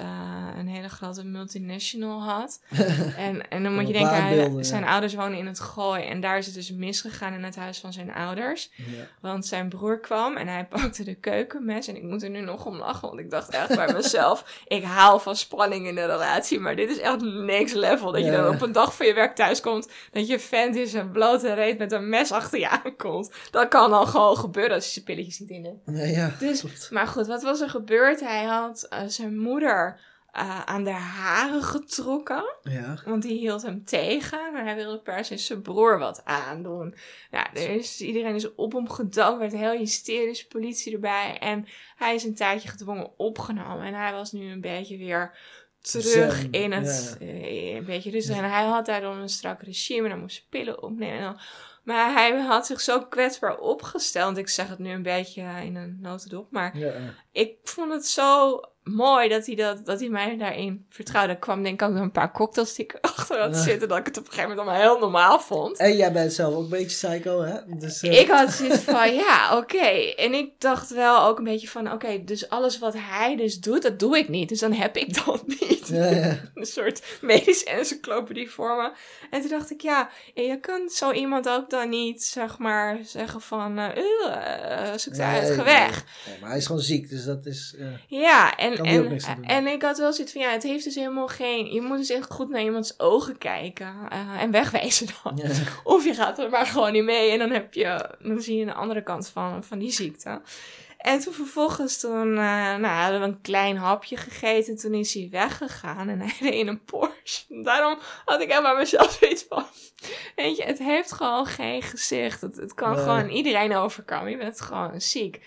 een 0.59 0.69
hele 0.69 0.89
grote 0.89 1.25
multinational 1.25 2.23
had. 2.23 2.63
en, 3.17 3.51
en 3.51 3.63
dan 3.63 3.75
moet 3.75 3.87
je 3.87 3.93
denken, 3.93 4.23
hij, 4.23 4.63
zijn 4.65 4.85
ouders 4.85 5.15
wonen 5.15 5.39
in 5.39 5.47
het 5.47 5.61
Gooi. 5.61 6.03
En 6.05 6.21
daar 6.21 6.39
is 6.39 6.47
het 6.47 6.55
dus 6.55 6.73
misgegaan 6.73 7.33
in 7.33 7.45
het 7.45 7.57
huis 7.57 7.79
van 7.79 7.93
zijn 7.93 8.15
ouders. 8.15 8.71
Ja. 8.75 8.85
Want 9.21 9.47
zijn 9.47 9.69
broer 9.69 10.01
kwam 10.01 10.37
en 10.37 10.49
hij 10.49 10.67
pakte 10.77 11.05
de 11.05 11.15
keukenmes. 11.15 11.89
En 11.89 11.97
ik 11.97 12.03
moet 12.03 12.23
er 12.23 12.31
nu 12.31 12.41
nog 12.41 12.67
om 12.67 12.77
lachen, 12.77 13.09
want 13.09 13.21
ik 13.21 13.31
dacht 13.31 13.51
echt 13.51 13.77
bij 13.77 13.93
mezelf... 13.93 14.45
ik 14.67 14.83
haal 14.83 15.19
van 15.19 15.37
spanning 15.37 15.87
in 15.87 15.95
de 15.95 16.07
relatie, 16.07 16.61
maar 16.61 16.77
dit 16.77 16.91
is 16.91 16.99
echt 16.99 17.21
next 17.21 17.75
level. 17.75 18.13
Dat 18.13 18.25
je 18.25 18.31
dan 18.31 18.55
op 18.55 18.63
een 18.63 18.73
dag 18.73 18.95
van 18.95 19.07
je 19.07 19.15
werk 19.15 19.35
thuis 19.35 19.61
komt... 19.61 19.89
dat 20.13 20.29
je 20.29 20.39
vent 20.39 20.77
is 20.77 20.93
een 20.93 21.11
blote 21.11 21.55
reet 21.55 21.79
met 21.79 21.93
een 21.93 22.09
mes 22.09 22.33
achter 22.33 22.59
je 22.59 22.69
aan 22.69 22.97
komt. 22.99 23.31
Dat 23.51 23.69
kan 23.69 23.91
dan 23.91 24.07
gewoon 24.07 24.37
gebeuren 24.37 24.75
als 24.75 24.85
je 24.85 24.91
zijn 24.91 25.05
pilletjes 25.05 25.39
niet 25.39 25.51
in 25.51 25.65
hebt. 25.65 25.87
Nee, 25.87 26.13
ja, 26.13 26.35
dus, 26.39 26.91
maar 26.91 27.07
goed, 27.07 27.27
wat 27.27 27.43
was 27.43 27.61
er 27.61 27.71
gebeurd? 27.71 28.21
Hij 28.21 28.45
had 28.45 28.87
uh, 28.91 28.99
zijn 29.07 29.39
moeder 29.39 30.01
uh, 30.37 30.61
aan 30.65 30.85
de 30.85 30.91
haren 30.91 31.63
getrokken. 31.63 32.45
Ja. 32.63 32.99
Want 33.05 33.23
die 33.23 33.39
hield 33.39 33.63
hem 33.63 33.85
tegen. 33.85 34.53
Maar 34.53 34.65
hij 34.65 34.75
wilde 34.75 34.99
per 34.99 35.25
se 35.25 35.37
zijn 35.37 35.63
broer 35.63 35.99
wat 35.99 36.25
aandoen. 36.25 36.95
Ja, 37.31 37.55
er 37.55 37.71
is, 37.71 38.01
iedereen 38.01 38.35
is 38.35 38.55
op 38.55 38.73
hem 38.73 38.91
gedankt. 38.91 39.39
werd 39.39 39.53
heel 39.53 39.79
hysterisch, 39.79 40.47
politie 40.47 40.93
erbij. 40.93 41.39
En 41.39 41.67
hij 41.97 42.15
is 42.15 42.25
een 42.25 42.35
tijdje 42.35 42.69
gedwongen 42.69 43.11
opgenomen. 43.17 43.87
En 43.87 43.95
hij 43.95 44.13
was 44.13 44.33
nu 44.33 44.51
een 44.51 44.61
beetje 44.61 44.97
weer 44.97 45.39
terug 45.81 46.47
in 46.51 46.73
het... 46.73 47.17
Ja. 47.21 47.27
Uh, 47.27 47.75
een 47.75 47.85
beetje 47.85 48.11
rustig. 48.11 48.37
En 48.37 48.51
hij 48.51 48.65
had 48.65 48.87
daardoor 48.87 49.17
een 49.17 49.29
strak 49.29 49.63
regime. 49.63 50.05
En 50.05 50.11
hij 50.11 50.21
moest 50.21 50.47
pillen 50.49 50.83
opnemen. 50.83 51.19
En 51.19 51.23
dan 51.23 51.41
maar 51.89 52.13
hij 52.13 52.41
had 52.41 52.67
zich 52.67 52.81
zo 52.81 53.01
kwetsbaar 53.01 53.59
opgesteld. 53.59 54.37
Ik 54.37 54.49
zeg 54.49 54.69
het 54.69 54.79
nu 54.79 54.91
een 54.91 55.03
beetje 55.03 55.43
in 55.43 55.77
een 55.77 55.99
notendop. 56.01 56.51
Maar 56.51 56.79
ja. 56.79 56.93
ik 57.33 57.57
vond 57.63 57.93
het 57.93 58.07
zo 58.07 58.61
mooi 58.95 59.29
dat 59.29 59.47
hij, 59.47 59.55
dat, 59.55 59.87
dat 59.87 60.01
hij 60.01 60.09
mij 60.09 60.37
daarin 60.37 60.87
vertrouwde. 60.89 61.33
Er 61.33 61.39
kwam 61.39 61.63
denk 61.63 61.83
ik 61.83 61.89
ook 61.89 61.95
nog 61.95 62.03
een 62.03 62.11
paar 62.11 62.33
cocktails 62.33 62.75
die 62.75 62.85
ik 62.85 62.99
achter 63.01 63.41
had 63.41 63.57
zitten. 63.57 63.89
Dat 63.89 63.99
ik 63.99 64.07
het 64.07 64.19
op 64.19 64.25
een 64.25 64.31
gegeven 64.31 64.51
moment 64.51 64.69
allemaal 64.69 64.89
heel 64.89 64.99
normaal 64.99 65.41
vond. 65.41 65.79
En 65.79 65.97
jij 65.97 66.13
bent 66.13 66.33
zelf 66.33 66.55
ook 66.55 66.63
een 66.63 66.69
beetje 66.69 67.09
psycho, 67.09 67.43
hè? 67.43 67.55
Dus, 67.67 68.03
uh... 68.03 68.21
Ik 68.21 68.29
had 68.29 68.53
zoiets 68.59 68.79
van, 68.79 69.15
ja, 69.15 69.57
oké. 69.57 69.87
En 70.17 70.35
ik 70.35 70.51
dacht 70.59 70.91
wel 70.91 71.23
ook 71.23 71.39
een 71.39 71.45
beetje 71.45 71.69
van, 71.69 71.93
oké, 71.93 72.25
dus 72.25 72.49
alles 72.49 72.79
wat 72.79 72.95
hij 72.97 73.37
dus 73.37 73.61
doet, 73.61 73.83
dat 73.83 73.99
doe 73.99 74.19
ik 74.19 74.29
niet. 74.29 74.49
Dus 74.49 74.59
dan 74.59 74.73
heb 74.73 74.97
ik 74.97 75.25
dat 75.25 75.47
niet. 75.61 75.89
Ja, 75.89 76.07
ja. 76.07 76.37
een 76.55 76.67
soort 76.67 77.03
medische 77.21 77.71
encyclopedie 77.71 78.51
voor 78.51 78.77
me. 78.77 78.91
En 79.31 79.41
toen 79.41 79.51
dacht 79.51 79.71
ik, 79.71 79.81
ja, 79.81 80.09
je 80.35 80.59
kunt 80.61 80.93
zo 80.93 81.13
iemand 81.13 81.49
ook 81.49 81.71
dan 81.71 81.89
niet, 81.89 82.25
zeg 82.25 82.59
maar, 82.59 82.99
zeggen 83.03 83.41
van, 83.41 83.79
uh, 83.79 83.89
uh, 83.97 84.97
zoek 84.97 85.15
nee, 85.15 85.27
uit, 85.27 85.57
weg. 85.57 86.05
Nee, 86.27 86.39
maar 86.41 86.49
hij 86.49 86.59
is 86.59 86.67
gewoon 86.67 86.81
ziek, 86.81 87.09
dus 87.09 87.25
dat 87.25 87.47
is... 87.47 87.77
Ja, 88.07 88.57
en 88.57 88.78
en, 88.85 89.45
en 89.45 89.67
ik 89.67 89.83
had 89.83 89.99
wel 89.99 90.13
zoiets 90.13 90.33
van, 90.33 90.43
ja, 90.43 90.51
het 90.51 90.63
heeft 90.63 90.85
dus 90.85 90.95
helemaal 90.95 91.29
geen... 91.29 91.73
Je 91.73 91.81
moet 91.81 91.99
dus 91.99 92.11
echt 92.11 92.31
goed 92.31 92.49
naar 92.49 92.63
iemands 92.63 93.01
ogen 93.01 93.39
kijken 93.39 93.95
uh, 94.13 94.43
en 94.43 94.51
wegwezen 94.51 95.07
dan. 95.23 95.41
Of 95.85 96.05
je 96.05 96.15
gaat 96.15 96.39
er 96.39 96.51
maar 96.51 96.67
gewoon 96.67 96.93
niet 96.93 97.05
mee 97.05 97.31
en 97.31 97.39
dan, 97.39 97.51
heb 97.51 97.75
je, 97.75 98.11
dan 98.19 98.41
zie 98.41 98.57
je 98.57 98.65
de 98.65 98.75
andere 98.75 99.03
kant 99.03 99.29
van, 99.29 99.65
van 99.65 99.79
die 99.79 99.91
ziekte. 99.91 100.41
En 100.99 101.21
toen 101.21 101.33
vervolgens, 101.33 102.01
toen 102.01 102.29
uh, 102.29 102.77
nou, 102.77 102.87
hadden 102.87 103.21
we 103.21 103.27
een 103.27 103.41
klein 103.41 103.77
hapje 103.77 104.17
gegeten. 104.17 104.77
Toen 104.77 104.95
is 104.95 105.15
hij 105.15 105.29
weggegaan 105.31 106.09
en 106.09 106.21
hij 106.21 106.35
reed 106.41 106.55
in 106.55 106.69
een 106.69 106.85
Porsche. 106.85 107.45
Daarom 107.63 107.99
had 108.25 108.41
ik 108.41 108.49
helemaal 108.49 108.77
mezelf 108.77 109.11
zoiets 109.21 109.45
van... 109.49 109.65
Weet 110.37 110.57
je, 110.57 110.65
het 110.65 110.79
heeft 110.79 111.13
gewoon 111.13 111.47
geen 111.47 111.83
gezicht. 111.83 112.41
Het, 112.41 112.57
het 112.57 112.75
kan 112.75 112.99
gewoon 112.99 113.29
iedereen 113.29 113.77
overkomen. 113.77 114.31
Je 114.31 114.37
bent 114.37 114.61
gewoon 114.61 115.01
ziek. 115.01 115.41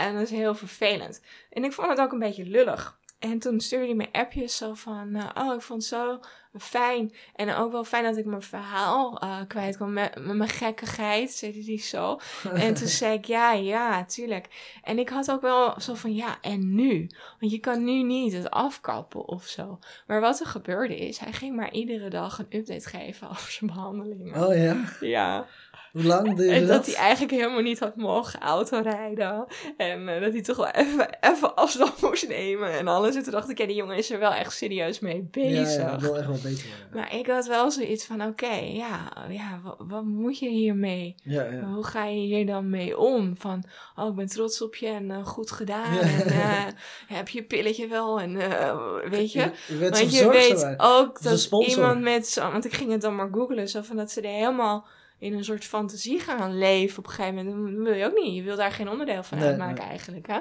En 0.00 0.14
dat 0.14 0.22
is 0.22 0.30
heel 0.30 0.54
vervelend. 0.54 1.22
En 1.50 1.64
ik 1.64 1.72
vond 1.72 1.88
het 1.88 2.00
ook 2.00 2.12
een 2.12 2.18
beetje 2.18 2.46
lullig. 2.46 2.98
En 3.18 3.38
toen 3.38 3.60
stuurde 3.60 3.86
hij 3.86 3.94
me 3.94 4.08
appjes 4.12 4.56
zo 4.56 4.74
van, 4.74 5.16
uh, 5.16 5.28
oh, 5.34 5.54
ik 5.54 5.60
vond 5.60 5.82
het 5.82 5.90
zo 5.90 6.20
fijn. 6.58 7.12
En 7.34 7.54
ook 7.54 7.72
wel 7.72 7.84
fijn 7.84 8.04
dat 8.04 8.16
ik 8.16 8.24
mijn 8.24 8.42
verhaal 8.42 9.24
uh, 9.24 9.38
kwijt 9.48 9.76
kon 9.76 9.92
met, 9.92 10.24
met 10.24 10.36
mijn 10.36 10.50
gekkigheid, 10.50 11.30
zei 11.30 11.64
hij 11.64 11.78
zo. 11.78 12.20
En 12.54 12.74
toen 12.74 12.88
zei 13.02 13.14
ik, 13.14 13.24
ja, 13.24 13.52
ja, 13.52 14.04
tuurlijk. 14.04 14.48
En 14.82 14.98
ik 14.98 15.08
had 15.08 15.30
ook 15.30 15.40
wel 15.40 15.80
zo 15.80 15.94
van, 15.94 16.14
ja, 16.14 16.38
en 16.40 16.74
nu? 16.74 17.10
Want 17.40 17.52
je 17.52 17.58
kan 17.58 17.84
nu 17.84 18.02
niet 18.02 18.32
het 18.32 18.50
afkappen 18.50 19.28
of 19.28 19.46
zo. 19.46 19.78
Maar 20.06 20.20
wat 20.20 20.40
er 20.40 20.46
gebeurde 20.46 20.96
is, 20.96 21.18
hij 21.18 21.32
ging 21.32 21.56
maar 21.56 21.72
iedere 21.72 22.10
dag 22.10 22.38
een 22.38 22.58
update 22.58 22.88
geven 22.88 23.30
over 23.30 23.50
zijn 23.50 23.70
behandelingen. 23.70 24.46
Oh 24.46 24.56
ja? 24.56 24.84
Ja. 25.00 25.46
Hoe 25.92 26.02
lang 26.02 26.36
duurde 26.36 26.52
En 26.52 26.66
dat 26.66 26.86
hij 26.86 26.94
eigenlijk 26.94 27.32
helemaal 27.32 27.60
niet 27.60 27.78
had 27.78 27.96
mogen 27.96 28.40
autorijden. 28.40 29.46
En 29.76 30.00
uh, 30.00 30.20
dat 30.20 30.32
hij 30.32 30.42
toch 30.42 30.56
wel 30.56 30.68
even, 30.68 31.18
even 31.20 31.54
afstand 31.54 32.02
moest 32.02 32.28
nemen 32.28 32.78
en 32.78 32.88
alles. 32.88 33.16
En 33.16 33.22
toen 33.22 33.32
dacht 33.32 33.50
ik, 33.50 33.58
ja, 33.58 33.66
die 33.66 33.76
jongen 33.76 33.96
is 33.96 34.10
er 34.10 34.18
wel 34.18 34.32
echt 34.32 34.52
serieus 34.52 35.00
mee 35.00 35.28
bezig. 35.30 35.76
Ja, 35.76 35.90
ja 35.90 35.98
wil 35.98 36.16
echt 36.16 36.26
wel 36.26 36.38
beter 36.42 36.66
worden. 36.66 36.88
Maar 36.94 37.14
ik 37.14 37.26
had 37.26 37.46
wel 37.46 37.70
zoiets 37.70 38.04
van, 38.04 38.22
oké, 38.22 38.54
ja, 38.54 39.12
ja 39.28 39.60
wat, 39.62 39.76
wat, 39.78 40.04
moet 40.04 40.38
je 40.38 40.48
hiermee? 40.48 41.14
Ja, 41.22 41.42
ja. 41.42 41.62
Hoe 41.62 41.84
ga 41.84 42.04
je 42.04 42.20
hier 42.20 42.46
dan 42.46 42.70
mee 42.70 42.98
om? 42.98 43.36
Van, 43.36 43.64
oh, 43.96 44.08
ik 44.08 44.14
ben 44.14 44.26
trots 44.26 44.62
op 44.62 44.74
je 44.74 44.86
en 44.86 45.10
uh, 45.10 45.26
goed 45.26 45.50
gedaan. 45.50 45.98
En 45.98 46.26
uh, 46.26 46.66
heb 47.06 47.28
je 47.28 47.42
pilletje 47.42 47.86
wel? 47.86 48.20
En 48.20 48.32
weet 49.10 49.32
je? 49.32 49.40
je, 49.40 49.78
je 49.78 49.90
want 49.90 50.12
je 50.14 50.28
weet 50.28 50.74
ook 50.76 51.22
dat 51.22 51.48
iemand 51.66 52.00
met, 52.00 52.34
want 52.34 52.64
ik 52.64 52.72
ging 52.72 52.90
het 52.90 53.00
dan 53.00 53.14
maar 53.14 53.28
googlen, 53.32 53.68
zo 53.68 53.82
van 53.82 53.96
dat 53.96 54.10
ze 54.10 54.20
er 54.20 54.34
helemaal 54.34 54.86
in 55.20 55.32
een 55.32 55.44
soort 55.44 55.64
fantasie 55.64 56.20
gaan 56.20 56.58
leven 56.58 56.98
op 56.98 57.06
een 57.06 57.12
gegeven 57.12 57.34
moment. 57.34 57.76
Dat 57.76 57.84
wil 57.84 57.94
je 57.94 58.04
ook 58.04 58.18
niet. 58.22 58.34
Je 58.34 58.42
wil 58.42 58.56
daar 58.56 58.72
geen 58.72 58.88
onderdeel 58.88 59.22
van 59.22 59.38
uitmaken 59.38 59.84
eigenlijk. 59.84 60.26
Hè? 60.26 60.38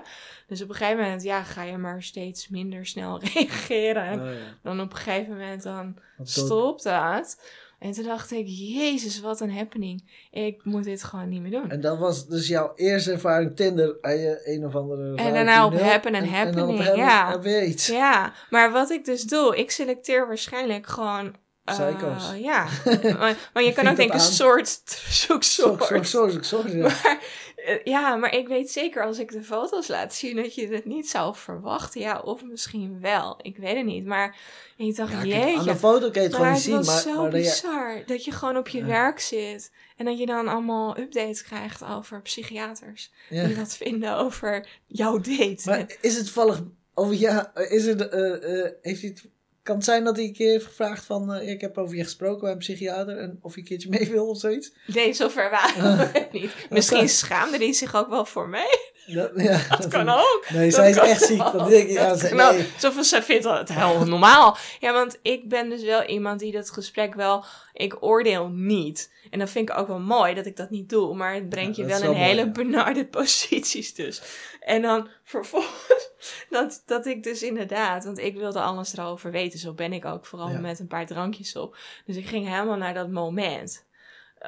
Dus 0.47 0.61
op 0.61 0.69
een 0.69 0.75
gegeven 0.75 1.03
moment 1.03 1.23
ja, 1.23 1.43
ga 1.43 1.63
je 1.63 1.77
maar 1.77 2.03
steeds 2.03 2.47
minder 2.47 2.85
snel 2.85 3.19
reageren. 3.33 4.19
Oh, 4.19 4.27
Dan 4.63 4.81
op 4.81 4.91
een 4.91 4.97
gegeven 4.97 5.31
moment 5.31 5.63
dan 5.63 5.97
stopt 6.23 6.83
dat. 6.83 7.37
En 7.79 7.91
toen 7.91 8.03
dacht 8.03 8.31
ik, 8.31 8.45
jezus, 8.47 9.19
wat 9.19 9.39
een 9.39 9.51
happening. 9.51 10.27
Ik 10.31 10.63
moet 10.63 10.83
dit 10.83 11.03
gewoon 11.03 11.29
niet 11.29 11.41
meer 11.41 11.51
doen. 11.51 11.69
En 11.69 11.81
dat 11.81 11.97
was 11.97 12.27
dus 12.27 12.47
jouw 12.47 12.71
eerste 12.75 13.11
ervaring 13.11 13.55
Tinder 13.55 13.97
aan 14.01 14.17
je 14.17 14.41
een 14.43 14.65
of 14.65 14.75
andere... 14.75 15.15
En 15.15 15.33
daarna 15.33 15.65
op 15.65 15.79
happen 15.79 16.13
en, 16.13 16.27
happening, 16.27 16.79
en 16.79 16.95
ja. 16.97 17.33
En 17.33 17.41
weer 17.41 17.63
iets. 17.63 17.87
Ja, 17.87 18.33
maar 18.49 18.71
wat 18.71 18.89
ik 18.89 19.05
dus 19.05 19.23
doe, 19.23 19.57
ik 19.57 19.71
selecteer 19.71 20.27
waarschijnlijk 20.27 20.87
gewoon 20.87 21.35
Psycho's. 21.69 22.31
Uh, 22.33 22.41
ja, 22.41 22.67
maar, 23.19 23.49
maar 23.53 23.63
je 23.63 23.73
kan 23.73 23.87
ook 23.87 23.95
denken, 23.95 24.19
soort 24.19 24.81
zoek 25.27 25.43
soort. 25.43 26.07
Soort, 26.07 26.45
soort, 26.45 26.71
ja. 26.71 26.77
Maar, 26.77 27.19
uh, 27.67 27.83
ja, 27.83 28.15
maar 28.15 28.35
ik 28.35 28.47
weet 28.47 28.71
zeker 28.71 29.05
als 29.05 29.19
ik 29.19 29.31
de 29.31 29.43
foto's 29.43 29.87
laat 29.87 30.13
zien 30.13 30.35
dat 30.35 30.55
je 30.55 30.67
het 30.67 30.85
niet 30.85 31.09
zou 31.09 31.35
verwachten. 31.35 32.01
Ja, 32.01 32.19
of 32.19 32.43
misschien 32.43 32.99
wel. 33.01 33.39
Ik 33.41 33.57
weet 33.57 33.75
het 33.75 33.85
niet. 33.85 34.05
Maar 34.05 34.35
ik 34.77 34.95
dacht, 34.95 35.11
ja, 35.11 35.23
jeetje. 35.23 35.59
Aan 35.59 35.65
de 35.65 35.75
foto 35.75 36.09
kan 36.09 36.21
je 36.21 36.27
het 36.27 36.35
gewoon 36.35 36.51
niet 36.51 36.61
zien. 36.61 36.71
Maar 36.71 36.83
het 36.83 36.87
was 36.87 37.13
zo 37.15 37.27
bizar 37.27 37.87
dat 37.87 37.97
je... 37.97 38.13
dat 38.13 38.25
je 38.25 38.31
gewoon 38.31 38.57
op 38.57 38.67
je 38.67 38.83
werk 38.83 39.19
zit. 39.19 39.71
En 39.97 40.05
dat 40.05 40.19
je 40.19 40.25
dan 40.25 40.47
allemaal 40.47 40.99
updates 40.99 41.43
krijgt 41.43 41.83
over 41.83 42.21
psychiaters. 42.21 43.11
Die 43.29 43.55
wat 43.55 43.75
vinden 43.75 44.17
over 44.17 44.67
jouw 44.85 45.17
date. 45.17 45.61
Maar 45.65 45.85
is 46.01 46.15
het 46.15 46.25
toevallig... 46.25 46.61
Over 46.93 47.15
ja, 47.15 47.55
is 47.55 47.85
het, 47.85 48.01
uh, 48.13 48.65
heeft 48.81 49.01
hij 49.01 49.09
het 49.09 49.29
kan 49.69 49.77
het 49.77 49.87
zijn 49.87 50.03
dat 50.03 50.15
hij 50.15 50.25
een 50.25 50.33
keer 50.33 50.51
heeft 50.51 50.65
gevraagd 50.65 51.05
van... 51.05 51.35
Uh, 51.35 51.49
ik 51.49 51.61
heb 51.61 51.77
over 51.77 51.95
je 51.95 52.03
gesproken 52.03 52.41
bij 52.41 52.51
een 52.51 52.57
psychiater... 52.57 53.17
en 53.17 53.39
of 53.41 53.53
je 53.53 53.59
een 53.59 53.67
keertje 53.67 53.89
mee 53.89 54.09
wil 54.09 54.27
of 54.27 54.39
zoiets? 54.39 54.71
Nee, 54.85 55.13
zover 55.13 55.49
waren 55.49 55.97
we 55.97 56.27
niet. 56.39 56.51
Misschien 56.69 57.09
schaamde 57.09 57.57
hij 57.57 57.73
zich 57.73 57.95
ook 57.95 58.09
wel 58.09 58.25
voor 58.25 58.49
mij. 58.49 58.79
Dat, 59.13 59.31
ja, 59.35 59.59
dat, 59.77 59.87
kan 59.87 60.09
ook. 60.09 60.45
Nee, 60.49 60.71
zij 60.71 60.89
is 60.89 60.97
echt 60.97 61.21
ziek. 61.21 61.37
Dat 61.37 61.69
denk 61.69 61.89
ik, 61.89 61.89
ja, 61.89 62.15
ze, 62.15 62.35
nou, 62.35 62.63
Zoveel, 62.77 63.03
zij 63.03 63.23
vindt 63.23 63.43
het 63.43 63.73
heel 63.73 64.05
normaal. 64.05 64.57
Ja, 64.79 64.93
want 64.93 65.19
ik 65.21 65.49
ben 65.49 65.69
dus 65.69 65.83
wel 65.83 66.03
iemand 66.03 66.39
die 66.39 66.51
dat 66.51 66.69
gesprek 66.69 67.15
wel... 67.15 67.43
Ik 67.73 68.03
oordeel 68.03 68.47
niet. 68.47 69.11
En 69.29 69.39
dat 69.39 69.49
vind 69.49 69.69
ik 69.69 69.77
ook 69.77 69.87
wel 69.87 69.99
mooi 69.99 70.33
dat 70.33 70.45
ik 70.45 70.57
dat 70.57 70.69
niet 70.69 70.89
doe. 70.89 71.15
Maar 71.15 71.33
het 71.33 71.49
brengt 71.49 71.75
je 71.75 71.85
wel 71.85 72.01
in 72.01 72.11
hele 72.11 72.51
benarde 72.51 73.05
posities 73.17 73.93
dus. 73.93 74.21
En 74.59 74.81
dan 74.81 75.07
vervolgens 75.23 76.09
dat, 76.49 76.83
dat 76.85 77.05
ik 77.05 77.23
dus 77.23 77.43
inderdaad, 77.43 78.03
want 78.03 78.17
ik 78.17 78.35
wilde 78.35 78.61
alles 78.61 78.97
erover 78.97 79.31
weten. 79.31 79.59
Zo 79.59 79.73
ben 79.73 79.93
ik 79.93 80.05
ook, 80.05 80.25
vooral 80.25 80.49
met 80.49 80.79
een 80.79 80.87
paar 80.87 81.05
drankjes 81.05 81.55
op. 81.55 81.77
Dus 82.05 82.15
ik 82.15 82.27
ging 82.27 82.47
helemaal 82.47 82.77
naar 82.77 82.93
dat 82.93 83.09
moment. 83.09 83.87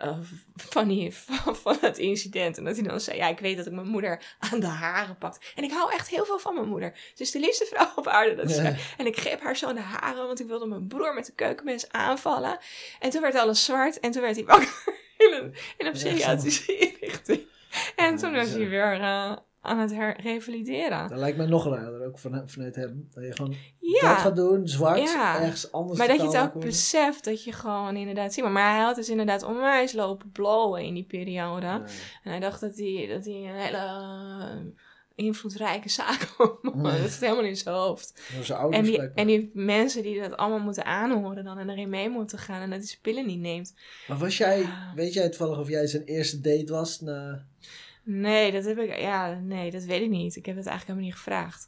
Uh, 0.04 0.18
van, 0.56 0.88
die, 0.88 1.16
van, 1.16 1.56
van, 1.56 1.78
het 1.82 1.98
incident. 1.98 2.58
En 2.58 2.64
dat 2.64 2.76
hij 2.76 2.88
dan 2.88 3.00
zei: 3.00 3.18
Ja, 3.18 3.28
ik 3.28 3.40
weet 3.40 3.58
dat 3.58 3.66
ik 3.66 3.72
mijn 3.72 3.88
moeder 3.88 4.22
aan 4.40 4.60
de 4.60 4.68
haren 4.68 5.18
pakt. 5.18 5.52
En 5.56 5.64
ik 5.64 5.72
hou 5.72 5.92
echt 5.92 6.10
heel 6.10 6.26
veel 6.26 6.40
van 6.40 6.56
mijn 6.56 6.68
moeder. 6.68 6.98
Ze 7.14 7.24
is 7.24 7.32
de 7.32 7.40
liefste 7.40 7.66
vrouw 7.66 7.92
op 7.96 8.08
aarde. 8.08 8.36
Dat 8.36 8.56
ja. 8.56 8.76
En 8.98 9.06
ik 9.06 9.18
greep 9.18 9.42
haar 9.42 9.58
zo 9.58 9.68
aan 9.68 9.76
de 9.76 9.82
haren, 9.82 10.28
want 10.28 10.40
ik 10.40 10.48
wilde 10.48 10.66
mijn 10.66 10.88
broer 10.88 11.14
met 11.14 11.26
de 11.26 11.34
keukenmes 11.34 11.90
aanvallen. 11.92 12.58
En 13.00 13.10
toen 13.10 13.22
werd 13.22 13.36
alles 13.36 13.66
zwart 13.66 14.00
en 14.00 14.12
toen 14.12 14.22
werd 14.22 14.36
hij 14.36 14.46
wakker 14.46 14.84
in 15.18 15.34
een, 15.34 15.56
in 15.78 15.86
een 15.86 15.92
psychiatrische 15.92 16.78
inrichting. 16.78 17.42
En 17.96 18.18
toen 18.18 18.34
was 18.34 18.50
hij 18.50 18.70
weer 18.70 19.00
uh, 19.00 19.36
aan 19.62 19.80
het 19.80 20.16
revalideren. 20.18 21.10
Dat 21.10 21.18
lijkt 21.18 21.38
me 21.38 21.46
nog 21.48 21.66
raarder, 21.68 22.06
ook 22.06 22.20
van, 22.20 22.42
vanuit 22.46 22.76
hem. 22.76 23.08
Dat 23.14 23.24
je 23.24 23.36
gewoon 23.36 23.56
Ja. 23.80 24.10
dat 24.10 24.18
gaat 24.18 24.36
doen, 24.36 24.68
zwart, 24.68 25.00
Ja. 25.12 25.42
ergens 25.42 25.72
anders 25.72 26.00
Maar 26.00 26.08
dat 26.08 26.18
je 26.22 26.24
het 26.38 26.38
ook 26.38 26.60
beseft 26.62 27.24
dat 27.24 27.44
je 27.44 27.52
gewoon 27.52 27.96
inderdaad 27.96 28.34
ziet. 28.34 28.44
Maar, 28.44 28.74
hij 28.76 28.84
had 28.84 28.96
dus 28.96 29.10
inderdaad 29.10 29.44
onwijs 29.44 29.94
lopen 29.94 30.32
blowen 30.32 30.82
in 30.84 30.94
die 30.94 31.04
periode. 31.04 31.66
Ja. 31.66 31.82
En 32.24 32.32
hij 32.32 32.40
dacht 32.40 32.62
dat 32.62 32.78
hij, 32.78 33.08
dat 33.14 33.26
hij 33.26 33.34
een 33.34 33.56
hele 33.56 33.78
eh, 33.78 34.60
invloedrijke 35.16 35.90
Mm. 36.62 36.82
was. 36.82 36.98
Dat 37.02 37.12
zit 37.12 37.20
helemaal 37.22 37.44
in 37.44 37.56
zijn 37.58 37.76
hoofd. 37.76 38.22
Zijn 38.42 38.72
En 38.72 38.84
die, 38.84 39.00
en 39.02 39.28
die 39.28 39.52
mensen 39.54 40.04
die 40.04 40.20
dat 40.22 40.38
allemaal 40.38 40.60
moeten 40.60 40.86
aanhoren 40.86 41.44
dan 41.44 41.58
en 41.58 41.70
erin 41.70 41.90
mee 41.90 42.10
moeten 42.10 42.38
gaan 42.40 42.62
en 42.62 42.70
dat 42.70 42.80
hij 42.80 42.88
zijn 42.88 43.02
pillen 43.02 43.26
niet 43.26 43.40
neemt. 43.40 43.74
Maar 44.08 44.18
was 44.18 44.38
jij, 44.38 44.60
Ja. 44.60 44.92
weet 44.96 45.14
jij 45.14 45.30
toevallig 45.30 45.60
of 45.60 45.70
jij 45.70 45.88
zijn 45.88 46.04
eerste 46.04 46.40
date 46.42 46.72
was? 46.74 47.00
Na, 47.02 47.46
Nee, 48.04 48.52
dat 48.52 48.66
heb 48.66 48.78
ik, 48.78 49.00
ja, 49.00 49.40
nee, 49.44 49.72
dat 49.72 49.84
weet 49.84 50.02
ik 50.02 50.10
niet. 50.10 50.36
Ik 50.36 50.46
heb 50.46 50.56
het 50.56 50.66
eigenlijk 50.66 51.00
helemaal 51.00 51.06
niet 51.06 51.16
gevraagd. 51.16 51.68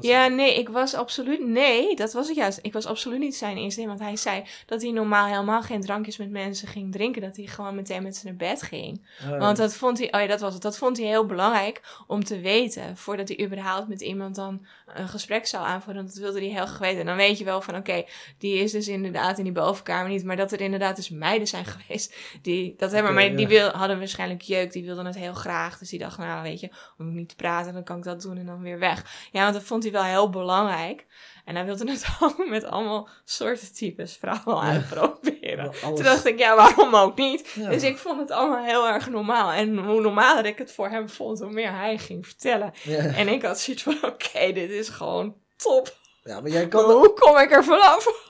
Ja, 0.00 0.26
nee, 0.26 0.58
ik 0.58 0.68
was 0.68 0.94
absoluut, 0.94 1.46
nee, 1.46 1.96
dat 1.96 2.12
was 2.12 2.26
het 2.26 2.36
juist. 2.36 2.58
Ik 2.62 2.72
was 2.72 2.86
absoluut 2.86 3.18
niet 3.18 3.36
zijn 3.36 3.56
eerste 3.56 3.80
want 3.86 4.00
hij 4.00 4.16
zei 4.16 4.44
dat 4.66 4.82
hij 4.82 4.90
normaal 4.90 5.26
helemaal 5.26 5.62
geen 5.62 5.80
drankjes 5.80 6.16
met 6.16 6.30
mensen 6.30 6.68
ging 6.68 6.92
drinken. 6.92 7.22
Dat 7.22 7.36
hij 7.36 7.46
gewoon 7.46 7.74
meteen 7.74 8.02
met 8.02 8.16
ze 8.16 8.26
naar 8.26 8.36
bed 8.36 8.62
ging. 8.62 9.00
zeggen? 9.18 9.38
Want 9.38 9.56
dat 9.56 9.74
vond 9.74 9.98
hij, 9.98 10.12
oh 10.12 10.20
ja, 10.20 10.26
dat 10.26 10.40
was 10.40 10.52
het. 10.52 10.62
Dat 10.62 10.78
vond 10.78 10.96
hij 10.98 11.06
heel 11.06 11.26
belangrijk 11.26 11.80
om 12.06 12.24
te 12.24 12.40
weten. 12.40 12.96
Voordat 12.96 13.28
hij 13.28 13.44
überhaupt 13.44 13.88
met 13.88 14.00
iemand 14.00 14.34
dan 14.34 14.66
een 14.86 15.08
gesprek 15.08 15.46
zou 15.46 15.66
aanvoeren. 15.66 16.06
Dat 16.06 16.14
wilde 16.14 16.38
hij 16.38 16.48
heel 16.48 16.66
graag 16.66 16.78
weten. 16.78 17.00
En 17.00 17.06
dan 17.06 17.16
weet 17.16 17.38
je 17.38 17.44
wel 17.44 17.60
van, 17.60 17.76
oké, 17.76 18.04
die 18.38 18.58
is 18.58 18.72
dus 18.72 18.88
inderdaad 18.88 19.38
in 19.38 19.44
die 19.44 19.52
bovenkamer 19.52 20.10
niet. 20.10 20.24
Maar 20.24 20.36
dat 20.36 20.52
er 20.52 20.60
inderdaad 20.60 20.96
dus 20.96 21.10
meiden 21.10 21.48
zijn 21.48 21.64
geweest 21.76 22.16
die 22.42 22.74
dat 22.76 22.92
hebben. 22.92 23.14
Maar 23.14 23.36
die 23.36 23.48
wil, 23.48 23.68
hadden 23.68 23.98
waarschijnlijk 23.98 24.40
jeuk. 24.40 24.72
Die 24.72 24.84
wilden 24.84 25.06
het 25.06 25.16
heel 25.16 25.34
graag. 25.34 25.71
Dus 25.78 25.88
die 25.88 25.98
dacht, 25.98 26.18
nou 26.18 26.42
weet 26.42 26.60
je, 26.60 26.70
om 26.98 27.14
niet 27.14 27.28
te 27.28 27.34
praten, 27.36 27.72
dan 27.72 27.84
kan 27.84 27.96
ik 27.96 28.02
dat 28.04 28.22
doen 28.22 28.38
en 28.38 28.46
dan 28.46 28.62
weer 28.62 28.78
weg. 28.78 29.28
Ja, 29.32 29.42
want 29.42 29.54
dat 29.54 29.62
vond 29.62 29.82
hij 29.82 29.92
wel 29.92 30.02
heel 30.02 30.30
belangrijk. 30.30 31.06
En 31.44 31.54
hij 31.56 31.64
wilde 31.64 31.90
het 31.90 32.06
ook 32.20 32.46
met 32.48 32.64
allemaal 32.64 33.08
soorten 33.24 33.72
types 33.74 34.16
vrouwen 34.16 34.66
Ja. 34.66 34.72
uitproberen. 34.72 35.70
Toen 35.80 36.02
dacht 36.02 36.24
ik, 36.26 36.38
ja, 36.38 36.56
waarom 36.56 36.94
ook 36.94 37.16
niet? 37.16 37.48
Ja. 37.54 37.68
Dus 37.68 37.82
ik 37.82 37.98
vond 37.98 38.20
het 38.20 38.30
allemaal 38.30 38.64
heel 38.64 38.88
erg 38.88 39.08
normaal. 39.10 39.50
En 39.50 39.78
hoe 39.78 40.00
normaler 40.00 40.46
ik 40.46 40.58
het 40.58 40.72
voor 40.72 40.88
hem 40.88 41.08
vond, 41.08 41.38
hoe 41.40 41.52
meer 41.52 41.72
hij 41.72 41.98
ging 41.98 42.26
vertellen. 42.26 42.72
En 43.14 43.28
ik 43.28 43.42
had 43.42 43.60
zoiets 43.60 43.82
van, 43.82 43.98
oké, 44.02 44.52
dit 44.52 44.70
is 44.70 44.88
gewoon 44.88 45.34
top. 45.56 45.96
ja, 46.24 46.40
maar 46.40 46.50
jij 46.50 46.60
Maar 46.60 46.68
kan... 46.70 46.90
hoe 46.90 47.12
kom 47.12 47.36
ik 47.38 47.50
er 47.52 47.64
vanaf? 47.64 48.24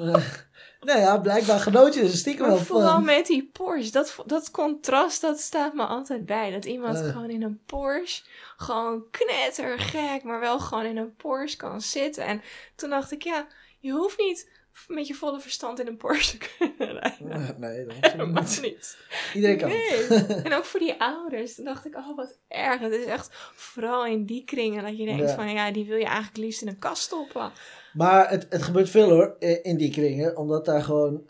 Nou 0.85 0.99
ja, 1.01 1.19
blijkbaar 1.19 1.59
genoot 1.61 1.95
je 1.95 2.01
er 2.01 2.09
stiekem 2.09 2.47
wel 2.47 2.57
vooral 2.57 2.91
van. 2.93 3.05
met 3.05 3.27
die 3.27 3.51
Porsche. 3.53 3.93
Dat, 3.93 4.17
dat 4.27 4.51
contrast, 4.51 5.21
dat 5.21 5.41
staat 5.41 5.75
me 5.75 5.85
altijd 5.85 6.27
bij. 6.27 6.51
Dat 6.51 6.65
iemand 6.65 6.97
Eh. 7.01 7.09
gewoon 7.11 7.31
in 7.31 7.43
een 7.43 7.61
Porsche, 7.67 8.23
gewoon 8.57 9.05
knettergek, 9.11 10.23
maar 10.23 10.41
wel 10.41 10.59
gewoon 10.59 10.85
in 10.85 10.97
een 10.97 11.17
Porsche 11.17 11.57
kan 11.57 11.81
zitten. 11.81 12.25
En 12.25 12.43
toen 12.77 12.91
dacht 12.91 13.13
ik, 13.13 13.23
ja, 13.23 13.47
je 13.79 13.93
hoeft 13.93 14.19
niet 14.19 14.51
met 14.87 15.07
je 15.07 15.15
volle 15.15 15.41
verstand 15.41 15.81
in 15.81 15.87
een 15.87 15.97
Porsche 15.97 16.39
te 16.39 16.49
kunnen 16.59 16.99
rijden. 17.01 17.31
Eh, 17.31 17.49
Nee, 17.59 17.85
dat 17.87 17.95
Helemaal 18.13 18.43
niet. 18.43 18.59
niet. 18.63 18.97
Iedereen 19.35 19.59
kan. 19.59 19.69
Nee. 19.69 20.07
En 20.45 20.53
ook 20.55 20.65
voor 20.65 20.81
die 20.81 21.01
ouders. 21.01 21.55
Toen 21.55 21.65
dacht 21.65 21.85
ik, 21.87 21.97
oh 21.97 22.17
wat 22.17 22.39
erg. 22.49 22.81
Het 22.81 22.93
is 22.93 23.05
echt 23.05 23.29
vooral 23.55 24.07
in 24.07 24.25
die 24.27 24.45
kringen 24.45 24.83
dat 24.83 24.99
je 24.99 25.05
denkt 25.05 25.29
Ja. 25.29 25.35
van, 25.35 25.53
ja, 25.53 25.71
die 25.71 25.85
wil 25.85 25.97
je 25.97 26.05
eigenlijk 26.05 26.37
liefst 26.37 26.63
in 26.63 26.69
een 26.69 26.79
kast 26.79 27.03
stoppen. 27.03 27.53
Maar 27.93 28.31
het, 28.31 28.47
het 28.51 28.63
gebeurt 28.63 28.91
veel 28.91 29.11
hoor, 29.11 29.37
in 29.63 29.77
die 29.77 29.91
kringen. 29.91 30.37
Omdat 30.37 30.65
daar 30.65 30.83
gewoon... 30.83 31.23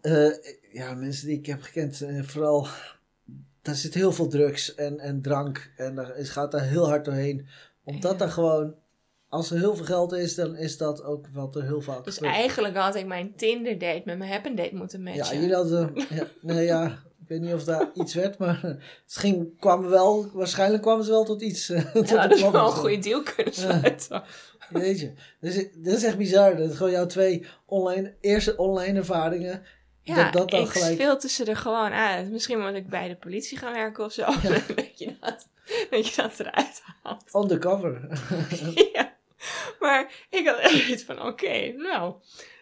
eh, 0.00 0.28
ja, 0.72 0.94
mensen 0.94 1.26
die 1.26 1.38
ik 1.38 1.46
heb 1.46 1.62
gekend, 1.62 2.00
eh, 2.02 2.22
vooral... 2.22 2.66
Daar 3.62 3.74
zit 3.74 3.94
heel 3.94 4.12
veel 4.12 4.28
drugs 4.28 4.74
en, 4.74 4.98
en 4.98 5.22
drank. 5.22 5.70
En 5.76 5.94
daar 5.94 6.16
is, 6.16 6.28
gaat 6.30 6.52
daar 6.52 6.62
heel 6.64 6.88
hard 6.88 7.04
doorheen. 7.04 7.46
Omdat 7.84 8.12
Ja. 8.12 8.16
daar 8.18 8.28
gewoon... 8.30 8.74
Als 9.28 9.50
er 9.50 9.58
heel 9.58 9.76
veel 9.76 9.84
geld 9.84 10.12
is, 10.12 10.34
dan 10.34 10.56
is 10.56 10.76
dat 10.76 11.02
ook 11.04 11.26
wat 11.32 11.56
er 11.56 11.62
heel 11.62 11.80
vaak 11.80 12.04
Dus 12.04 12.14
gebeurt. 12.14 12.34
eigenlijk 12.34 12.76
had 12.76 12.94
ik 12.94 13.06
mijn 13.06 13.34
Tinder 13.36 13.78
date 13.78 14.02
met 14.04 14.18
mijn 14.18 14.30
Happen 14.30 14.56
date 14.56 14.74
moeten 14.74 15.02
Ja, 15.04 15.14
matchen. 15.16 15.40
jullie 15.40 15.54
hadden... 15.54 15.92
Ja, 16.10 16.26
nee, 16.40 16.64
ja, 16.64 16.86
ik 17.22 17.28
weet 17.28 17.40
niet 17.40 17.52
of 17.54 17.64
daar 17.64 17.90
iets 17.94 18.14
werd, 18.14 18.38
maar 18.38 18.60
het 19.04 19.16
ging, 19.16 19.58
kwamen 19.58 19.90
wel... 19.90 20.30
Waarschijnlijk 20.32 20.82
kwamen 20.82 21.04
ze 21.04 21.10
wel 21.10 21.24
tot 21.24 21.42
iets. 21.42 21.68
eh, 21.68 21.84
tot 21.92 22.08
Ja, 22.08 22.26
dat 22.26 22.36
is 22.38 22.42
wel 22.50 22.54
een 22.66 22.72
goede 22.72 22.98
deal 22.98 23.22
kunnen 23.22 23.54
Ja. 23.54 24.24
Weet 24.68 25.00
je, 25.00 25.12
dus, 25.40 25.54
dat 25.74 25.96
is 25.96 26.04
echt 26.04 26.16
bizar. 26.16 26.56
Dat 26.56 26.74
gewoon 26.74 26.92
jouw 26.92 27.06
twee 27.06 27.46
online, 27.66 28.14
eerste 28.20 28.56
online 28.56 28.98
ervaringen. 28.98 29.62
Ja, 30.02 30.14
dat 30.14 30.32
dat 30.32 30.50
dan 30.50 30.60
ik 30.60 30.68
gelijk. 30.68 31.00
filter 31.00 31.30
ze 31.30 31.44
er 31.44 31.56
gewoon 31.56 31.92
uit. 31.92 32.30
Misschien 32.30 32.60
moet 32.60 32.74
ik 32.74 32.88
bij 32.88 33.08
de 33.08 33.16
politie 33.16 33.58
gaan 33.58 33.72
werken 33.72 34.04
of 34.04 34.12
zo. 34.12 34.24
dat, 34.76 34.98
je 34.98 35.16
dat, 35.20 35.48
dat 35.90 36.08
je 36.08 36.22
dat 36.22 36.40
eruit 36.40 36.82
haalt. 37.02 37.34
Undercover. 37.34 38.08
ja. 38.92 39.14
Maar 39.80 40.26
ik 40.30 40.46
had 40.46 40.58
echt 40.58 40.88
iets 40.88 41.02
van, 41.02 41.22
oké, 41.22 41.72
nou, 41.72 42.14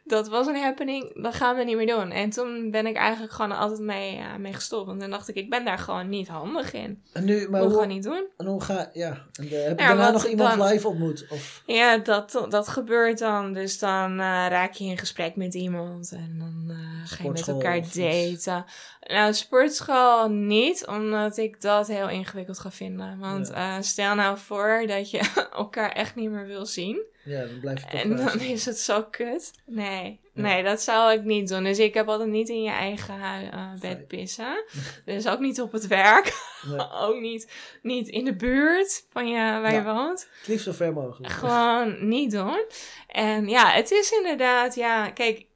dat 0.07 0.29
was 0.29 0.47
een 0.47 0.57
happening, 0.57 1.23
dat 1.23 1.35
gaan 1.35 1.57
we 1.57 1.65
niet 1.65 1.77
meer 1.77 1.87
doen. 1.87 2.11
En 2.11 2.31
toen 2.31 2.71
ben 2.71 2.87
ik 2.87 2.97
eigenlijk 2.97 3.33
gewoon 3.33 3.53
altijd 3.53 3.81
mee, 3.81 4.17
eh, 4.17 4.37
mee 4.37 4.53
gestopt. 4.53 4.87
Want 4.87 5.01
dan 5.01 5.11
dacht 5.11 5.29
ik, 5.29 5.35
ik 5.35 5.51
ben 5.51 5.65
daar 5.65 5.79
gewoon 5.79 6.09
niet 6.09 6.29
handig 6.29 6.73
in. 6.73 7.03
En 7.13 7.25
nu, 7.25 7.49
maar 7.51 7.61
hoe, 7.61 7.71
gewoon 7.71 7.89
niet 7.89 8.03
doen. 8.03 8.27
en 8.37 8.47
hoe 8.47 8.63
ga 8.63 8.91
ja. 8.93 9.09
En, 9.09 9.45
eh, 9.45 9.51
heb 9.51 9.51
je 9.51 9.57
Ja, 9.57 9.75
daarna 9.75 10.11
nog 10.11 10.27
iemand 10.27 10.59
dan- 10.59 10.69
live 10.69 10.89
ontmoet? 10.89 11.27
Of, 11.31 11.63
Ja, 11.67 11.97
dat, 11.99 12.47
dat 12.49 12.69
gebeurt 12.69 13.19
dan. 13.19 13.53
Dus 13.53 13.79
dan 13.79 14.11
eh, 14.13 14.27
raak 14.49 14.73
je 14.73 14.85
in 14.85 14.99
gesprek 14.99 15.37
met 15.37 15.55
iemand 15.55 16.13
en 16.13 16.37
dan 16.39 16.77
ga 17.05 17.23
je 17.25 17.31
met 17.31 17.49
elkaar 17.49 17.81
daten. 17.95 18.65
Nou, 19.07 19.33
sportschool 19.35 20.29
niet, 20.31 20.87
omdat 20.87 21.37
ik 21.37 21.61
dat 21.61 21.87
heel 21.87 22.09
ingewikkeld 22.09 22.59
ga 22.59 22.71
vinden. 22.71 23.19
Want 23.19 23.49
Ja. 23.49 23.83
stel 23.83 24.15
nou 24.15 24.39
voor 24.39 24.85
dat 24.87 25.11
je 25.11 25.21
elkaar 25.57 25.93
echt 25.93 26.15
niet 26.15 26.31
meer 26.31 26.47
wil 26.47 26.67
zien. 26.67 27.03
Ja, 27.25 27.45
dan 27.45 27.61
blijf 27.61 27.81
je 27.81 27.87
toch 27.91 28.01
En 28.01 28.17
dan 28.17 28.41
is 28.41 28.65
het 28.65 28.79
zo 28.79 29.03
kut. 29.03 29.51
Nee, 29.67 30.21
Ja. 30.33 30.43
nee, 30.43 30.63
dat 30.63 30.83
zou 30.83 31.13
ik 31.13 31.23
niet 31.25 31.49
doen. 31.49 31.65
Dus 31.65 31.79
ik 31.79 31.95
heb 31.95 32.09
altijd 32.09 32.29
niet 32.29 32.49
in 32.49 32.63
je 32.63 32.71
eigen 32.71 33.21
eh, 33.21 33.73
bed 33.81 34.07
pissen. 34.09 34.65
Dus 35.05 35.27
ook 35.27 35.39
niet 35.41 35.61
op 35.61 35.73
het 35.73 35.87
werk. 35.87 36.33
Nee, 36.67 36.91
ook 37.09 37.21
niet, 37.21 37.53
niet 37.83 38.09
in 38.09 38.25
de 38.25 38.35
buurt 38.37 39.07
van 39.11 39.29
je, 39.29 39.37
waar 39.37 39.75
je 39.75 39.83
woont. 39.83 40.29
het 40.39 40.49
liefst 40.49 40.65
zo 40.65 40.73
ver 40.73 40.93
mogelijk. 40.93 41.33
Gewoon 41.33 42.09
niet 42.09 42.31
doen. 42.31 42.65
En 43.07 43.49
ja, 43.49 43.71
het 43.71 43.91
is 43.91 44.11
inderdaad, 44.11 44.75
ja, 44.75 45.11
kijk, 45.11 45.47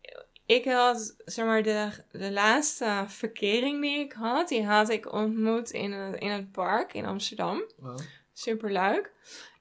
ik 0.47 0.65
had, 0.65 1.15
zeg 1.25 1.45
maar, 1.45 1.63
de, 1.63 1.89
de 2.13 2.31
laatste 2.33 3.05
verkering 3.07 3.81
die 3.83 3.99
ik 3.99 4.13
had, 4.13 4.49
die 4.49 4.65
had 4.65 4.91
ik 4.91 5.13
ontmoet 5.13 5.71
in 5.71 5.93
het, 5.93 6.21
in 6.21 6.31
het 6.31 6.53
park 6.53 6.95
in 6.95 7.07
Amsterdam. 7.07 7.63
Wow. 7.77 7.99
Super 8.33 8.73
leuk. 8.73 9.13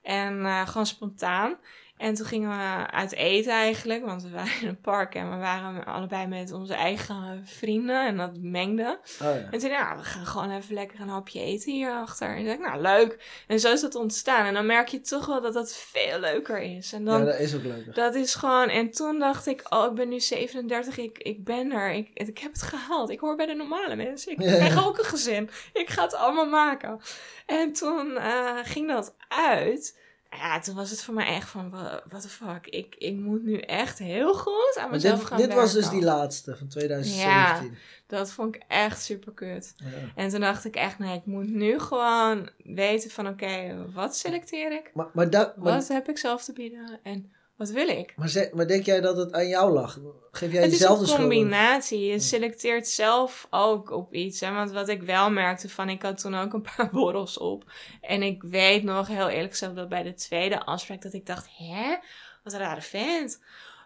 En 0.02 0.44
eh, 0.44 0.68
gewoon 0.68 0.86
spontaan. 0.86 1.56
En 1.98 2.14
toen 2.14 2.26
gingen 2.26 2.50
we 2.50 2.90
uit 2.90 3.12
eten 3.14 3.52
eigenlijk, 3.52 4.04
want 4.04 4.22
we 4.22 4.30
waren 4.30 4.60
in 4.60 4.68
een 4.68 4.80
park 4.80 5.14
en 5.14 5.30
we 5.30 5.36
waren 5.36 5.84
allebei 5.84 6.26
met 6.26 6.52
onze 6.52 6.74
eigen 6.74 7.42
vrienden 7.44 8.06
en 8.06 8.16
dat 8.16 8.38
mengde. 8.40 8.98
Oh 9.22 9.34
ja. 9.34 9.48
En 9.50 9.58
toen, 9.58 9.70
ja, 9.70 9.96
we 9.96 10.02
gaan 10.02 10.26
gewoon 10.26 10.50
even 10.50 10.74
lekker 10.74 11.00
een 11.00 11.08
hapje 11.08 11.40
eten 11.40 11.72
hierachter. 11.72 12.28
En 12.28 12.36
toen 12.36 12.44
dacht 12.46 12.58
ik, 12.58 12.64
nou 12.66 12.80
leuk. 12.82 13.42
En 13.46 13.60
zo 13.60 13.72
is 13.72 13.80
dat 13.80 13.94
ontstaan. 13.94 14.46
En 14.46 14.54
dan 14.54 14.66
merk 14.66 14.88
je 14.88 15.00
toch 15.00 15.26
wel 15.26 15.40
dat 15.40 15.52
dat 15.54 15.74
veel 15.76 16.20
leuker 16.20 16.58
is. 16.60 16.92
En 16.92 17.04
dan, 17.04 17.18
ja, 17.18 17.24
dat 17.24 17.38
is 17.38 17.54
ook 17.54 17.62
leuk. 17.62 17.94
dat 17.94 18.14
is 18.14 18.34
gewoon, 18.34 18.68
en 18.68 18.90
toen 18.90 19.18
dacht 19.18 19.46
ik, 19.46 19.62
oh, 19.74 19.84
ik 19.86 19.94
ben 19.94 20.08
nu 20.08 20.20
37, 20.20 20.98
ik, 20.98 21.18
ik 21.18 21.44
ben 21.44 21.72
er, 21.72 21.90
ik, 21.92 22.10
ik 22.14 22.38
heb 22.38 22.52
het 22.52 22.62
gehaald. 22.62 23.10
Ik 23.10 23.20
hoor 23.20 23.36
bij 23.36 23.46
de 23.46 23.54
normale 23.54 23.96
mensen. 23.96 24.32
Ik 24.32 24.40
Ja. 24.42 24.54
krijg 24.54 24.86
ook 24.86 24.98
een 24.98 25.04
gezin. 25.04 25.50
Ik 25.72 25.90
ga 25.90 26.02
het 26.02 26.14
allemaal 26.14 26.48
maken. 26.48 27.00
En 27.46 27.72
toen 27.72 28.16
eh, 28.16 28.56
ging 28.62 28.88
dat 28.88 29.14
uit. 29.28 29.98
Ja, 30.30 30.60
toen 30.60 30.74
was 30.74 30.90
het 30.90 31.02
voor 31.02 31.14
mij 31.14 31.26
echt 31.26 31.48
van, 31.48 31.70
what 32.08 32.22
the 32.22 32.28
fuck, 32.28 32.66
ik, 32.66 32.94
ik 32.98 33.14
moet 33.14 33.44
nu 33.44 33.58
echt 33.58 33.98
heel 33.98 34.34
goed 34.34 34.78
aan 34.80 34.90
mezelf 34.90 35.18
dit, 35.18 35.28
gaan 35.28 35.38
dit 35.38 35.54
was 35.54 35.72
dus 35.72 35.82
werken. 35.82 35.98
die 35.98 36.08
laatste 36.08 36.56
van 36.56 36.68
2017. 36.68 37.78
Dat 38.06 38.30
vond 38.30 38.54
ik 38.54 38.62
echt 38.68 39.02
super 39.02 39.32
kut. 39.32 39.74
Ja. 39.76 39.86
En 40.14 40.28
toen 40.28 40.40
dacht 40.40 40.64
ik 40.64 40.76
echt, 40.76 40.98
nee, 40.98 41.16
ik 41.16 41.26
moet 41.26 41.48
nu 41.48 41.78
gewoon 41.78 42.50
weten 42.64 43.10
van, 43.10 43.28
oké, 43.28 43.76
wat 43.92 44.16
selecteer 44.16 44.72
ik? 44.72 44.90
Maar, 44.94 45.06
maar, 45.12 45.30
dat, 45.30 45.56
maar, 45.56 45.72
Wat 45.72 45.88
heb 45.88 46.08
ik 46.08 46.18
zelf 46.18 46.44
te 46.44 46.52
bieden? 46.52 47.00
En 47.02 47.32
wat 47.58 47.70
wil 47.70 47.88
ik? 47.88 48.12
maar, 48.16 48.28
ze- 48.28 48.50
maar 48.54 48.66
denk 48.66 48.84
jij 48.84 49.00
dat 49.00 49.16
het 49.16 49.32
aan 49.32 49.48
jou 49.48 49.72
lag? 49.72 49.98
Geef 50.30 50.52
jij 50.52 50.62
het 50.62 50.72
is 50.72 50.78
jezelf 50.78 50.96
de 50.96 51.02
een 51.02 51.08
schuld? 51.08 51.20
combinatie. 51.28 52.04
Je 52.06 52.18
selecteert 52.20 52.88
zelf 52.88 53.46
ook 53.50 53.90
op 53.90 54.14
iets. 54.14 54.40
Hè? 54.40 54.52
Want 54.52 54.70
wat 54.72 54.88
ik 54.88 55.02
wel 55.02 55.30
merkte 55.30 55.68
van, 55.68 55.88
ik 55.88 56.02
had 56.02 56.20
toen 56.20 56.34
ook 56.34 56.52
een 56.52 56.66
paar 56.76 56.90
borrels 56.92 57.38
op. 57.38 57.64
En 58.00 58.22
ik 58.22 58.42
weet 58.42 58.82
nog 58.82 59.06
heel 59.06 59.28
eerlijk 59.28 59.50
gezegd 59.52 59.74
dat 59.74 59.88
bij 59.88 60.02
de 60.02 60.14
tweede 60.14 60.64
afspraak 60.64 61.02
dat 61.02 61.12
ik 61.12 61.26
dacht, 61.26 61.48
hè? 61.56 61.96
Wat 62.44 62.52
een 62.52 62.58
rare 62.58 62.82
vent. 62.82 63.42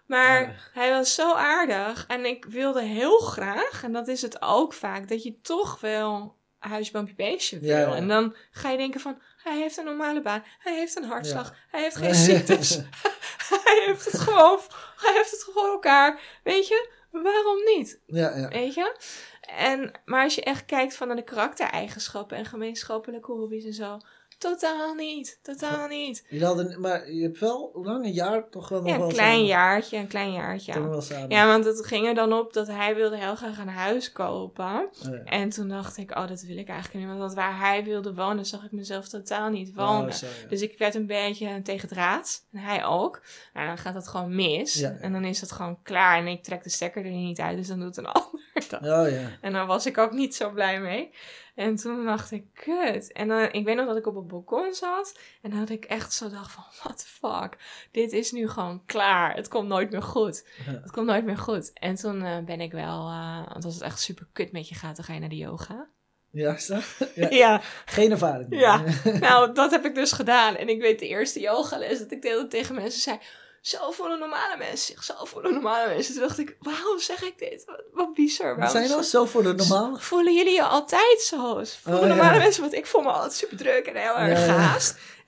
Maar 0.07 0.41
Ja. 0.43 0.55
hij 0.73 0.91
was 0.91 1.14
zo 1.14 1.35
aardig 1.35 2.05
en 2.09 2.25
ik 2.25 2.45
wilde 2.45 2.83
heel 2.83 3.18
graag, 3.18 3.83
en 3.85 3.93
dat 3.93 4.09
is 4.09 4.23
het 4.23 4.43
ook 4.43 4.73
vaak, 4.73 5.09
dat 5.09 5.23
je 5.23 5.41
toch 5.41 5.81
wel 5.81 6.37
huisboompje 6.59 7.14
beestje 7.14 7.59
wil. 7.59 7.68
Ja, 7.70 7.79
ja. 7.79 7.95
En 7.95 8.09
dan 8.09 8.35
ga 8.51 8.70
je 8.70 8.77
denken 8.77 9.01
van, 9.01 9.18
hij 9.43 9.59
heeft 9.59 9.76
een 9.76 9.84
normale 9.84 10.22
baan, 10.22 10.45
hij 10.59 10.74
heeft 10.74 10.97
een 10.97 11.05
hartslag, 11.05 11.55
hij 11.70 11.82
heeft 11.82 11.97
geen 12.03 12.14
ziektes, 12.14 12.76
hij 13.64 13.82
heeft 13.86 14.05
het 14.05 14.20
gewoon, 14.20 14.61
hij 14.97 15.12
heeft 15.12 15.30
het 15.30 15.43
gewoon 15.43 15.70
elkaar. 15.70 16.20
Weet 16.43 16.68
je, 16.68 16.90
waarom 17.11 17.64
niet? 17.76 18.01
Ja, 18.07 18.36
ja. 18.36 18.49
Weet 18.49 18.74
je? 18.74 18.97
En, 19.40 19.93
maar 20.05 20.22
als 20.22 20.34
je 20.34 20.43
echt 20.43 20.64
kijkt 20.64 20.97
van 20.97 21.07
naar 21.07 21.16
de 21.16 21.24
karaktereigenschappen 21.24 22.36
en 22.36 22.45
gemeenschappelijke 22.45 23.32
hobby's 23.32 23.64
en 23.64 23.72
zo, 23.72 23.99
Totaal 24.43 24.95
niet. 24.95 25.38
Totaal 25.43 25.88
niet. 25.88 26.24
Je 26.28 26.45
had 26.45 26.59
een, 26.59 26.80
maar 26.80 27.12
je 27.12 27.22
hebt 27.22 27.38
wel, 27.38 27.70
hoe 27.74 27.84
lang? 27.84 28.05
Een 28.05 28.12
jaar 28.12 28.49
toch 28.51 28.68
wel 28.68 28.80
nog 28.80 28.90
Ja, 28.90 28.97
wel 28.99 29.07
een 29.07 29.12
klein 29.12 29.32
samen? 29.32 29.47
jaartje, 29.47 29.97
een 29.97 30.07
klein 30.07 30.32
jaartje. 30.32 30.72
Toen 30.72 30.88
wel 30.88 31.01
samen. 31.01 31.30
Ja, 31.30 31.47
want 31.47 31.64
het 31.64 31.86
ging 31.86 32.07
er 32.07 32.14
dan 32.14 32.32
op 32.32 32.53
dat 32.53 32.66
hij 32.66 32.95
wilde 32.95 33.16
heel 33.18 33.36
graag 33.36 33.59
een 33.59 33.68
huis 33.68 34.12
kopen. 34.12 34.64
Oh, 35.07 35.12
ja. 35.12 35.22
En 35.24 35.49
toen 35.49 35.68
dacht 35.68 35.97
ik, 35.97 36.11
oh, 36.11 36.28
dat 36.28 36.40
wil 36.43 36.57
ik 36.57 36.68
eigenlijk 36.68 37.07
niet. 37.07 37.18
Want 37.18 37.34
waar 37.34 37.59
hij 37.59 37.84
wilde 37.84 38.14
wonen, 38.14 38.47
zag 38.47 38.64
ik 38.64 38.72
mezelf 38.72 39.09
totaal 39.09 39.51
niet 39.51 39.68
Oh, 39.68 39.76
wonen. 39.76 40.14
zo, 40.14 40.26
ja. 40.26 40.49
Dus 40.49 40.61
ik 40.62 40.78
werd 40.78 40.95
een 40.95 41.07
beetje 41.07 41.62
tegen 41.62 41.88
het 41.88 41.99
raad. 41.99 42.45
En 42.53 42.59
hij 42.59 42.84
ook. 42.84 43.22
Nou, 43.55 43.66
dan 43.66 43.78
gaat 43.78 43.95
dat 43.95 44.09
gewoon 44.09 44.34
mis. 44.34 44.80
En 44.80 45.12
dan 45.12 45.24
is 45.24 45.40
het 45.40 45.53
gewoon 45.53 45.78
klaar. 45.82 46.18
En 46.18 46.26
ik 46.26 46.43
trek 46.43 46.62
de 46.62 46.70
stekker 46.70 47.05
er 47.05 47.11
niet 47.11 47.40
uit. 47.40 47.57
Dus 47.57 47.68
dan 47.68 47.80
doet 47.80 47.97
een 47.97 48.07
ander 48.12 48.40
dat. 48.68 48.80
Oh 48.82 49.11
ja. 49.11 49.28
En 49.40 49.53
daar 49.53 49.66
was 49.66 49.86
ik 49.86 49.99
ook 49.99 50.12
niet 50.12 50.34
zo 50.34 50.51
blij 50.51 50.80
mee. 50.80 51.11
En 51.55 51.76
toen 51.76 52.05
dacht 52.05 52.30
ik, 52.30 52.45
kut. 52.55 53.12
En 53.12 53.28
dan, 53.28 53.49
ik 53.53 53.64
weet 53.64 53.76
nog 53.76 53.86
dat 53.86 53.97
ik 53.97 54.07
op 54.07 54.14
het 54.14 54.26
balkon 54.33 54.74
zat. 54.74 55.18
En 55.43 55.53
had 55.53 55.68
ik 55.70 55.85
echt 55.85 56.12
zo 56.12 56.30
dacht 56.30 56.53
van, 56.53 56.64
what 56.83 56.99
the 56.99 57.07
fuck. 57.07 57.57
Dit 57.91 58.12
is 58.12 58.33
nu 58.33 58.49
gewoon 58.49 58.83
klaar. 58.87 59.35
Het 59.35 59.49
komt 59.49 59.68
nooit 59.68 59.91
meer 59.91 60.03
goed. 60.03 60.47
Ja. 60.66 60.72
Het 60.72 60.91
komt 60.91 61.07
nooit 61.07 61.24
meer 61.24 61.39
goed. 61.39 61.72
En 61.72 61.95
toen 61.95 62.22
eh, 62.22 62.39
ben 62.39 62.61
ik 62.61 62.72
wel, 62.72 63.09
eh, 63.09 63.49
want 63.53 63.64
als 63.64 63.74
het 63.74 63.83
echt 63.83 64.01
super 64.01 64.26
kut 64.33 64.53
met 64.53 64.68
je 64.68 64.74
gaat, 64.74 64.97
dan 64.97 65.05
ga 65.05 65.12
je 65.12 65.20
naar 65.20 65.28
de 65.28 65.37
yoga. 65.37 65.89
Ja, 66.30 66.55
is 66.55 66.66
dat? 66.66 66.85
Ja. 67.14 67.28
Ja, 67.30 67.61
Geen 67.85 68.11
ervaring. 68.11 68.49
meer. 68.49 68.61
Ja. 68.61 68.83
nou, 69.28 69.55
dat 69.55 69.70
heb 69.70 69.85
ik 69.85 69.95
dus 69.95 70.12
gedaan. 70.12 70.57
En 70.57 70.68
ik 70.68 70.80
weet 70.80 70.99
de 70.99 71.09
eerste 71.09 71.41
yogales 71.41 71.99
dat 71.99 72.11
ik 72.11 72.22
de 72.22 72.28
hele 72.28 72.39
tijd 72.41 72.51
tegen 72.51 72.74
mensen 72.74 73.01
zei... 73.01 73.18
Zo 73.63 73.91
voelen 73.91 74.19
normale 74.19 74.57
mensen 74.57 74.95
zich, 74.95 75.05
zo 75.05 75.15
voelen 75.25 75.53
normale 75.53 75.89
mensen. 75.89 76.15
Toen 76.15 76.23
dacht 76.23 76.39
ik, 76.39 76.57
waarom 76.61 76.99
zeg 76.99 77.23
ik 77.23 77.39
dit? 77.39 77.65
Wat, 77.67 77.83
wat 77.93 78.15
bizar. 78.15 78.57
Waarom 78.57 78.77
zijn 78.77 78.89
dat 78.89 79.07
zo 79.07 79.25
voor 79.25 79.43
de 79.43 79.53
normale? 79.53 79.99
Voelen 79.99 80.35
jullie 80.35 80.55
je 80.55 80.63
altijd 80.63 81.21
zo? 81.21 81.65
Voelen 81.83 82.03
Oh, 82.03 82.07
normale 82.07 82.39
mensen, 82.39 82.63
want 82.63 82.75
ik 82.75 82.87
voel 82.87 83.03
me 83.03 83.11
altijd 83.11 83.33
super 83.33 83.57
druk 83.57 83.87
en 83.87 83.97
heel 83.97 84.17
erg 84.17 84.47
Ja, 84.47 84.55
ja. 84.55 84.79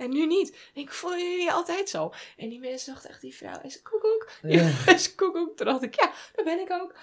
En 0.05 0.11
nu 0.11 0.27
niet. 0.27 0.57
Ik 0.75 0.93
voel 0.93 1.17
jullie 1.17 1.53
altijd 1.53 1.89
zo. 1.89 2.13
En 2.37 2.49
die 2.49 2.61
mensen 2.61 2.93
dachten 2.93 3.11
echt, 3.11 3.21
die 3.21 3.35
vrouw 3.37 3.59
is 3.63 3.83
koekoek. 3.83 4.29
Die 4.43 4.63
Ja. 4.63 4.71
is 4.95 5.15
koekoek. 5.15 5.57
Toen 5.57 5.67
dacht 5.67 5.83
ik, 5.83 5.95
ja, 5.95 6.11
dat 6.35 6.45
ben 6.45 6.61
ik 6.61 6.73
ook. 6.73 6.95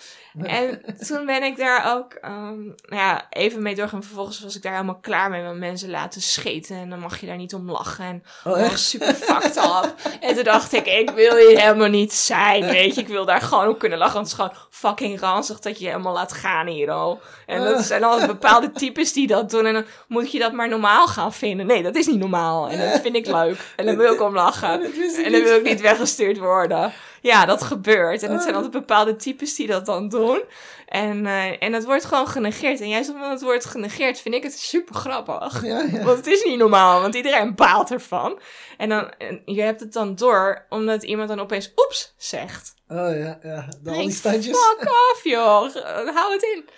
En 0.47 0.81
toen 1.07 1.25
ben 1.25 1.43
ik 1.43 1.57
daar 1.57 1.95
ook 1.97 2.17
nou 2.21 2.75
ja, 2.87 3.27
even 3.29 3.61
mee 3.61 3.75
doorgegaan. 3.75 4.03
Vervolgens 4.03 4.39
was 4.41 4.55
ik 4.55 4.61
daar 4.61 4.71
helemaal 4.73 4.99
klaar 4.99 5.29
mee. 5.29 5.43
Want 5.43 5.57
mensen 5.57 5.89
laten 5.89 6.21
scheten 6.21 6.75
en 6.75 6.89
dan 6.89 6.99
mag 6.99 7.19
je 7.19 7.25
daar 7.27 7.37
niet 7.37 7.53
om 7.53 7.71
lachen. 7.71 8.05
En 8.05 8.23
Oh, 8.43 8.61
echt? 8.61 8.79
super 8.79 9.13
fucked 9.13 9.55
up. 9.57 9.95
En 10.21 10.35
toen 10.35 10.43
dacht 10.43 10.73
ik, 10.73 10.85
ik 10.85 11.09
wil 11.09 11.35
hier 11.35 11.59
helemaal 11.59 11.89
niet 11.89 12.13
zijn, 12.13 12.65
weet 12.65 12.95
je. 12.95 13.01
Ik 13.01 13.07
wil 13.07 13.25
daar 13.25 13.41
gewoon 13.41 13.67
om 13.67 13.77
kunnen 13.77 13.97
lachen. 13.97 14.13
Want 14.13 14.31
het 14.31 14.39
is 14.39 14.45
gewoon 14.45 14.63
fucking 14.69 15.19
ranzig 15.19 15.59
dat 15.59 15.77
je 15.77 15.83
je 15.83 15.89
helemaal 15.89 16.13
laat 16.13 16.33
gaan 16.33 16.67
hier 16.67 16.91
al. 16.91 17.21
En 17.45 17.63
dat 17.63 17.83
zijn 17.83 18.03
al 18.03 18.25
bepaalde 18.27 18.71
types 18.71 19.13
die 19.13 19.27
dat 19.27 19.49
doen. 19.49 19.65
En 19.65 19.73
dan 19.73 19.85
moet 20.07 20.31
je 20.31 20.39
dat 20.39 20.51
maar 20.53 20.69
normaal 20.69 21.07
gaan 21.07 21.33
vinden. 21.33 21.65
Nee, 21.65 21.83
dat 21.83 21.95
is 21.95 22.07
niet 22.07 22.19
normaal. 22.19 22.69
En 22.69 22.90
dat 22.91 23.01
vind 23.01 23.15
ik 23.15 23.25
leuk. 23.25 23.57
En 23.75 23.85
dan 23.85 23.97
wil 23.97 24.13
ik 24.13 24.21
om 24.21 24.33
lachen. 24.33 24.81
Dat 24.81 25.25
En 25.25 25.31
dan 25.31 25.43
wil 25.43 25.55
ik 25.55 25.63
niet 25.63 25.81
weggestuurd 25.81 26.37
worden. 26.37 26.93
Ja, 27.21 27.45
dat 27.45 27.63
gebeurt. 27.63 28.23
En 28.23 28.31
het 28.31 28.41
zijn 28.41 28.55
altijd 28.55 28.73
bepaalde 28.73 29.15
types 29.15 29.55
die 29.55 29.67
dat 29.67 29.85
dan 29.85 30.09
doen. 30.09 30.43
En, 30.87 31.25
eh, 31.25 31.63
en 31.63 31.73
het 31.73 31.85
wordt 31.85 32.05
gewoon 32.05 32.27
genegeerd. 32.27 32.81
En 32.81 32.89
juist 32.89 33.09
omdat 33.09 33.29
het 33.29 33.41
wordt 33.41 33.65
genegeerd, 33.65 34.19
vind 34.19 34.35
ik 34.35 34.43
het 34.43 34.59
super 34.59 34.95
grappig. 34.95 35.65
Ja, 35.65 35.81
ja. 35.91 36.03
Want 36.03 36.17
het 36.17 36.27
is 36.27 36.43
niet 36.43 36.57
normaal, 36.57 37.01
want 37.01 37.15
iedereen 37.15 37.55
baalt 37.55 37.91
ervan. 37.91 38.39
En, 38.77 38.89
dan, 38.89 39.09
en 39.17 39.41
je 39.45 39.61
hebt 39.61 39.79
het 39.79 39.93
dan 39.93 40.15
door, 40.15 40.65
omdat 40.69 41.03
iemand 41.03 41.29
dan 41.29 41.39
opeens 41.39 41.71
oeps 41.75 42.13
zegt. 42.17 42.73
Oh 42.87 42.97
ja, 42.97 43.39
ja. 43.43 43.67
De, 43.81 43.89
al 43.89 44.01
die 44.01 44.11
standjes. 44.11 44.57
Fuck 44.57 44.81
off, 44.81 45.23
joh. 45.23 45.75
Hou 46.15 46.33
het 46.33 46.43
in. 46.55 46.69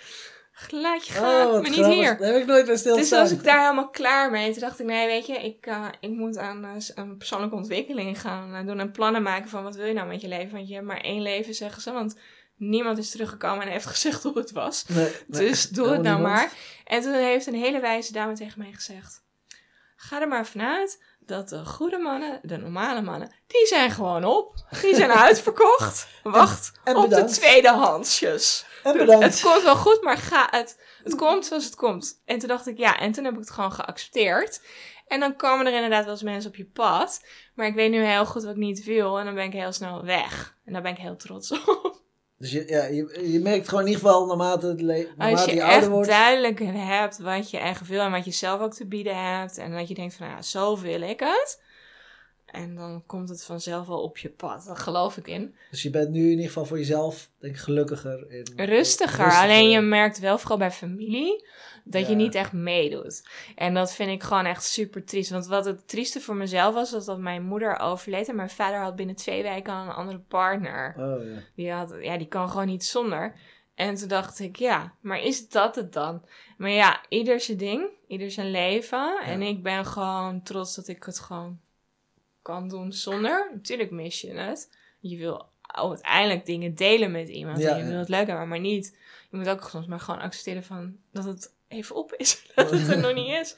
Laat 0.70 1.06
je 1.06 1.12
gaan, 1.12 1.46
Oh, 1.46 1.52
wat 1.52 1.62
maar 1.62 1.70
niet 1.70 1.78
grappig. 1.78 1.94
hier. 1.98 2.16
Daar 2.18 2.32
heb 2.32 2.40
ik 2.40 2.46
nooit 2.46 2.64
bij 2.64 2.72
Dus 2.72 2.80
stilgestaan. 2.80 3.20
was 3.20 3.30
ik 3.30 3.44
daar 3.44 3.60
helemaal 3.60 3.88
klaar 3.90 4.30
mee. 4.30 4.50
Toen 4.52 4.60
dacht 4.60 4.80
ik, 4.80 4.86
nee, 4.86 5.06
weet 5.06 5.26
je, 5.26 5.32
ik, 5.34 5.66
eh, 5.66 5.86
ik 6.00 6.10
moet 6.10 6.38
aan 6.38 6.64
eh, 6.64 6.70
een 6.94 7.16
persoonlijke 7.16 7.56
ontwikkeling 7.56 8.20
gaan 8.20 8.54
eh, 8.54 8.66
doen. 8.66 8.80
En 8.80 8.90
plannen 8.90 9.22
maken 9.22 9.50
van 9.50 9.62
wat 9.62 9.76
wil 9.76 9.86
je 9.86 9.92
nou 9.92 10.08
met 10.08 10.20
je 10.20 10.28
leven. 10.28 10.52
Want 10.56 10.68
je 10.68 10.74
hebt 10.74 10.86
maar 10.86 11.00
één 11.00 11.22
leven, 11.22 11.54
zeggen 11.54 11.82
ze. 11.82 11.92
Want 11.92 12.18
niemand 12.56 12.98
is 12.98 13.10
teruggekomen 13.10 13.66
en 13.66 13.72
heeft 13.72 13.86
gezegd 13.96 14.22
hoe 14.22 14.38
het 14.38 14.52
was. 14.52 14.84
Nee, 14.86 15.12
nee, 15.26 15.40
Dus 15.46 15.68
doe 15.68 15.88
het 15.88 16.02
nou 16.02 16.20
maar. 16.20 16.52
En 16.84 17.02
toen 17.02 17.12
heeft 17.12 17.46
een 17.46 17.54
hele 17.54 17.80
wijze 17.80 18.12
dame 18.12 18.32
tegen 18.34 18.58
mij 18.58 18.72
gezegd: 18.72 19.22
Ga 19.96 20.20
er 20.20 20.28
maar 20.28 20.46
vanuit 20.46 21.02
dat 21.26 21.48
de 21.48 21.64
goede 21.64 21.98
mannen, 21.98 22.40
de 22.42 22.56
normale 22.56 23.02
mannen, 23.02 23.34
die 23.46 23.66
zijn 23.66 23.90
gewoon 23.90 24.24
op. 24.24 24.54
Die 24.80 24.94
zijn 24.94 25.10
uitverkocht. 25.28 26.08
Wacht 26.22 26.72
en 26.84 26.96
op 26.96 27.10
de 27.10 27.24
tweedehandsjes. 27.24 28.66
En 28.82 28.96
bedankt. 28.96 29.24
Het 29.24 29.40
komt 29.40 29.62
wel 29.62 29.76
goed, 29.76 30.02
maar 30.02 30.18
ga 30.18 30.46
het, 30.50 30.80
het 31.02 31.14
komt 31.14 31.46
zoals 31.46 31.64
het 31.64 31.74
komt. 31.74 32.22
En 32.24 32.38
toen 32.38 32.48
dacht 32.48 32.66
ik, 32.66 32.78
ja, 32.78 32.98
en 32.98 33.12
toen 33.12 33.24
heb 33.24 33.32
ik 33.32 33.38
het 33.38 33.50
gewoon 33.50 33.72
geaccepteerd. 33.72 34.60
En 35.06 35.20
dan 35.20 35.36
komen 35.36 35.66
er 35.66 35.74
inderdaad 35.74 36.04
wel 36.04 36.12
eens 36.12 36.22
mensen 36.22 36.50
op 36.50 36.56
je 36.56 36.66
pad. 36.66 37.24
Maar 37.54 37.66
ik 37.66 37.74
weet 37.74 37.90
nu 37.90 38.04
heel 38.04 38.26
goed 38.26 38.42
wat 38.42 38.52
ik 38.52 38.58
niet 38.58 38.84
wil. 38.84 39.18
En 39.18 39.24
dan 39.24 39.34
ben 39.34 39.44
ik 39.44 39.52
heel 39.52 39.72
snel 39.72 40.04
weg. 40.04 40.56
En 40.64 40.72
daar 40.72 40.82
ben 40.82 40.92
ik 40.92 40.98
heel 40.98 41.16
trots 41.16 41.50
op. 41.66 41.93
Dus 42.38 42.50
je, 42.52 42.64
ja, 42.68 42.84
je, 42.84 43.32
je 43.32 43.40
merkt 43.40 43.68
gewoon 43.68 43.84
in 43.84 43.90
ieder 43.90 44.04
geval 44.04 44.26
naarmate, 44.26 44.66
het 44.66 44.80
le- 44.80 44.94
Als 44.94 45.06
naarmate 45.16 45.50
je 45.50 45.56
je, 45.56 45.62
echt 45.62 45.70
ouder 45.72 45.90
wordt. 45.90 46.08
duidelijk 46.08 46.58
hebt 46.64 47.18
wat 47.18 47.50
je 47.50 47.58
echt 47.58 47.86
wil 47.86 48.00
en 48.00 48.10
wat 48.10 48.24
je 48.24 48.30
zelf 48.30 48.60
ook 48.60 48.74
te 48.74 48.86
bieden 48.86 49.32
hebt. 49.36 49.58
En 49.58 49.72
dat 49.72 49.88
je 49.88 49.94
denkt 49.94 50.14
van, 50.14 50.26
ja, 50.28 50.42
zo 50.42 50.78
wil 50.80 51.00
ik 51.00 51.20
het. 51.20 51.62
En 52.54 52.74
dan 52.74 53.02
komt 53.06 53.28
het 53.28 53.44
vanzelf 53.44 53.86
wel 53.86 54.02
op 54.02 54.18
je 54.18 54.28
pad. 54.28 54.64
Daar 54.66 54.76
geloof 54.76 55.16
ik 55.16 55.26
in. 55.26 55.54
Dus 55.70 55.82
je 55.82 55.90
bent 55.90 56.10
nu 56.10 56.22
in 56.22 56.30
ieder 56.30 56.46
geval 56.46 56.64
voor 56.64 56.78
jezelf 56.78 57.30
denk 57.38 57.54
ik 57.54 57.60
gelukkiger. 57.60 58.30
In, 58.30 58.64
Rustiger. 58.64 59.32
Alleen 59.32 59.70
je 59.70 59.80
merkt 59.80 60.18
wel 60.18 60.38
vooral 60.38 60.58
bij 60.58 60.70
familie 60.70 61.46
dat 61.84 62.08
je 62.08 62.14
niet 62.14 62.34
echt 62.34 62.52
meedoet. 62.52 63.28
En 63.54 63.74
dat 63.74 63.94
vind 63.94 64.10
ik 64.10 64.22
gewoon 64.22 64.44
echt 64.44 64.64
super 64.64 65.04
triest. 65.04 65.30
Want 65.30 65.46
wat 65.46 65.64
het 65.64 65.88
trieste 65.88 66.20
voor 66.20 66.36
mezelf 66.36 66.74
was, 66.74 66.92
was 66.92 67.04
dat 67.04 67.18
mijn 67.18 67.42
moeder 67.42 67.78
overleed. 67.78 68.28
En 68.28 68.36
mijn 68.36 68.50
vader 68.50 68.80
had 68.80 68.96
binnen 68.96 69.16
twee 69.16 69.42
weken 69.42 69.72
al 69.72 69.82
een 69.82 69.92
andere 69.92 70.18
partner. 70.18 70.94
Oh 70.98 71.24
ja. 71.24 71.38
Die, 71.54 71.72
had, 71.72 71.94
ja, 72.00 72.18
die 72.18 72.28
kan 72.28 72.50
gewoon 72.50 72.66
niet 72.66 72.84
zonder. 72.84 73.34
En 73.74 73.94
toen 73.94 74.08
dacht 74.08 74.38
ik, 74.38 74.56
ja, 74.56 74.94
maar 75.00 75.22
is 75.22 75.48
dat 75.48 75.74
het 75.74 75.92
dan? 75.92 76.22
Maar 76.58 76.70
ja, 76.70 77.00
ieder 77.08 77.40
zijn 77.40 77.58
ding, 77.58 77.88
ieder 78.08 78.30
zijn 78.30 78.50
leven. 78.50 79.20
En 79.24 79.42
ik 79.42 79.62
ben 79.62 79.86
gewoon 79.86 80.42
trots 80.42 80.74
dat 80.74 80.88
ik 80.88 81.04
het 81.04 81.20
gewoon 81.20 81.60
kan 82.44 82.68
doen 82.68 82.92
zonder. 82.92 83.50
Natuurlijk 83.54 83.90
mis 83.90 84.20
je 84.20 84.32
het. 84.32 84.76
Je 85.00 85.16
wil 85.16 85.46
uiteindelijk 85.62 86.46
dingen 86.46 86.74
delen 86.74 87.10
met 87.10 87.28
iemand. 87.28 87.58
Ja, 87.58 87.70
en 87.70 87.78
je 87.78 87.90
wil 87.90 87.98
het 87.98 88.08
leuk 88.08 88.26
hebben, 88.26 88.48
maar 88.48 88.60
niet. 88.60 88.96
Je 89.30 89.36
moet 89.36 89.48
ook 89.48 89.68
soms 89.70 89.86
maar 89.86 90.00
gewoon 90.00 90.20
accepteren 90.20 90.64
van 90.64 90.96
dat 91.12 91.24
het 91.24 91.52
even 91.68 91.96
op 91.96 92.12
is. 92.12 92.42
Dat 92.54 92.70
het 92.70 92.88
er 92.88 92.98
nog 93.00 93.14
niet 93.14 93.28
is. 93.40 93.56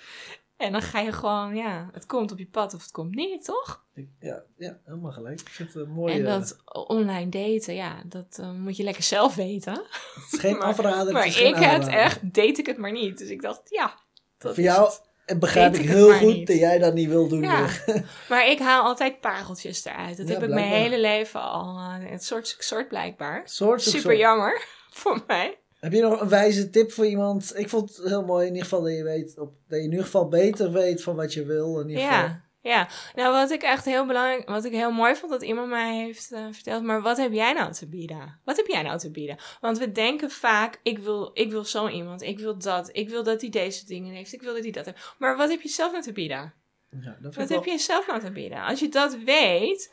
En 0.57 0.73
dan 0.73 0.83
ga 0.83 1.01
je 1.01 1.13
gewoon, 1.13 1.57
ja, 1.57 1.89
het 1.93 2.07
komt 2.07 2.33
op 2.33 2.39
je 2.39 2.47
pad 2.47 2.75
of 2.75 2.83
het 2.83 2.91
komt 2.91 3.15
niet, 3.15 3.45
toch? 3.45 3.85
Ja, 4.21 4.43
ja, 4.57 4.79
helemaal 4.85 5.13
gelijk. 5.13 5.41
Ik 5.41 5.49
vind 5.49 5.73
het 5.75 5.87
een 5.87 5.93
mooie... 5.93 6.13
En 6.15 6.25
dat 6.25 6.57
online 6.73 7.29
daten, 7.29 7.75
ja, 7.75 8.03
dat 8.07 8.39
eh, 8.41 8.51
moet 8.53 8.77
je 8.77 8.83
lekker 8.83 9.03
zelf 9.03 9.35
weten. 9.35 9.73
het 9.73 10.33
is 10.33 10.39
geen 10.41 10.57
maar- 10.59 10.67
afrader, 10.67 11.13
Maar 11.13 11.27
ik 11.27 11.55
het 11.57 11.87
echt, 11.87 12.35
deed 12.35 12.59
ik 12.59 12.67
het 12.67 12.77
maar 12.77 12.93
niet. 12.93 13.19
Dus 13.19 13.29
ik 13.29 13.43
dacht, 13.43 13.61
ja. 13.71 13.99
Dat 14.39 14.55
Voor 14.55 14.65
is 14.65 14.71
jou 14.71 14.85
het. 14.85 15.03
En 15.27 15.39
begrijp 15.39 15.75
ik 15.75 15.89
heel 15.89 16.13
goed 16.13 16.35
niet. 16.35 16.47
dat 16.47 16.57
jij 16.57 16.79
dat 16.79 16.95
niet 16.95 17.09
wil 17.09 17.29
doen. 17.29 17.43
Ja. 17.43 17.67
Maar 18.29 18.49
ik 18.51 18.59
haal 18.59 18.83
altijd 18.83 19.21
pareltjes 19.21 19.85
eruit. 19.85 20.17
Dat 20.17 20.29
Ja, 20.29 20.33
heb 20.35 20.43
ik 20.43 20.49
mijn 20.49 20.69
hele 20.73 20.99
leven 21.01 21.41
al. 21.41 21.77
eh, 21.79 22.11
het 22.11 22.25
soort, 22.25 22.57
soort 22.59 22.89
blijkbaar. 22.89 23.43
Soort 23.45 23.83
Super 23.83 24.01
soort. 24.01 24.17
jammer 24.19 24.63
voor 25.01 25.23
mij. 25.27 25.59
Heb 25.81 25.93
je 25.93 26.01
nog 26.03 26.21
een 26.21 26.29
wijze 26.29 26.71
tip 26.71 26.93
voor 26.93 27.07
iemand? 27.07 27.53
Ik 27.57 27.69
vond 27.69 27.97
het 27.97 28.09
heel 28.09 28.25
mooi 28.25 28.43
in 28.47 28.53
ieder 28.53 28.69
geval 28.69 28.83
dat 28.83 28.93
je 28.97 29.03
weet, 29.03 29.39
op, 29.39 29.53
dat 29.69 29.79
je 29.79 29.85
in 29.85 29.91
ieder 29.91 30.05
geval 30.05 30.29
beter 30.29 30.73
weet 30.73 31.03
van 31.03 31.17
wat 31.17 31.35
je 31.35 31.45
wil. 31.45 31.81
In 31.81 31.89
ieder 31.89 32.05
geval. 32.05 32.29
Ja. 32.67 32.89
Nou, 33.15 33.33
wat 33.33 33.51
ik 33.51 33.63
echt 33.63 33.85
heel 33.85 34.07
belangrijk, 34.07 34.49
wat 34.49 34.65
ik 34.65 34.73
heel 34.73 34.91
mooi 34.91 35.15
vond 35.17 35.33
dat 35.33 35.43
iemand 35.43 35.69
mij 35.69 35.95
heeft 35.97 36.33
eh, 36.33 36.45
verteld, 36.51 36.83
maar 36.83 37.03
wat 37.03 37.17
heb 37.17 37.33
jij 37.33 37.53
nou 37.53 37.73
te 37.73 37.89
bieden? 37.89 38.41
Wat 38.45 38.57
heb 38.57 38.67
jij 38.67 38.83
nou 38.83 38.99
te 38.99 39.11
bieden? 39.11 39.37
Want 39.61 39.79
we 39.79 39.93
denken 39.93 40.31
vaak, 40.31 40.81
ik 40.83 40.99
wil, 40.99 41.31
ik 41.33 41.51
wil 41.51 41.65
zo 41.65 41.89
iemand, 41.89 42.23
ik 42.23 42.39
wil 42.39 42.59
dat, 42.59 42.89
ik 42.93 43.09
wil 43.09 43.23
dat 43.23 43.41
hij 43.41 43.51
deze 43.51 43.87
dingen 43.87 44.15
heeft, 44.15 44.33
ik 44.33 44.43
wil 44.43 44.55
dat 44.55 44.63
hij 44.63 44.73
dat 44.73 44.85
heeft. 44.85 45.15
Maar 45.19 45.37
wat 45.37 45.51
heb 45.51 45.61
je 45.61 45.69
zelf 45.69 45.93
nou 45.93 46.05
te 46.05 46.13
bieden? 46.13 46.55
Ja, 47.01 47.17
dat 47.21 47.35
Wat 47.35 47.49
wel- 47.49 47.59
heb 47.59 47.67
je 47.67 47.79
zelf 47.79 48.07
nou 48.07 48.21
te 48.21 48.31
bieden? 48.31 48.63
Als 48.63 48.81
je 48.81 48.89
dat 48.89 49.17
weet, 49.25 49.93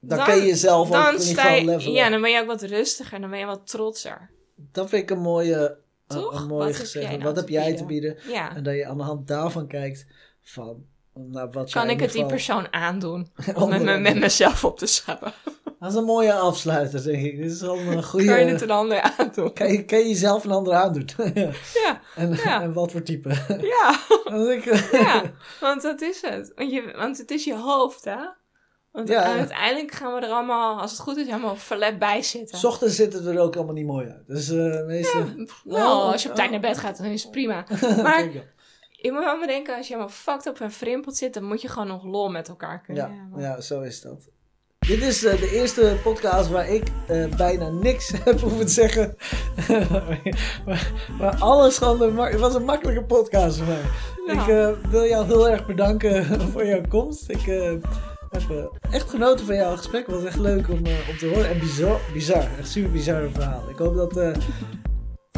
dan, 0.00 0.16
dan- 0.18 0.26
ken 0.26 0.36
je 0.36 0.46
jezelf 0.46 0.86
ook 0.86 0.92
dan 0.92 1.12
je, 1.58 1.64
levelen. 1.64 1.92
ja, 1.92 2.08
dan 2.10 2.20
ben 2.20 2.30
je 2.30 2.40
ook 2.40 2.46
wat 2.46 2.62
rustiger, 2.62 3.20
dan 3.20 3.30
ben 3.30 3.38
je 3.38 3.46
wat 3.46 3.66
trotser. 3.66 4.30
Dat 4.56 4.88
vind 4.88 5.02
ik 5.02 5.10
een 5.10 5.22
mooie, 5.22 5.54
een, 6.06 6.16
Toch? 6.16 6.32
een 6.32 6.38
Wat 6.38 6.48
mooie 6.48 6.66
heb 6.66 6.74
gezegde. 6.74 7.00
jij 7.08 7.10
nou 7.18 7.22
wat 7.24 7.36
heb 7.36 7.48
jij 7.48 7.74
te 7.76 7.84
bieden? 7.84 8.14
bieden? 8.14 8.32
Ja. 8.32 8.54
En 8.56 8.62
dat 8.62 8.74
je 8.74 8.86
aan 8.86 8.96
de 8.96 9.02
hand 9.02 9.28
daarvan 9.28 9.66
kijkt 9.66 10.06
van 10.42 10.84
wat 11.52 11.70
Kan 11.70 11.90
ik 11.90 12.00
het 12.00 12.12
die 12.12 12.26
persoon 12.26 12.72
aandoen 12.72 13.32
om 13.54 13.68
met, 13.68 13.82
me, 13.82 13.98
met 13.98 14.18
mezelf 14.18 14.64
op 14.64 14.78
te 14.78 14.86
scheppen? 14.86 15.32
Dat 15.80 15.90
is 15.90 15.96
een 15.96 16.04
mooie 16.04 16.34
afsluiter, 16.34 17.02
denk 17.02 17.24
ik. 17.24 17.36
Dit 17.36 17.50
is 17.50 17.60
een 17.60 18.02
goede... 18.02 18.26
Kan 18.26 18.38
je 18.40 18.46
het 18.46 18.60
een 18.62 18.70
ander 18.70 19.00
aandoen? 19.18 19.52
Kan 19.52 19.72
je, 19.72 19.84
kan 19.84 19.98
je 19.98 20.08
jezelf 20.08 20.44
een 20.44 20.50
ander 20.50 20.74
aandoen? 20.74 21.08
Ja. 21.34 21.50
Ja, 21.74 22.00
en, 22.16 22.34
Ja. 22.44 22.62
en 22.62 22.72
wat 22.72 22.92
voor 22.92 23.02
type? 23.02 23.28
ja. 23.60 23.98
Ja, 24.92 25.22
want 25.60 25.82
dat 25.82 26.00
is 26.00 26.22
het. 26.22 26.52
Want, 26.56 26.70
je, 26.70 26.92
want 26.96 27.18
het 27.18 27.30
is 27.30 27.44
je 27.44 27.56
hoofd, 27.56 28.04
hè? 28.04 28.16
Want 28.92 29.08
Ja. 29.08 29.22
uiteindelijk 29.22 29.92
gaan 29.92 30.14
we 30.14 30.20
er 30.20 30.32
allemaal, 30.32 30.80
als 30.80 30.90
het 30.90 31.00
goed 31.00 31.16
is, 31.16 31.26
helemaal 31.26 31.56
verlet 31.56 31.98
bij 31.98 32.22
zitten. 32.22 32.58
S 32.58 32.64
ochtends 32.64 32.96
ziet 32.96 33.12
het 33.12 33.26
er 33.26 33.38
ook 33.38 33.56
allemaal 33.56 33.74
niet 33.74 33.86
mooi 33.86 34.08
uit. 34.08 34.26
Dus 34.26 34.48
eh 34.50 34.86
meestal... 34.86 35.24
nou, 35.64 36.12
als 36.12 36.22
je 36.22 36.28
op 36.28 36.34
tijd 36.34 36.50
naar 36.50 36.60
bed 36.60 36.78
gaat, 36.78 36.96
dan 36.98 37.06
is 37.06 37.22
het 37.22 37.30
prima. 37.32 37.64
Maar 38.02 38.28
Ik 39.00 39.12
moet 39.12 39.24
wel 39.24 39.40
bedenken, 39.40 39.76
als 39.76 39.86
je 39.86 39.92
helemaal 39.94 40.14
fucked 40.14 40.46
op 40.46 40.60
en 40.60 40.70
frimpeld 40.70 41.16
zit, 41.16 41.34
dan 41.34 41.44
moet 41.44 41.62
je 41.62 41.68
gewoon 41.68 41.88
nog 41.88 42.04
lol 42.04 42.30
met 42.30 42.48
elkaar 42.48 42.80
kunnen 42.80 43.04
Ja, 43.04 43.10
hebben. 43.20 43.40
ja, 43.40 43.60
zo 43.60 43.80
is 43.80 44.00
dat. 44.00 44.28
Dit 44.78 45.02
is 45.02 45.24
eh, 45.24 45.40
de 45.40 45.50
eerste 45.50 45.96
podcast 46.02 46.50
waar 46.50 46.68
ik 46.68 46.88
eh, 47.08 47.26
bijna 47.36 47.68
niks 47.68 48.12
heb 48.24 48.40
hoeven 48.40 48.68
zeggen. 48.68 49.16
maar, 51.18 51.36
alles 51.38 51.78
gewoon... 51.78 52.18
Het 52.18 52.40
was 52.40 52.54
een 52.54 52.64
makkelijke 52.64 53.04
podcast 53.04 53.56
voor 53.56 53.66
mij. 53.66 53.82
Ja. 54.26 54.42
Ik 54.42 54.48
eh, 54.48 54.90
wil 54.90 55.06
jou 55.06 55.26
heel 55.26 55.48
erg 55.48 55.66
bedanken 55.66 56.24
voor 56.52 56.66
jouw 56.66 56.82
komst. 56.88 57.30
Ik 57.30 57.40
heb 57.40 57.88
echt 58.90 59.10
genoten 59.10 59.46
van 59.46 59.54
jouw 59.54 59.76
gesprek. 59.76 60.06
Het 60.06 60.14
was 60.14 60.24
echt 60.24 60.38
leuk 60.38 60.68
om, 60.68 60.76
om 60.78 61.18
te 61.18 61.30
horen. 61.34 61.48
En 61.48 61.58
bizar, 61.58 62.00
bizar. 62.12 62.48
Echt 62.58 62.68
super 62.68 62.90
bizarre 62.90 63.28
verhaal. 63.30 63.70
Ik 63.70 63.76
hoop 63.76 63.94
dat... 64.14 64.36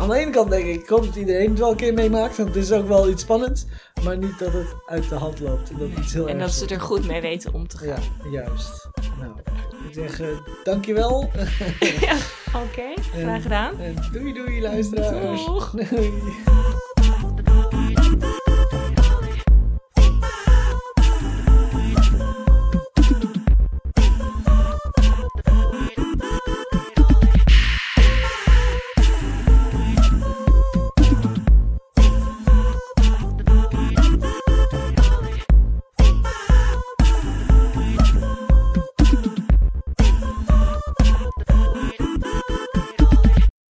aan 0.02 0.08
de 0.08 0.16
ene 0.16 0.30
kant 0.30 0.50
denk 0.50 0.64
ik, 0.66 0.82
ik 0.82 0.88
hoop 0.88 1.04
dat 1.04 1.16
iedereen 1.16 1.50
het 1.50 1.58
wel 1.58 1.70
een 1.70 1.76
keer 1.76 1.94
meemaakt. 1.94 2.36
Want 2.36 2.48
het 2.54 2.64
is 2.64 2.72
ook 2.72 2.88
wel 2.88 3.08
iets 3.08 3.22
spannends. 3.22 3.66
Maar 4.04 4.18
niet 4.18 4.38
dat 4.38 4.52
het 4.52 4.74
uit 4.86 5.08
de 5.08 5.14
hand 5.14 5.40
loopt. 5.40 5.70
En 5.70 5.78
dat 5.78 5.88
iets 5.98 6.12
heel 6.12 6.28
En 6.28 6.38
dat 6.38 6.52
ze 6.52 6.66
er 6.66 6.80
goed 6.80 7.06
mee 7.06 7.20
weten 7.20 7.54
om 7.54 7.68
te 7.68 7.78
gaan. 7.78 7.88
Ja, 7.88 8.30
juist. 8.30 8.88
Nou, 9.20 9.32
ik 9.88 9.92
zeg 9.92 10.20
eh, 10.20 10.26
dankjewel. 10.64 11.30
Ja, 12.00 12.16
Oké, 12.54 13.02
graag 13.18 13.42
gedaan. 13.42 13.80
en 13.80 13.94
doei 14.12 14.32
doei 14.32 14.60
luisteraars. 14.60 15.44
Doeg. 15.46 15.70
Doei. 15.90 16.12